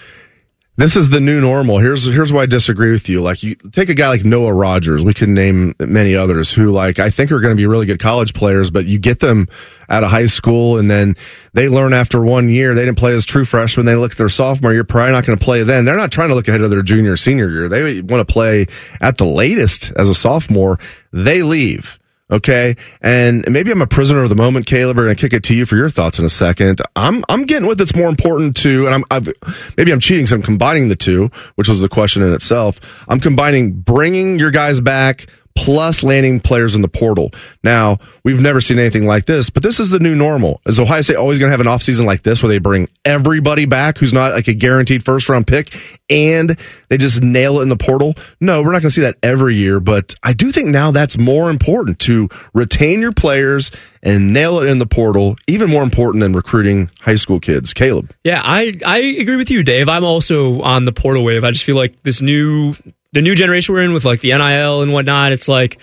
This 0.78 0.96
is 0.96 1.10
the 1.10 1.20
new 1.20 1.42
normal. 1.42 1.80
Here's 1.80 2.06
here's 2.06 2.32
why 2.32 2.44
I 2.44 2.46
disagree 2.46 2.92
with 2.92 3.10
you. 3.10 3.22
Like 3.22 3.42
you 3.42 3.56
take 3.56 3.90
a 3.90 3.96
guy 3.96 4.10
like 4.10 4.24
Noah 4.24 4.54
Rogers, 4.54 5.04
we 5.04 5.16
could 5.16 5.30
name 5.30 5.74
many 5.80 6.16
others 6.16 6.54
who 6.54 6.68
like 6.68 7.00
I 7.00 7.10
think 7.10 7.32
are 7.32 7.40
going 7.40 7.54
to 7.54 7.60
be 7.60 7.66
really 7.66 7.88
good 7.88 8.00
college 8.00 8.36
players, 8.36 8.70
but 8.70 8.86
you 8.86 9.00
get 9.00 9.20
them 9.20 9.48
out 9.90 10.04
of 10.04 10.12
high 10.12 10.28
school 10.28 10.78
and 10.78 10.92
then 10.92 11.16
they 11.54 11.70
learn 11.70 11.92
after 11.92 12.22
one 12.22 12.50
year 12.50 12.76
they 12.76 12.86
didn't 12.86 13.00
play 13.00 13.16
as 13.16 13.26
true 13.26 13.46
freshmen. 13.46 13.88
They 13.88 13.96
look 13.96 14.12
at 14.12 14.18
their 14.20 14.30
sophomore 14.30 14.74
year, 14.74 14.76
You're 14.76 14.84
probably 14.84 15.14
not 15.14 15.26
going 15.26 15.40
to 15.40 15.44
play 15.44 15.64
then. 15.64 15.86
They're 15.86 15.98
not 15.98 16.12
trying 16.12 16.30
to 16.30 16.36
look 16.36 16.48
ahead 16.48 16.62
of 16.62 16.70
their 16.70 16.84
junior 16.84 17.18
senior 17.18 17.50
year. 17.50 17.68
They 17.68 18.02
want 18.02 18.28
to 18.28 18.32
play 18.32 18.68
at 19.02 19.18
the 19.18 19.26
latest 19.26 19.92
as 19.96 20.08
a 20.08 20.14
sophomore. 20.14 20.78
They 21.12 21.42
leave. 21.42 21.98
Okay. 22.32 22.76
And 23.02 23.46
maybe 23.52 23.72
I'm 23.72 23.82
a 23.82 23.88
prisoner 23.88 24.24
of 24.24 24.30
the 24.30 24.36
moment, 24.36 24.66
Caleb. 24.66 24.98
Going 24.98 25.10
to 25.10 25.16
kick 25.16 25.34
it 25.34 25.44
to 25.44 25.56
you 25.56 25.66
for 25.66 25.76
your 25.76 25.90
thoughts 25.92 26.18
in 26.18 26.26
a 26.26 26.30
second. 26.30 26.82
I'm, 26.96 27.24
I'm 27.30 27.44
getting 27.44 27.68
with 27.68 27.80
it's 27.80 27.96
more 27.96 28.10
important 28.10 28.56
to, 28.58 28.88
and 28.88 28.96
I'm, 28.96 29.04
I've, 29.12 29.32
maybe 29.78 29.92
I'm 29.92 30.00
cheating. 30.00 30.26
So 30.26 30.36
I'm 30.36 30.42
combining 30.42 30.88
the 30.88 30.96
two, 30.96 31.30
which 31.56 31.70
was 31.70 31.80
the 31.80 31.90
question 31.90 32.24
in 32.24 32.34
itself. 32.34 32.80
I'm 33.08 33.20
combining 33.20 33.74
bringing 33.74 34.40
your 34.40 34.50
guys 34.50 34.82
back 34.82 35.28
plus 35.56 36.04
landing 36.04 36.40
players 36.40 36.76
in 36.76 36.82
the 36.82 36.88
portal. 36.88 37.32
Now, 37.64 37.98
we've 38.24 38.42
never 38.42 38.60
seen 38.62 38.78
anything 38.78 39.06
like 39.06 39.26
this, 39.26 39.50
but 39.50 39.64
this 39.64 39.80
is 39.80 39.90
the 39.90 40.00
new 40.00 40.16
normal. 40.16 40.62
Is 40.66 40.80
Ohio 40.80 41.02
State 41.02 41.16
always 41.16 41.40
going 41.40 41.50
to 41.50 41.54
have 41.54 41.62
an 41.62 41.68
offseason 41.68 42.06
like 42.06 42.24
this 42.24 42.44
where 42.44 42.50
they 42.50 42.60
bring 42.60 42.90
everybody 43.06 43.66
back 43.66 43.98
who's 43.98 44.14
not 44.14 44.34
like 44.34 44.48
a 44.48 44.54
guaranteed 44.54 45.04
first 45.04 45.30
round 45.30 45.48
pick 45.48 45.74
and 46.10 46.58
they 46.90 46.98
just 46.98 47.22
nail 47.22 47.60
it 47.60 47.64
in 47.64 47.70
the 47.70 47.78
portal? 47.78 48.16
No, 48.42 48.62
we're 48.62 48.72
not 48.72 48.82
going 48.82 48.90
to 48.90 48.92
see 48.92 49.02
that 49.02 49.18
every 49.24 49.56
year, 49.56 49.80
but 49.80 50.14
I 50.22 50.34
do 50.34 50.52
think 50.52 50.68
now 50.68 50.92
that's 50.92 51.18
more 51.18 51.50
important 51.50 52.00
to 52.00 52.30
retain 52.54 53.00
your 53.00 53.14
players 53.14 53.72
and 54.04 54.34
nail 54.34 54.60
it 54.60 54.68
in 54.70 54.78
the 54.78 54.86
portal, 54.86 55.36
even 55.48 55.70
more 55.70 55.84
important 55.84 56.22
than 56.22 56.34
recruiting 56.34 56.92
high 57.00 57.16
school 57.16 57.40
kids. 57.40 57.74
Caleb. 57.74 58.14
Yeah, 58.24 58.42
I, 58.44 58.74
I 58.86 59.00
agree 59.00 59.38
with 59.38 59.50
you, 59.50 59.64
Dave. 59.64 59.90
I'm 59.90 60.04
also 60.04 60.62
on 60.62 60.86
the 60.86 60.92
portal 60.92 61.24
wave. 61.24 61.44
I 61.44 61.52
just 61.52 61.64
feel 61.64 61.76
like 61.76 62.04
this 62.04 62.22
new 62.22 62.76
the 63.16 63.22
new 63.22 63.34
generation 63.34 63.74
we're 63.74 63.82
in 63.82 63.94
with 63.94 64.04
like 64.04 64.20
the 64.20 64.34
NIL 64.34 64.82
and 64.82 64.92
whatnot, 64.92 65.32
it's 65.32 65.48
like, 65.48 65.80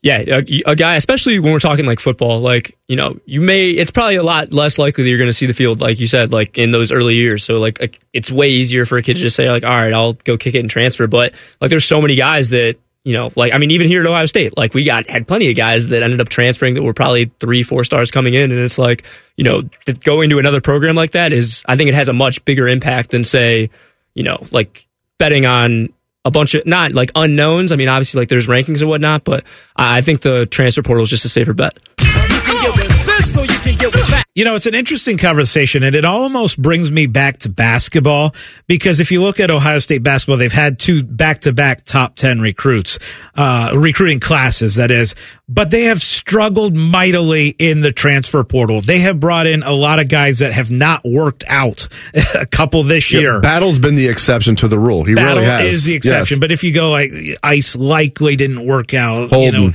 yeah, 0.00 0.18
a, 0.28 0.62
a, 0.64 0.76
guy, 0.76 0.94
especially 0.94 1.40
when 1.40 1.52
we're 1.52 1.58
talking 1.58 1.86
like 1.86 1.98
football, 1.98 2.38
like, 2.38 2.78
you 2.86 2.94
know, 2.94 3.18
you 3.26 3.40
may, 3.40 3.70
it's 3.70 3.90
probably 3.90 4.14
a 4.14 4.22
lot 4.22 4.52
less 4.52 4.78
likely 4.78 5.02
that 5.02 5.10
you're 5.10 5.18
going 5.18 5.28
to 5.28 5.34
see 5.36 5.46
the 5.46 5.54
field, 5.54 5.80
like 5.80 5.98
you 5.98 6.06
said, 6.06 6.30
like 6.30 6.56
in 6.56 6.70
those 6.70 6.92
early 6.92 7.16
years. 7.16 7.42
So, 7.42 7.54
like, 7.54 8.00
it's 8.12 8.30
way 8.30 8.50
easier 8.50 8.86
for 8.86 8.96
a 8.96 9.02
kid 9.02 9.14
to 9.14 9.20
just 9.20 9.34
say, 9.34 9.50
like, 9.50 9.64
all 9.64 9.70
right, 9.70 9.92
I'll 9.92 10.12
go 10.12 10.36
kick 10.36 10.54
it 10.54 10.60
and 10.60 10.70
transfer. 10.70 11.08
But, 11.08 11.34
like, 11.60 11.70
there's 11.70 11.84
so 11.84 12.00
many 12.00 12.14
guys 12.14 12.50
that, 12.50 12.76
you 13.02 13.16
know, 13.16 13.32
like, 13.34 13.52
I 13.52 13.58
mean, 13.58 13.72
even 13.72 13.88
here 13.88 14.02
at 14.02 14.06
Ohio 14.06 14.26
State, 14.26 14.56
like, 14.56 14.72
we 14.72 14.84
got, 14.84 15.10
had 15.10 15.26
plenty 15.26 15.50
of 15.50 15.56
guys 15.56 15.88
that 15.88 16.04
ended 16.04 16.20
up 16.20 16.28
transferring 16.28 16.74
that 16.74 16.84
were 16.84 16.94
probably 16.94 17.32
three, 17.40 17.64
four 17.64 17.82
stars 17.82 18.12
coming 18.12 18.34
in. 18.34 18.52
And 18.52 18.60
it's 18.60 18.78
like, 18.78 19.02
you 19.36 19.42
know, 19.42 19.68
going 20.04 20.30
to 20.30 20.38
another 20.38 20.60
program 20.60 20.94
like 20.94 21.10
that 21.12 21.32
is, 21.32 21.64
I 21.66 21.74
think 21.74 21.88
it 21.88 21.94
has 21.94 22.08
a 22.08 22.12
much 22.12 22.44
bigger 22.44 22.68
impact 22.68 23.10
than, 23.10 23.24
say, 23.24 23.70
you 24.14 24.22
know, 24.22 24.46
like 24.52 24.86
betting 25.18 25.44
on 25.44 25.92
a 26.28 26.30
bunch 26.30 26.54
of 26.54 26.64
not 26.66 26.92
like 26.92 27.10
unknowns. 27.14 27.72
I 27.72 27.76
mean, 27.76 27.88
obviously, 27.88 28.20
like 28.20 28.28
there's 28.28 28.46
rankings 28.46 28.80
and 28.80 28.88
whatnot, 28.88 29.24
but 29.24 29.44
I 29.74 30.02
think 30.02 30.20
the 30.20 30.46
transfer 30.46 30.82
portal 30.82 31.02
is 31.02 31.10
just 31.10 31.24
a 31.24 31.28
safer 31.28 31.54
bet. 31.54 31.76
You 34.34 34.44
know, 34.44 34.54
it's 34.54 34.66
an 34.66 34.74
interesting 34.74 35.18
conversation, 35.18 35.82
and 35.82 35.96
it 35.96 36.04
almost 36.04 36.60
brings 36.60 36.92
me 36.92 37.06
back 37.06 37.38
to 37.38 37.48
basketball 37.48 38.34
because 38.68 39.00
if 39.00 39.10
you 39.10 39.22
look 39.22 39.40
at 39.40 39.50
Ohio 39.50 39.80
State 39.80 40.04
basketball, 40.04 40.36
they've 40.36 40.52
had 40.52 40.78
two 40.78 41.02
back 41.02 41.40
to 41.40 41.52
back 41.52 41.84
top 41.84 42.14
10 42.14 42.40
recruits, 42.40 42.98
uh, 43.34 43.72
recruiting 43.74 44.20
classes, 44.20 44.76
that 44.76 44.92
is, 44.92 45.16
but 45.48 45.70
they 45.70 45.84
have 45.84 46.02
struggled 46.02 46.76
mightily 46.76 47.48
in 47.48 47.80
the 47.80 47.90
transfer 47.92 48.44
portal. 48.44 48.80
They 48.80 48.98
have 48.98 49.18
brought 49.18 49.46
in 49.46 49.62
a 49.62 49.72
lot 49.72 49.98
of 49.98 50.08
guys 50.08 50.40
that 50.40 50.52
have 50.52 50.70
not 50.70 51.04
worked 51.04 51.44
out, 51.46 51.88
a 52.34 52.44
couple 52.46 52.82
this 52.82 53.10
Yeah, 53.12 53.20
year. 53.20 53.40
Battle's 53.40 53.78
been 53.78 53.94
the 53.94 54.08
exception 54.08 54.56
to 54.56 54.68
the 54.68 54.78
rule. 54.78 55.04
He 55.04 55.14
Battle 55.14 55.36
really 55.36 55.46
has. 55.46 55.74
is 55.74 55.84
the 55.84 55.94
exception, 55.94 56.36
Yes. 56.36 56.40
but 56.40 56.52
if 56.52 56.64
you 56.64 56.72
go 56.72 56.90
like 56.90 57.10
Ice 57.42 57.74
likely 57.76 58.36
didn't 58.36 58.66
work 58.66 58.92
out, 58.92 59.32
you 59.32 59.52
know, 59.52 59.72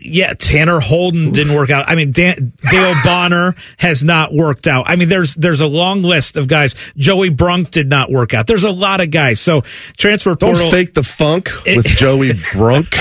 yeah, 0.00 0.32
Tanner 0.34 0.80
Holden 0.80 1.30
didn't 1.32 1.54
work 1.54 1.70
out. 1.70 1.88
I 1.88 1.94
mean, 1.94 2.10
Dan, 2.12 2.52
Dale 2.70 2.94
Bonner 3.04 3.54
has 3.78 4.02
not 4.02 4.32
worked 4.32 4.66
out. 4.66 4.84
I 4.88 4.96
mean, 4.96 5.08
there's 5.08 5.34
there's 5.36 5.60
a 5.60 5.66
long 5.66 6.02
list 6.02 6.36
of 6.36 6.48
guys. 6.48 6.74
Joey 6.96 7.28
Brunk 7.30 7.70
did 7.70 7.88
not 7.88 8.10
work 8.10 8.34
out. 8.34 8.46
There's 8.48 8.64
a 8.64 8.70
lot 8.70 9.00
of 9.00 9.10
guys. 9.12 9.38
So 9.40 9.62
transfer 9.96 10.34
portal. 10.34 10.62
Don't 10.62 10.70
fake 10.72 10.94
the 10.94 11.04
funk 11.04 11.50
with 11.64 11.86
Joey 11.86 12.32
Brunk. 12.52 12.96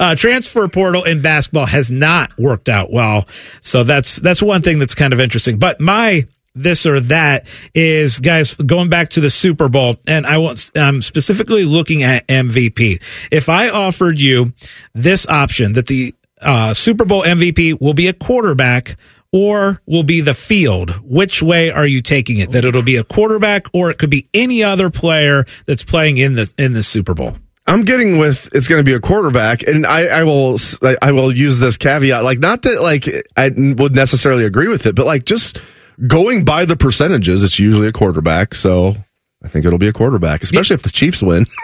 uh, 0.00 0.14
transfer 0.16 0.66
portal 0.68 1.02
in 1.04 1.20
basketball 1.22 1.45
has 1.54 1.90
not 1.90 2.36
worked 2.38 2.68
out 2.68 2.92
well. 2.92 3.26
So 3.60 3.84
that's 3.84 4.16
that's 4.16 4.42
one 4.42 4.62
thing 4.62 4.78
that's 4.78 4.94
kind 4.94 5.12
of 5.12 5.20
interesting. 5.20 5.58
But 5.58 5.80
my 5.80 6.26
this 6.56 6.86
or 6.86 7.00
that 7.00 7.46
is 7.74 8.18
guys 8.18 8.54
going 8.54 8.88
back 8.88 9.10
to 9.10 9.20
the 9.20 9.30
Super 9.30 9.68
Bowl, 9.68 9.96
and 10.06 10.26
I 10.26 10.38
want 10.38 10.70
I'm 10.74 11.02
specifically 11.02 11.64
looking 11.64 12.02
at 12.02 12.26
MVP. 12.26 13.02
If 13.30 13.48
I 13.48 13.68
offered 13.68 14.18
you 14.18 14.52
this 14.94 15.26
option 15.26 15.74
that 15.74 15.86
the 15.86 16.14
uh, 16.40 16.74
Super 16.74 17.04
Bowl 17.04 17.22
MVP 17.22 17.80
will 17.80 17.94
be 17.94 18.08
a 18.08 18.12
quarterback. 18.12 18.96
Or 19.32 19.82
will 19.84 20.04
be 20.04 20.22
the 20.22 20.32
field. 20.32 20.90
Which 21.02 21.42
way 21.42 21.70
are 21.70 21.86
you 21.86 22.00
taking 22.00 22.38
it? 22.38 22.52
That 22.52 22.64
it'll 22.64 22.80
be 22.80 22.96
a 22.96 23.04
quarterback, 23.04 23.66
or 23.74 23.90
it 23.90 23.98
could 23.98 24.08
be 24.08 24.28
any 24.32 24.62
other 24.62 24.88
player 24.88 25.44
that's 25.66 25.82
playing 25.82 26.16
in 26.16 26.36
the 26.36 26.50
in 26.56 26.72
the 26.72 26.82
Super 26.82 27.12
Bowl. 27.12 27.36
I'm 27.66 27.82
getting 27.82 28.18
with 28.18 28.48
it's 28.54 28.68
going 28.68 28.80
to 28.80 28.84
be 28.84 28.94
a 28.94 29.00
quarterback, 29.00 29.62
and 29.64 29.86
I, 29.86 30.06
I 30.06 30.24
will 30.24 30.58
I 31.02 31.12
will 31.12 31.34
use 31.34 31.58
this 31.58 31.76
caveat, 31.76 32.22
like 32.22 32.38
not 32.38 32.62
that 32.62 32.80
like 32.80 33.08
I 33.36 33.48
would 33.48 33.94
necessarily 33.94 34.44
agree 34.44 34.68
with 34.68 34.86
it, 34.86 34.94
but 34.94 35.04
like 35.06 35.24
just 35.24 35.58
going 36.06 36.44
by 36.44 36.64
the 36.64 36.76
percentages, 36.76 37.42
it's 37.42 37.58
usually 37.58 37.88
a 37.88 37.92
quarterback. 37.92 38.54
So 38.54 38.94
I 39.42 39.48
think 39.48 39.64
it'll 39.64 39.78
be 39.78 39.88
a 39.88 39.92
quarterback, 39.92 40.42
especially 40.42 40.74
if 40.74 40.82
the 40.82 40.90
Chiefs 40.90 41.22
win. 41.22 41.46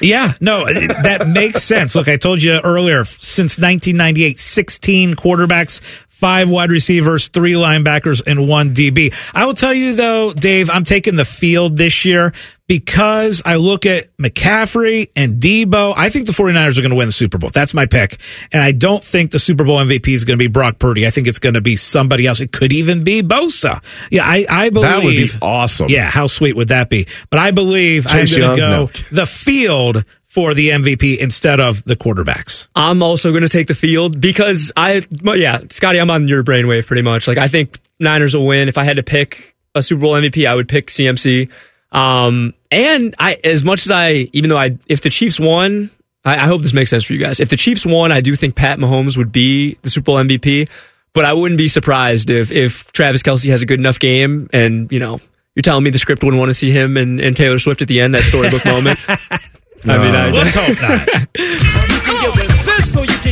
Yeah, 0.00 0.34
no, 0.40 0.68
uh, 0.68 1.02
that 1.02 1.26
makes 1.26 1.64
sense. 1.64 1.96
Look, 1.96 2.06
I 2.06 2.16
told 2.16 2.40
you 2.40 2.60
earlier, 2.62 3.04
since 3.04 3.58
1998, 3.58 4.38
16 4.38 5.16
quarterbacks, 5.16 5.80
five 6.06 6.48
wide 6.48 6.70
receivers, 6.70 7.26
three 7.26 7.54
linebackers, 7.54 8.22
and 8.24 8.46
one 8.46 8.72
DB. 8.72 9.12
I 9.34 9.46
will 9.46 9.54
tell 9.54 9.74
you 9.74 9.96
though, 9.96 10.32
Dave, 10.32 10.70
I'm 10.70 10.84
taking 10.84 11.16
the 11.16 11.24
field 11.24 11.76
this 11.76 12.04
year 12.04 12.32
because 12.68 13.42
I 13.44 13.56
look 13.56 13.86
at 13.86 14.14
McCaffrey 14.18 15.10
and 15.16 15.40
Deebo. 15.42 15.94
I 15.96 16.10
think 16.10 16.26
the 16.26 16.32
49ers 16.32 16.78
are 16.78 16.82
going 16.82 16.90
to 16.90 16.96
win 16.96 17.08
the 17.08 17.12
Super 17.12 17.38
Bowl. 17.38 17.50
That's 17.50 17.74
my 17.74 17.86
pick. 17.86 18.18
And 18.52 18.62
I 18.62 18.72
don't 18.72 19.02
think 19.02 19.30
the 19.30 19.38
Super 19.38 19.64
Bowl 19.64 19.78
MVP 19.78 20.08
is 20.08 20.24
going 20.24 20.38
to 20.38 20.42
be 20.42 20.48
Brock 20.48 20.78
Purdy. 20.78 21.06
I 21.06 21.10
think 21.10 21.26
it's 21.26 21.38
going 21.38 21.54
to 21.54 21.60
be 21.60 21.76
somebody 21.76 22.26
else. 22.26 22.40
It 22.40 22.52
could 22.52 22.72
even 22.72 23.02
be 23.04 23.22
Bosa. 23.22 23.82
Yeah, 24.10 24.22
I, 24.24 24.46
I 24.48 24.70
believe. 24.70 24.88
That 24.90 25.02
would 25.04 25.10
be 25.14 25.28
awesome. 25.42 25.88
Yeah, 25.88 26.10
how 26.10 26.26
sweet 26.26 26.54
would 26.56 26.68
that 26.68 26.90
be? 26.90 27.06
But 27.30 27.40
I 27.40 27.50
believe 27.50 28.06
Chase 28.06 28.34
I'm 28.36 28.40
going 28.42 28.56
to 28.56 28.60
go 28.60 28.68
No. 28.68 28.90
the 29.10 29.26
field 29.26 30.04
for 30.26 30.52
the 30.52 30.68
MVP 30.68 31.16
instead 31.16 31.58
of 31.60 31.82
the 31.84 31.96
quarterbacks. 31.96 32.68
I'm 32.76 33.02
also 33.02 33.30
going 33.30 33.42
to 33.42 33.48
take 33.48 33.66
the 33.66 33.74
field 33.74 34.20
because 34.20 34.70
I, 34.76 35.06
well, 35.22 35.36
yeah, 35.36 35.62
Scotty, 35.70 35.98
I'm 35.98 36.10
on 36.10 36.28
your 36.28 36.44
brainwave 36.44 36.84
pretty 36.86 37.00
much. 37.02 37.26
Like, 37.26 37.38
I 37.38 37.48
think 37.48 37.78
Niners 37.98 38.34
will 38.36 38.46
win. 38.46 38.68
If 38.68 38.76
I 38.76 38.84
had 38.84 38.96
to 38.96 39.02
pick 39.02 39.56
a 39.74 39.80
Super 39.80 40.02
Bowl 40.02 40.12
MVP, 40.12 40.46
I 40.46 40.54
would 40.54 40.68
pick 40.68 40.88
CMC. 40.88 41.48
Um, 41.90 42.54
and 42.70 43.14
I, 43.18 43.34
as 43.44 43.64
much 43.64 43.86
as 43.86 43.90
I, 43.90 44.28
even 44.32 44.50
though 44.50 44.58
I, 44.58 44.76
if 44.86 45.00
the 45.00 45.10
Chiefs 45.10 45.40
won, 45.40 45.90
I, 46.24 46.34
I 46.34 46.46
hope 46.46 46.62
this 46.62 46.74
makes 46.74 46.90
sense 46.90 47.04
for 47.04 47.14
you 47.14 47.18
guys. 47.18 47.40
If 47.40 47.48
the 47.48 47.56
Chiefs 47.56 47.86
won, 47.86 48.12
I 48.12 48.20
do 48.20 48.34
think 48.36 48.54
Pat 48.54 48.78
Mahomes 48.78 49.16
would 49.16 49.32
be 49.32 49.78
the 49.82 49.90
Super 49.90 50.06
Bowl 50.06 50.16
MVP. 50.16 50.68
But 51.14 51.24
I 51.24 51.32
wouldn't 51.32 51.58
be 51.58 51.68
surprised 51.68 52.28
if 52.30 52.52
if 52.52 52.92
Travis 52.92 53.22
Kelce 53.22 53.50
has 53.50 53.62
a 53.62 53.66
good 53.66 53.80
enough 53.80 53.98
game, 53.98 54.48
and 54.52 54.92
you 54.92 55.00
know, 55.00 55.20
you're 55.54 55.62
telling 55.62 55.82
me 55.82 55.90
the 55.90 55.98
script 55.98 56.22
wouldn't 56.22 56.38
want 56.38 56.50
to 56.50 56.54
see 56.54 56.70
him 56.70 56.96
and, 56.96 57.18
and 57.18 57.34
Taylor 57.34 57.58
Swift 57.58 57.82
at 57.82 57.88
the 57.88 58.00
end, 58.00 58.14
that 58.14 58.22
storybook 58.22 58.64
moment. 58.64 58.98
I 59.08 59.98
mean, 59.98 60.14
I, 60.14 60.30
Let's 60.30 60.54
hope 60.54 60.80
not. 60.80 62.44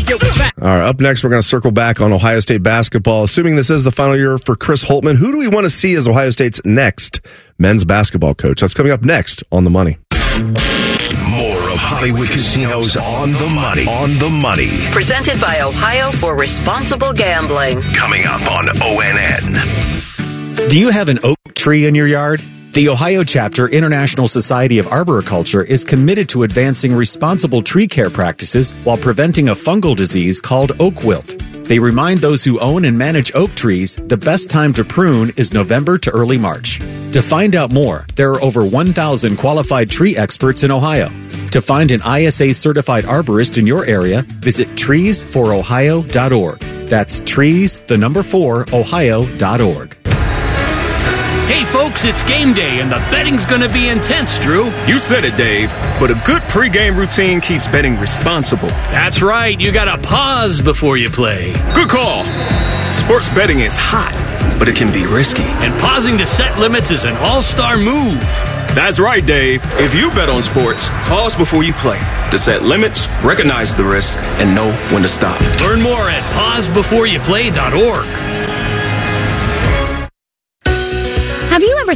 All 0.09 0.69
right, 0.69 0.89
up 0.89 1.01
next, 1.01 1.23
we're 1.25 1.31
going 1.31 1.43
to 1.43 1.47
circle 1.47 1.71
back 1.71 2.01
on 2.01 2.13
Ohio 2.13 2.41
State 2.41 2.63
basketball. 2.63 3.25
Assuming 3.25 3.57
this 3.57 3.71
is 3.71 3.85
the 3.85 3.93
final 3.93 4.17
year 4.17 4.39
for 4.39 4.57
Chris 4.57 4.85
Holtmann, 4.85 5.17
who 5.17 5.33
do 5.33 5.39
we 5.39 5.49
want 5.49 5.65
to 5.65 5.71
see 5.71 5.95
as 5.95 6.09
Ohio 6.09 6.31
State's 6.31 6.61
next 6.65 7.21
men's 7.59 7.85
basketball 7.85 8.35
coach? 8.35 8.61
That's 8.61 8.75
coming 8.75 8.93
up 8.93 9.03
next 9.03 9.43
on 9.53 9.65
The 9.65 9.71
Money. 9.71 9.99
More 10.41 11.71
of 11.71 11.79
Hollywood 11.79 12.29
Casinos 12.29 12.97
on 12.97 13.33
the 13.33 13.49
money. 13.55 13.87
On 13.87 14.11
the 14.19 14.31
money. 14.31 14.71
Presented 14.93 15.41
by 15.41 15.61
Ohio 15.61 16.11
for 16.13 16.37
Responsible 16.37 17.13
Gambling. 17.13 17.81
Coming 17.95 18.25
up 18.27 18.41
on 18.51 18.67
ONN. 18.67 20.69
Do 20.71 20.81
you 20.81 20.91
have 20.91 21.09
an 21.09 21.19
oak 21.23 21.37
tree 21.55 21.87
in 21.87 21.95
your 21.95 22.07
yard? 22.07 22.41
The 22.77 22.91
Ohio 22.91 23.24
chapter 23.24 23.68
International 23.68 24.29
Society 24.29 24.79
of 24.79 24.87
Arboriculture 24.89 25.62
is 25.62 25.83
committed 25.83 26.29
to 26.29 26.43
advancing 26.43 26.93
responsible 26.93 27.62
tree 27.62 27.89
care 27.89 28.11
practices 28.11 28.72
while 28.85 28.99
preventing 28.99 29.49
a 29.49 29.55
fungal 29.55 29.97
disease 29.97 30.43
called 30.43 30.72
oak 30.79 31.03
wilt. 31.03 31.39
They 31.64 31.79
remind 31.79 32.20
those 32.20 32.45
who 32.45 32.61
own 32.61 32.85
and 32.85 32.99
manage 32.99 33.35
oak 33.35 33.55
trees 33.55 33.97
the 33.97 34.18
best 34.18 34.51
time 34.51 34.74
to 34.74 34.85
prune 34.85 35.33
is 35.39 35.55
November 35.55 35.97
to 35.97 36.11
early 36.11 36.37
March. 36.37 36.81
To 37.12 37.22
find 37.22 37.57
out 37.57 37.72
more, 37.72 38.05
there 38.14 38.33
are 38.33 38.43
over 38.43 38.62
1,000 38.62 39.39
qualified 39.39 39.89
tree 39.89 40.14
experts 40.14 40.62
in 40.62 40.70
Ohio. 40.70 41.09
To 41.53 41.62
find 41.62 41.91
an 41.93 42.03
ISA 42.07 42.53
certified 42.53 43.05
arborist 43.05 43.57
in 43.57 43.66
your 43.66 43.87
area, 43.87 44.20
visit 44.20 44.68
treesforohio.org. 44.77 46.59
That's 46.91 47.20
trees, 47.20 47.79
the 47.87 47.97
number 47.97 48.22
4, 48.22 48.66
ohio.org. 48.74 49.96
Hey, 51.47 51.65
folks, 51.67 52.05
it's 52.05 52.25
game 52.25 52.55
day, 52.55 52.81
and 52.81 52.91
the 52.91 52.97
betting's 53.09 53.45
going 53.45 53.61
to 53.61 53.69
be 53.73 53.89
intense, 53.89 54.37
Drew. 54.41 54.65
You 54.89 54.99
said 54.99 55.25
it, 55.25 55.37
Dave. 55.37 55.71
But 56.01 56.11
a 56.11 56.21
good 56.27 56.43
pregame 56.43 56.97
routine 56.97 57.41
keeps 57.41 57.69
betting 57.69 57.97
responsible. 58.01 58.67
That's 58.91 59.23
right. 59.23 59.57
You 59.59 59.71
got 59.71 59.85
to 59.85 59.97
pause 60.05 60.61
before 60.61 60.97
you 60.97 61.09
play. 61.09 61.53
Good 61.73 61.89
call. 61.89 62.25
Sports 62.95 63.29
betting 63.29 63.61
is 63.61 63.77
hot, 63.77 64.13
but 64.59 64.67
it 64.67 64.75
can 64.75 64.93
be 64.93 65.07
risky. 65.07 65.45
And 65.45 65.73
pausing 65.81 66.19
to 66.19 66.27
set 66.27 66.59
limits 66.59 66.91
is 66.91 67.05
an 67.05 67.15
all 67.19 67.43
star 67.43 67.77
move. 67.77 68.21
That's 68.75 68.99
right, 68.99 69.25
Dave. 69.25 69.63
If 69.79 69.95
you 69.95 70.11
bet 70.11 70.29
on 70.29 70.43
sports, 70.43 70.89
pause 71.05 71.37
before 71.37 71.63
you 71.63 71.75
play 71.75 72.01
to 72.33 72.39
set 72.39 72.65
limits, 72.65 73.07
recognize 73.23 73.73
the 73.73 73.85
risk, 73.85 74.19
and 74.41 74.53
know 74.53 74.73
when 74.93 75.03
to 75.03 75.09
stop. 75.09 75.41
Learn 75.61 75.81
more 75.81 76.11
at 76.11 76.25
pausebeforeyouplay.org. 76.35 78.46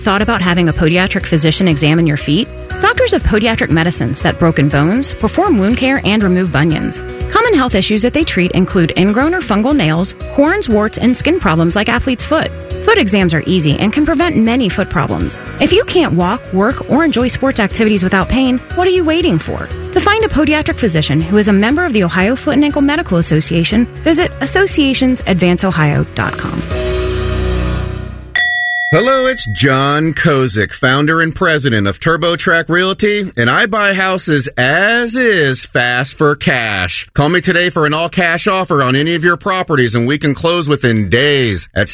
thought 0.01 0.23
about 0.23 0.41
having 0.41 0.69
a 0.69 0.73
podiatric 0.73 1.27
physician 1.27 1.69
examine 1.69 2.07
your 2.07 2.17
feet? 2.17 2.49
Doctors 2.81 3.13
of 3.13 3.23
Podiatric 3.23 3.71
Medicine 3.71 4.15
set 4.15 4.39
broken 4.39 4.69
bones, 4.69 5.13
perform 5.15 5.59
wound 5.59 5.77
care, 5.77 6.01
and 6.05 6.23
remove 6.23 6.51
bunions. 6.51 7.03
Common 7.31 7.55
health 7.55 7.75
issues 7.75 8.03
that 8.03 8.15
they 8.15 8.25
treat 8.25 8.53
include 8.53 8.97
ingrown 8.97 9.35
or 9.35 9.41
fungal 9.41 9.77
nails, 9.77 10.13
horns, 10.33 10.69
warts, 10.69 10.99
and 10.99 11.17
skin 11.17 11.39
problems 11.39 11.77
like 11.77 11.89
athlete's 11.89 12.25
foot. 12.25 12.51
Foot 12.85 12.99
exams 12.99 13.35
are 13.35 13.43
easy 13.47 13.79
and 13.79 13.93
can 13.93 14.07
prevent 14.07 14.37
many 14.37 14.69
foot 14.69 14.89
problems. 14.89 15.39
If 15.61 15.73
you 15.73 15.85
can't 15.85 16.15
walk, 16.15 16.41
work, 16.53 16.89
or 16.91 17.05
enjoy 17.05 17.29
sports 17.29 17.61
activities 17.61 18.03
without 18.03 18.29
pain, 18.29 18.59
what 18.75 18.89
are 18.89 18.93
you 18.93 19.05
waiting 19.05 19.39
for? 19.39 19.67
To 19.67 20.01
find 20.01 20.25
a 20.25 20.29
podiatric 20.29 20.77
physician 20.77 21.21
who 21.21 21.37
is 21.37 21.49
a 21.49 21.53
member 21.53 21.85
of 21.85 21.93
the 21.93 22.05
Ohio 22.05 22.35
Foot 22.37 22.55
and 22.55 22.65
Ankle 22.65 22.83
Medical 22.83 23.19
Association, 23.19 23.85
visit 24.03 24.31
associationsadvanceohio.com. 24.41 26.80
Hello, 28.93 29.27
it's 29.27 29.49
John 29.53 30.15
Kozik, 30.15 30.73
founder 30.73 31.21
and 31.21 31.33
president 31.33 31.87
of 31.87 32.01
TurboTrack 32.01 32.69
Realty, 32.69 33.31
and 33.37 33.49
I 33.49 33.67
buy 33.67 33.95
houses 33.95 34.49
as 34.59 35.15
is 35.15 35.65
fast 35.65 36.15
for 36.15 36.35
cash. 36.35 37.09
Call 37.11 37.29
me 37.29 37.41
today 37.41 37.71
for 37.71 37.87
an 37.87 37.95
all 37.95 38.09
cash 38.09 38.49
offer 38.49 38.83
on 38.83 38.97
any 38.97 39.15
of 39.15 39.23
your 39.23 39.37
properties 39.37 39.95
and 39.95 40.09
we 40.09 40.19
can 40.19 40.35
close 40.35 40.69
within 40.69 41.09
days 41.09 41.69
at 41.73 41.89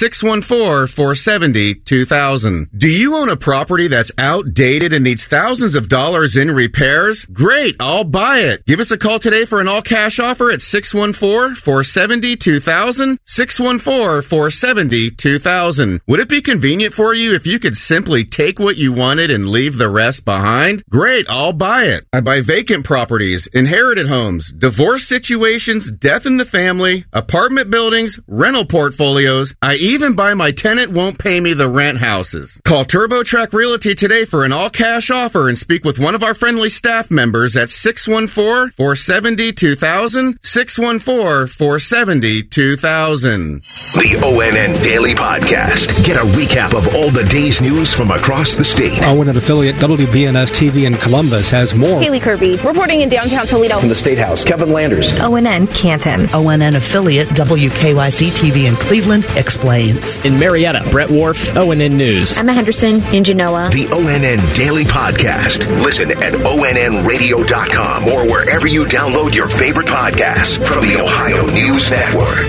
614-470-2000, 0.00 1.80
614-470-2000. 1.80 2.68
Do 2.76 2.88
you 2.88 3.16
own 3.16 3.28
a 3.28 3.36
property 3.36 3.86
that's 3.88 4.12
outdated 4.16 4.94
and 4.94 5.04
needs 5.04 5.26
thousands 5.26 5.76
of 5.76 5.88
dollars 5.88 6.36
in 6.36 6.50
repairs? 6.50 7.24
Great, 7.26 7.76
I'll 7.80 8.04
buy 8.04 8.40
it. 8.40 8.64
Give 8.66 8.80
us 8.80 8.90
a 8.90 8.98
call 8.98 9.18
today 9.18 9.44
for 9.44 9.60
an 9.60 9.68
all 9.68 9.82
cash 9.82 10.18
offer 10.18 10.50
at 10.50 10.60
614-470-2000, 10.60 13.18
614 13.24 14.22
470 14.22 15.10
2000. 15.10 16.00
Would 16.06 16.20
it 16.20 16.28
be 16.28 16.40
convenient 16.40 16.94
for 16.94 17.14
you 17.14 17.34
if 17.34 17.46
you 17.46 17.58
could 17.58 17.76
simply 17.76 18.24
take 18.24 18.58
what 18.58 18.76
you 18.76 18.92
wanted 18.92 19.30
and 19.30 19.48
leave 19.48 19.78
the 19.78 19.88
rest 19.88 20.24
behind? 20.24 20.82
Great, 20.88 21.28
I'll 21.28 21.52
buy 21.52 21.84
it. 21.84 22.06
I 22.12 22.20
buy 22.20 22.40
vacant 22.40 22.84
properties, 22.84 23.46
inherited 23.48 24.06
homes, 24.06 24.52
divorce 24.52 25.06
situations, 25.06 25.90
death 25.90 26.26
in 26.26 26.36
the 26.36 26.44
family, 26.44 27.04
apartment 27.12 27.70
buildings, 27.70 28.20
rental 28.26 28.64
portfolios. 28.64 29.54
I 29.62 29.74
even 29.90 30.14
buy 30.14 30.34
my 30.34 30.52
tenant 30.52 30.92
won't 30.92 31.18
pay 31.18 31.40
me 31.40 31.52
the 31.52 31.68
rent 31.68 31.98
houses. 31.98 32.60
Call 32.64 32.84
TurboTrack 32.84 33.52
Realty 33.52 33.96
today 33.96 34.24
for 34.24 34.44
an 34.44 34.52
all 34.52 34.70
cash 34.70 35.10
offer 35.10 35.48
and 35.48 35.58
speak 35.58 35.84
with 35.84 35.98
one 35.98 36.14
of 36.14 36.22
our 36.22 36.32
friendly 36.32 36.68
staff 36.68 37.10
members 37.10 37.56
at 37.56 37.70
614 37.70 38.70
470 38.70 39.52
2000, 39.52 40.38
614 40.42 41.48
470 41.48 42.42
2000. 42.44 43.54
The 43.60 44.16
ONN 44.22 44.82
Daily 44.84 45.14
Podcast. 45.14 46.04
Get 46.04 46.16
a 46.16 46.24
recap 46.38 46.76
of 46.76 46.94
all 46.94 47.10
the 47.10 47.24
day's 47.24 47.60
news 47.60 47.92
from 47.92 48.12
across 48.12 48.54
the 48.54 48.64
state. 48.64 48.92
ONN 49.02 49.36
affiliate 49.36 49.74
WBNS 49.76 50.52
TV 50.52 50.86
in 50.86 50.94
Columbus 50.94 51.50
has 51.50 51.74
more. 51.74 52.00
Haley 52.00 52.20
Kirby, 52.20 52.58
reporting 52.58 53.00
in 53.00 53.08
downtown 53.08 53.44
Toledo. 53.44 53.80
From 53.80 53.88
the 53.88 53.96
State 53.96 54.18
House, 54.18 54.44
Kevin 54.44 54.72
Landers. 54.72 55.12
ONN 55.14 55.66
Canton. 55.74 56.26
ONN 56.28 56.76
affiliate 56.76 57.26
WKYC 57.30 58.30
TV 58.30 58.68
in 58.68 58.76
Cleveland 58.76 59.24
explains. 59.88 60.24
In 60.24 60.38
Marietta, 60.38 60.86
Brett 60.90 61.10
Wharf, 61.10 61.50
ONN 61.56 61.96
News. 61.96 62.38
Emma 62.38 62.52
Henderson 62.52 63.02
in 63.14 63.24
Genoa. 63.24 63.70
The 63.72 63.86
ONN 63.86 64.56
Daily 64.56 64.84
Podcast. 64.84 65.66
Listen 65.82 66.10
at 66.10 66.34
ONNRadio.com 66.34 68.04
or 68.08 68.26
wherever 68.30 68.66
you 68.66 68.84
download 68.84 69.34
your 69.34 69.48
favorite 69.48 69.86
podcasts 69.86 70.56
from 70.66 70.86
the 70.86 71.00
Ohio 71.00 71.46
News 71.46 71.90
Network. 71.90 72.48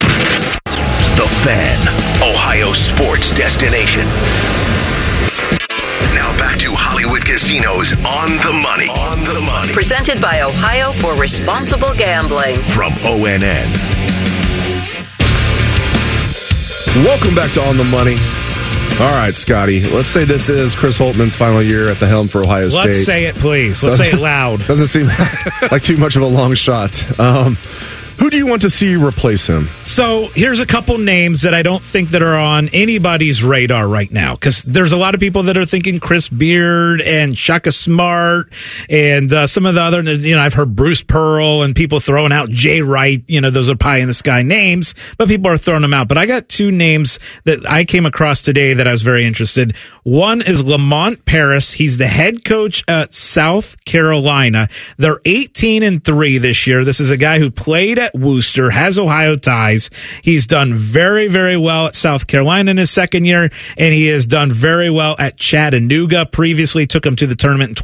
The 0.00 1.28
Fan, 1.44 1.80
Ohio 2.22 2.72
sports 2.72 3.34
destination. 3.34 4.04
Now 6.14 6.36
back 6.38 6.58
to 6.58 6.72
Hollywood 6.74 7.24
Casinos 7.24 7.92
on 8.04 8.28
the 8.44 8.52
money. 8.52 8.88
On 8.88 9.24
the 9.24 9.40
money. 9.40 9.72
Presented 9.72 10.20
by 10.20 10.42
Ohio 10.42 10.92
for 10.92 11.14
Responsible 11.14 11.94
Gambling. 11.94 12.56
From 12.58 12.92
ONN. 13.04 13.99
Welcome 16.96 17.36
back 17.36 17.52
to 17.52 17.60
On 17.62 17.76
the 17.76 17.84
Money. 17.84 18.16
All 19.00 19.12
right, 19.16 19.32
Scotty. 19.32 19.88
Let's 19.88 20.10
say 20.10 20.24
this 20.24 20.48
is 20.48 20.74
Chris 20.74 20.98
Holtmann's 20.98 21.36
final 21.36 21.62
year 21.62 21.88
at 21.88 21.98
the 21.98 22.06
helm 22.08 22.26
for 22.26 22.42
Ohio 22.42 22.68
State. 22.68 22.86
Let's 22.86 23.04
say 23.06 23.26
it, 23.26 23.36
please. 23.36 23.80
Let's 23.82 23.96
say 23.96 24.10
it 24.10 24.18
loud. 24.18 24.58
Doesn't 24.66 24.88
seem 24.88 25.06
like 25.70 25.84
too 25.84 25.96
much 25.98 26.16
of 26.16 26.22
a 26.22 26.26
long 26.26 26.54
shot. 26.54 27.18
Um, 27.20 27.56
Who 28.20 28.28
do 28.28 28.36
you 28.36 28.46
want 28.46 28.60
to 28.62 28.70
see 28.70 28.96
replace 28.96 29.46
him? 29.46 29.66
So 29.86 30.28
here's 30.34 30.60
a 30.60 30.66
couple 30.66 30.98
names 30.98 31.40
that 31.40 31.54
I 31.54 31.62
don't 31.62 31.82
think 31.82 32.10
that 32.10 32.20
are 32.22 32.36
on 32.36 32.68
anybody's 32.68 33.42
radar 33.42 33.88
right 33.88 34.12
now 34.12 34.34
because 34.34 34.62
there's 34.62 34.92
a 34.92 34.98
lot 34.98 35.14
of 35.14 35.20
people 35.20 35.44
that 35.44 35.56
are 35.56 35.64
thinking 35.64 36.00
Chris 36.00 36.28
Beard 36.28 37.00
and 37.00 37.36
Shaka 37.36 37.72
Smart 37.72 38.52
and 38.90 39.32
uh, 39.32 39.46
some 39.46 39.64
of 39.64 39.74
the 39.74 39.80
other. 39.80 40.02
You 40.02 40.36
know, 40.36 40.42
I've 40.42 40.52
heard 40.52 40.76
Bruce 40.76 41.02
Pearl 41.02 41.62
and 41.62 41.74
people 41.74 41.98
throwing 41.98 42.30
out 42.30 42.50
Jay 42.50 42.82
Wright. 42.82 43.24
You 43.26 43.40
know, 43.40 43.48
those 43.48 43.70
are 43.70 43.74
pie 43.74 44.00
in 44.00 44.06
the 44.06 44.12
sky 44.12 44.42
names, 44.42 44.94
but 45.16 45.26
people 45.26 45.50
are 45.50 45.56
throwing 45.56 45.80
them 45.80 45.94
out. 45.94 46.06
But 46.06 46.18
I 46.18 46.26
got 46.26 46.46
two 46.46 46.70
names 46.70 47.18
that 47.44 47.68
I 47.68 47.86
came 47.86 48.04
across 48.04 48.42
today 48.42 48.74
that 48.74 48.86
I 48.86 48.92
was 48.92 49.00
very 49.00 49.24
interested. 49.24 49.74
One 50.02 50.42
is 50.42 50.62
Lamont 50.62 51.24
Paris. 51.24 51.72
He's 51.72 51.96
the 51.96 52.06
head 52.06 52.44
coach 52.44 52.84
at 52.86 53.14
South 53.14 53.82
Carolina. 53.86 54.68
They're 54.98 55.22
18 55.24 55.82
and 55.82 56.04
three 56.04 56.36
this 56.36 56.66
year. 56.66 56.84
This 56.84 57.00
is 57.00 57.10
a 57.10 57.16
guy 57.16 57.38
who 57.38 57.50
played 57.50 57.98
at 57.98 58.09
Wooster, 58.14 58.70
has 58.70 58.98
Ohio 58.98 59.36
ties. 59.36 59.90
He's 60.22 60.46
done 60.46 60.74
very, 60.74 61.28
very 61.28 61.56
well 61.56 61.86
at 61.86 61.94
South 61.94 62.26
Carolina 62.26 62.70
in 62.70 62.76
his 62.76 62.90
second 62.90 63.24
year, 63.24 63.50
and 63.76 63.94
he 63.94 64.06
has 64.06 64.26
done 64.26 64.50
very 64.50 64.90
well 64.90 65.16
at 65.18 65.36
Chattanooga. 65.36 66.26
Previously 66.26 66.86
took 66.86 67.04
him 67.04 67.16
to 67.16 67.26
the 67.26 67.36
tournament 67.36 67.70
in 67.70 67.74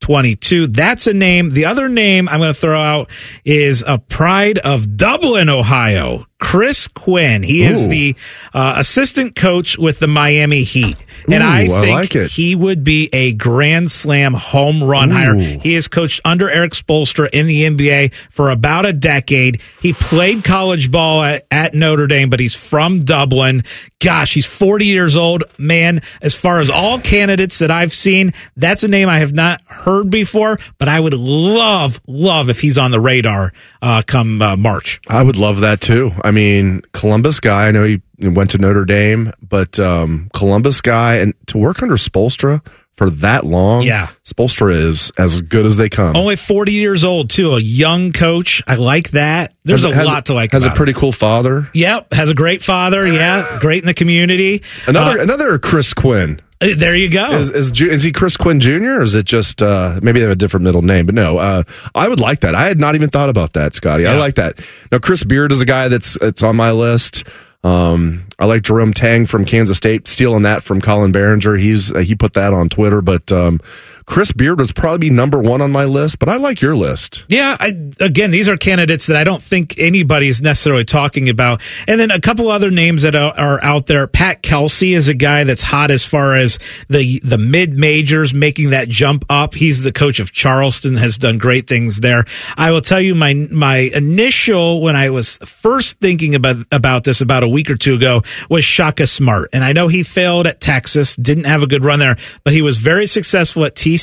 2022. 0.00 0.68
That's 0.68 1.06
a 1.06 1.14
name. 1.14 1.50
The 1.50 1.66
other 1.66 1.88
name 1.88 2.28
I'm 2.28 2.40
going 2.40 2.52
to 2.52 2.58
throw 2.58 2.80
out 2.80 3.10
is 3.44 3.84
a 3.86 3.98
pride 3.98 4.58
of 4.58 4.96
Dublin, 4.96 5.48
Ohio. 5.48 6.26
Chris 6.40 6.86
Quinn. 6.86 7.42
He 7.42 7.64
is 7.64 7.86
Ooh. 7.86 7.90
the 7.90 8.16
uh, 8.54 8.74
assistant 8.76 9.34
coach 9.34 9.76
with 9.76 9.98
the 9.98 10.06
Miami 10.06 10.62
Heat. 10.62 10.96
And 11.28 11.42
Ooh, 11.42 11.46
I 11.46 11.62
I 11.62 11.80
think 11.80 12.14
like 12.14 12.30
he 12.30 12.54
would 12.54 12.84
be 12.84 13.08
a 13.12 13.32
grand 13.32 13.90
slam 13.90 14.34
home 14.34 14.82
run 14.82 15.10
Ooh. 15.10 15.14
hire. 15.14 15.34
He 15.34 15.74
has 15.74 15.88
coached 15.88 16.20
under 16.24 16.48
Erik 16.48 16.72
Spoelstra 16.72 17.28
in 17.32 17.48
the 17.48 17.64
NBA 17.64 18.14
for 18.30 18.50
about 18.50 18.86
a 18.86 18.92
decade. 18.92 19.60
He 19.82 19.92
played 19.92 20.44
college 20.44 20.92
ball 20.92 21.22
at, 21.24 21.44
at 21.50 21.74
Notre 21.74 22.06
Dame, 22.06 22.30
but 22.30 22.38
he's 22.38 22.54
from 22.54 23.04
Dublin. 23.04 23.64
Gosh, 23.98 24.32
he's 24.32 24.46
40 24.46 24.86
years 24.86 25.16
old. 25.16 25.42
Man, 25.58 26.02
as 26.22 26.36
far 26.36 26.60
as 26.60 26.70
all 26.70 27.00
candidates 27.00 27.58
that 27.58 27.72
I've 27.72 27.92
seen, 27.92 28.32
that's 28.56 28.84
a 28.84 28.88
name 28.88 29.08
I 29.08 29.18
have 29.18 29.32
not 29.32 29.60
heard 29.66 29.87
before, 30.04 30.58
but 30.78 30.88
I 30.88 30.98
would 31.00 31.14
love, 31.14 32.00
love 32.06 32.48
if 32.48 32.60
he's 32.60 32.78
on 32.78 32.90
the 32.90 33.00
radar 33.00 33.52
uh, 33.82 34.02
come 34.06 34.40
uh, 34.42 34.56
March. 34.56 35.00
I 35.08 35.22
would 35.22 35.36
love 35.36 35.60
that 35.60 35.80
too. 35.80 36.12
I 36.22 36.30
mean, 36.30 36.82
Columbus 36.92 37.40
guy. 37.40 37.68
I 37.68 37.70
know 37.70 37.84
he 37.84 38.00
went 38.18 38.50
to 38.50 38.58
Notre 38.58 38.84
Dame, 38.84 39.32
but 39.42 39.78
um, 39.80 40.30
Columbus 40.34 40.80
guy, 40.80 41.16
and 41.16 41.34
to 41.46 41.58
work 41.58 41.82
under 41.82 41.94
Spoelstra 41.96 42.64
for 42.96 43.10
that 43.10 43.46
long, 43.46 43.82
Yeah. 43.84 44.08
Spoelstra 44.24 44.74
is 44.74 45.12
as 45.16 45.40
good 45.40 45.64
as 45.66 45.76
they 45.76 45.88
come. 45.88 46.16
Only 46.16 46.34
40 46.34 46.72
years 46.72 47.04
old, 47.04 47.30
too. 47.30 47.54
A 47.54 47.60
young 47.60 48.10
coach. 48.12 48.60
I 48.66 48.74
like 48.74 49.10
that. 49.12 49.54
There's 49.64 49.84
Has- 49.84 49.92
a 49.92 49.94
has- 49.94 50.06
lot 50.08 50.26
to 50.26 50.34
like 50.34 50.50
Has 50.50 50.64
a 50.64 50.70
pretty 50.72 50.94
cool 50.94 51.12
father. 51.12 51.68
Yep. 51.74 52.12
Has 52.12 52.28
a 52.28 52.34
great 52.34 52.60
father. 52.60 53.06
Yeah. 53.06 53.58
Great 53.60 53.82
in 53.84 53.86
the 53.86 53.94
community. 53.94 54.62
Another 54.88 55.20
Uh, 55.20 55.22
another 55.22 55.58
Chris 55.60 55.94
Quinn. 55.94 56.40
Uh, 56.60 56.68
there 56.76 56.96
you 56.96 57.08
go. 57.08 57.32
Is 57.32 57.50
is, 57.50 57.80
is 57.80 58.02
he 58.02 58.12
Chris 58.12 58.36
Quinn 58.36 58.60
Jr. 58.60 58.98
or 58.98 59.02
is 59.02 59.14
it 59.14 59.26
just 59.26 59.62
uh, 59.62 60.00
maybe 60.02 60.18
they 60.20 60.24
have 60.24 60.32
a 60.32 60.36
different 60.36 60.64
middle 60.64 60.82
name? 60.82 61.06
But 61.06 61.14
no, 61.14 61.38
uh, 61.38 61.62
I 61.94 62.08
would 62.08 62.20
like 62.20 62.40
that. 62.40 62.54
I 62.54 62.66
had 62.66 62.80
not 62.80 62.94
even 62.94 63.10
thought 63.10 63.28
about 63.28 63.52
that, 63.54 63.74
Scotty. 63.74 64.06
I 64.06 64.16
like 64.16 64.34
that. 64.36 64.60
Now, 64.90 64.98
Chris 64.98 65.24
Beard 65.24 65.52
is 65.52 65.60
a 65.60 65.66
guy 65.66 65.88
that's 65.88 66.16
it's 66.20 66.42
on 66.42 66.56
my 66.56 66.72
list. 66.72 67.24
Um, 67.64 68.26
I 68.38 68.46
like 68.46 68.62
Jerome 68.62 68.94
Tang 68.94 69.26
from 69.26 69.44
Kansas 69.44 69.76
State, 69.76 70.06
stealing 70.06 70.42
that 70.42 70.62
from 70.62 70.80
Colin 70.80 71.12
Behringer. 71.12 71.58
He's 71.58 71.92
uh, 71.92 71.98
he 71.98 72.14
put 72.14 72.34
that 72.34 72.52
on 72.52 72.68
Twitter, 72.68 73.02
but 73.02 73.30
um, 73.32 73.60
Chris 74.08 74.32
Beard 74.32 74.58
would 74.58 74.74
probably 74.74 75.10
be 75.10 75.14
number 75.14 75.38
one 75.38 75.60
on 75.60 75.70
my 75.70 75.84
list. 75.84 76.18
But 76.18 76.30
I 76.30 76.38
like 76.38 76.62
your 76.62 76.74
list. 76.74 77.26
Yeah, 77.28 77.58
I, 77.60 77.74
again, 78.00 78.30
these 78.30 78.48
are 78.48 78.56
candidates 78.56 79.06
that 79.08 79.16
I 79.16 79.22
don't 79.22 79.42
think 79.42 79.78
anybody 79.78 80.28
is 80.28 80.40
necessarily 80.40 80.84
talking 80.84 81.28
about. 81.28 81.60
And 81.86 82.00
then 82.00 82.10
a 82.10 82.18
couple 82.18 82.48
other 82.48 82.70
names 82.70 83.02
that 83.02 83.14
are, 83.14 83.38
are 83.38 83.62
out 83.62 83.86
there. 83.86 84.06
Pat 84.06 84.42
Kelsey 84.42 84.94
is 84.94 85.08
a 85.08 85.14
guy 85.14 85.44
that's 85.44 85.60
hot 85.60 85.90
as 85.90 86.06
far 86.06 86.34
as 86.34 86.58
the 86.88 87.20
the 87.22 87.36
mid 87.36 87.78
majors 87.78 88.32
making 88.32 88.70
that 88.70 88.88
jump 88.88 89.26
up. 89.28 89.52
He's 89.54 89.82
the 89.82 89.92
coach 89.92 90.20
of 90.20 90.32
Charleston, 90.32 90.96
has 90.96 91.18
done 91.18 91.36
great 91.36 91.66
things 91.66 92.00
there. 92.00 92.24
I 92.56 92.70
will 92.70 92.80
tell 92.80 93.02
you 93.02 93.14
my 93.14 93.34
my 93.34 93.76
initial 93.76 94.80
when 94.80 94.96
I 94.96 95.10
was 95.10 95.36
first 95.44 96.00
thinking 96.00 96.34
about 96.34 96.56
about 96.72 97.04
this 97.04 97.20
about 97.20 97.44
a 97.44 97.48
week 97.48 97.68
or 97.68 97.76
two 97.76 97.94
ago 97.94 98.22
was 98.48 98.64
Shaka 98.64 99.06
Smart, 99.06 99.50
and 99.52 99.62
I 99.62 99.72
know 99.72 99.88
he 99.88 100.02
failed 100.02 100.46
at 100.46 100.62
Texas, 100.62 101.14
didn't 101.14 101.44
have 101.44 101.62
a 101.62 101.66
good 101.66 101.84
run 101.84 101.98
there, 101.98 102.16
but 102.42 102.54
he 102.54 102.62
was 102.62 102.78
very 102.78 103.06
successful 103.06 103.66
at 103.66 103.74
TCU, 103.74 103.97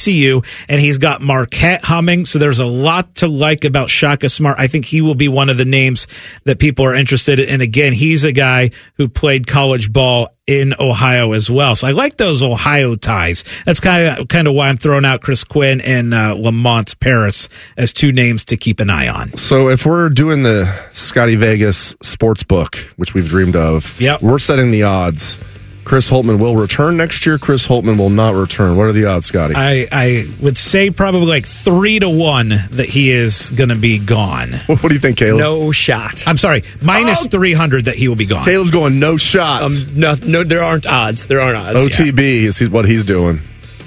and 0.67 0.81
he's 0.81 0.97
got 0.97 1.21
Marquette 1.21 1.83
humming. 1.83 2.25
So 2.25 2.39
there's 2.39 2.59
a 2.59 2.65
lot 2.65 3.15
to 3.15 3.27
like 3.27 3.65
about 3.65 3.89
Shaka 3.89 4.29
Smart. 4.29 4.59
I 4.59 4.67
think 4.67 4.85
he 4.85 5.01
will 5.01 5.15
be 5.15 5.27
one 5.27 5.49
of 5.49 5.57
the 5.57 5.65
names 5.65 6.07
that 6.43 6.59
people 6.59 6.85
are 6.85 6.95
interested 6.95 7.39
in. 7.39 7.49
And 7.49 7.61
again, 7.61 7.93
he's 7.93 8.23
a 8.23 8.31
guy 8.31 8.71
who 8.95 9.07
played 9.07 9.47
college 9.47 9.91
ball 9.91 10.29
in 10.47 10.75
Ohio 10.79 11.31
as 11.31 11.49
well. 11.49 11.75
So 11.75 11.87
I 11.87 11.91
like 11.91 12.17
those 12.17 12.43
Ohio 12.43 12.95
ties. 12.95 13.43
That's 13.65 13.79
kind 13.79 14.19
of 14.19 14.27
kind 14.27 14.47
of 14.47 14.53
why 14.53 14.69
I'm 14.69 14.77
throwing 14.77 15.03
out 15.03 15.21
Chris 15.21 15.43
Quinn 15.43 15.81
and 15.81 16.13
uh, 16.13 16.35
Lamont 16.37 16.99
Paris 16.99 17.49
as 17.77 17.91
two 17.91 18.11
names 18.11 18.45
to 18.45 18.57
keep 18.57 18.79
an 18.79 18.91
eye 18.91 19.07
on. 19.07 19.35
So 19.37 19.69
if 19.69 19.87
we're 19.87 20.09
doing 20.09 20.43
the 20.43 20.71
Scotty 20.91 21.35
Vegas 21.35 21.95
sports 22.03 22.43
book, 22.43 22.75
which 22.97 23.15
we've 23.15 23.27
dreamed 23.27 23.55
of, 23.55 23.99
Yep. 23.99 24.21
we're 24.21 24.37
setting 24.37 24.69
the 24.69 24.83
odds. 24.83 25.39
Chris 25.85 26.09
Holtmann 26.09 26.39
will 26.39 26.57
return 26.57 26.97
next 26.97 27.27
year. 27.27 27.37
Chris 27.37 27.67
Holtmann 27.67 27.99
will 27.99 28.09
not 28.09 28.33
return. 28.33 28.75
What 28.75 28.87
are 28.87 28.91
the 28.91 29.05
odds, 29.05 29.27
Scotty? 29.27 29.53
I, 29.55 29.87
I 29.91 30.25
would 30.41 30.57
say 30.57 30.89
probably 30.89 31.27
like 31.27 31.45
three 31.45 31.99
to 31.99 32.09
one 32.09 32.49
that 32.49 32.89
he 32.89 33.11
is 33.11 33.51
going 33.51 33.69
to 33.69 33.75
be 33.75 33.99
gone. 33.99 34.53
what 34.65 34.81
do 34.81 34.93
you 34.95 34.99
think, 34.99 35.17
Caleb? 35.17 35.39
No 35.39 35.71
shot. 35.71 36.27
I'm 36.27 36.37
sorry, 36.37 36.63
minus 36.81 37.27
300 37.27 37.85
that 37.85 37.95
he 37.95 38.07
will 38.07 38.15
be 38.15 38.25
gone. 38.25 38.43
Caleb's 38.45 38.71
going 38.71 38.99
no 38.99 39.15
shot. 39.15 39.61
Um, 39.61 39.73
no, 39.93 40.15
no, 40.25 40.43
there 40.43 40.63
aren't 40.63 40.87
odds. 40.87 41.27
There 41.27 41.39
aren't 41.39 41.57
odds. 41.57 41.77
OTB 41.77 42.43
is 42.43 42.67
what 42.67 42.85
he's 42.85 43.03
doing. 43.03 43.39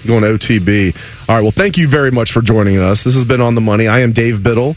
Going 0.07 0.22
OTB. 0.22 0.96
All 1.28 1.34
right. 1.34 1.42
Well, 1.42 1.51
thank 1.51 1.76
you 1.76 1.88
very 1.88 2.12
much 2.12 2.30
for 2.30 2.40
joining 2.40 2.78
us. 2.78 3.03
This 3.03 3.14
has 3.14 3.24
been 3.24 3.40
on 3.40 3.57
the 3.57 3.61
money. 3.61 3.88
I 3.88 4.01
am 4.01 4.12
Dave 4.12 4.40
Biddle. 4.40 4.76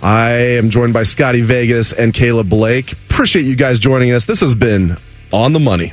I 0.00 0.30
am 0.30 0.70
joined 0.70 0.92
by 0.92 1.02
Scotty 1.02 1.42
Vegas 1.42 1.92
and 1.92 2.14
Caleb 2.14 2.48
Blake. 2.48 2.92
Appreciate 2.92 3.46
you 3.46 3.56
guys 3.56 3.80
joining 3.80 4.12
us. 4.12 4.24
This 4.24 4.40
has 4.40 4.54
been 4.54 4.96
on 5.32 5.52
the 5.52 5.60
money. 5.60 5.92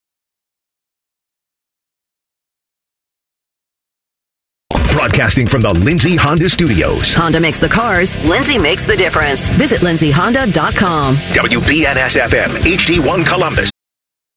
Broadcasting 4.91 5.47
from 5.47 5.61
the 5.61 5.73
Lindsay 5.73 6.15
Honda 6.15 6.49
Studios. 6.49 7.13
Honda 7.13 7.39
makes 7.39 7.57
the 7.59 7.69
cars, 7.69 8.21
Lindsay 8.25 8.57
makes 8.57 8.85
the 8.85 8.95
difference. 8.95 9.47
Visit 9.49 9.79
lindsayhonda.com. 9.81 11.15
WBNS 11.15 12.19
FM, 12.19 12.49
HD1 12.57 13.25
Columbus. 13.25 13.71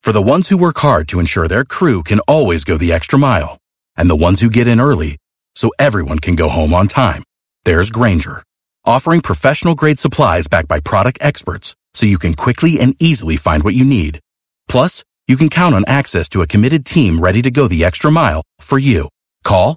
For 0.03 0.13
the 0.13 0.23
ones 0.23 0.49
who 0.49 0.57
work 0.57 0.79
hard 0.79 1.09
to 1.09 1.19
ensure 1.19 1.49
their 1.49 1.65
crew 1.65 2.03
can 2.03 2.21
always 2.21 2.65
go 2.65 2.77
the 2.77 2.93
extra 2.93 3.19
mile, 3.19 3.59
and 3.97 4.09
the 4.09 4.17
ones 4.17 4.41
who 4.41 4.49
get 4.49 4.69
in 4.69 4.81
early 4.81 5.17
so 5.57 5.71
everyone 5.79 6.19
can 6.19 6.35
go 6.37 6.49
home 6.49 6.73
on 6.73 6.87
time, 6.87 7.25
there's 7.65 7.91
Grainger, 7.91 8.43
offering 8.85 9.21
professional 9.23 9.75
grade 9.75 9.99
supplies 9.99 10.47
backed 10.47 10.69
by 10.69 10.81
product 10.81 11.19
experts 11.21 11.75
so 11.95 12.07
you 12.07 12.19
can 12.19 12.35
quickly 12.35 12.79
and 12.81 12.95
easily 13.01 13.37
find 13.37 13.63
what 13.65 13.75
you 13.75 13.85
need. 13.85 14.21
Plus, 14.69 15.05
you 15.27 15.37
can 15.37 15.49
count 15.49 15.75
on 15.75 15.85
access 15.87 16.29
to 16.29 16.43
a 16.43 16.47
committed 16.47 16.85
team 16.85 17.19
ready 17.19 17.41
to 17.43 17.51
go 17.51 17.67
the 17.67 17.85
extra 17.85 18.11
mile 18.11 18.43
for 18.61 18.79
you. 18.79 19.09
Call, 19.43 19.77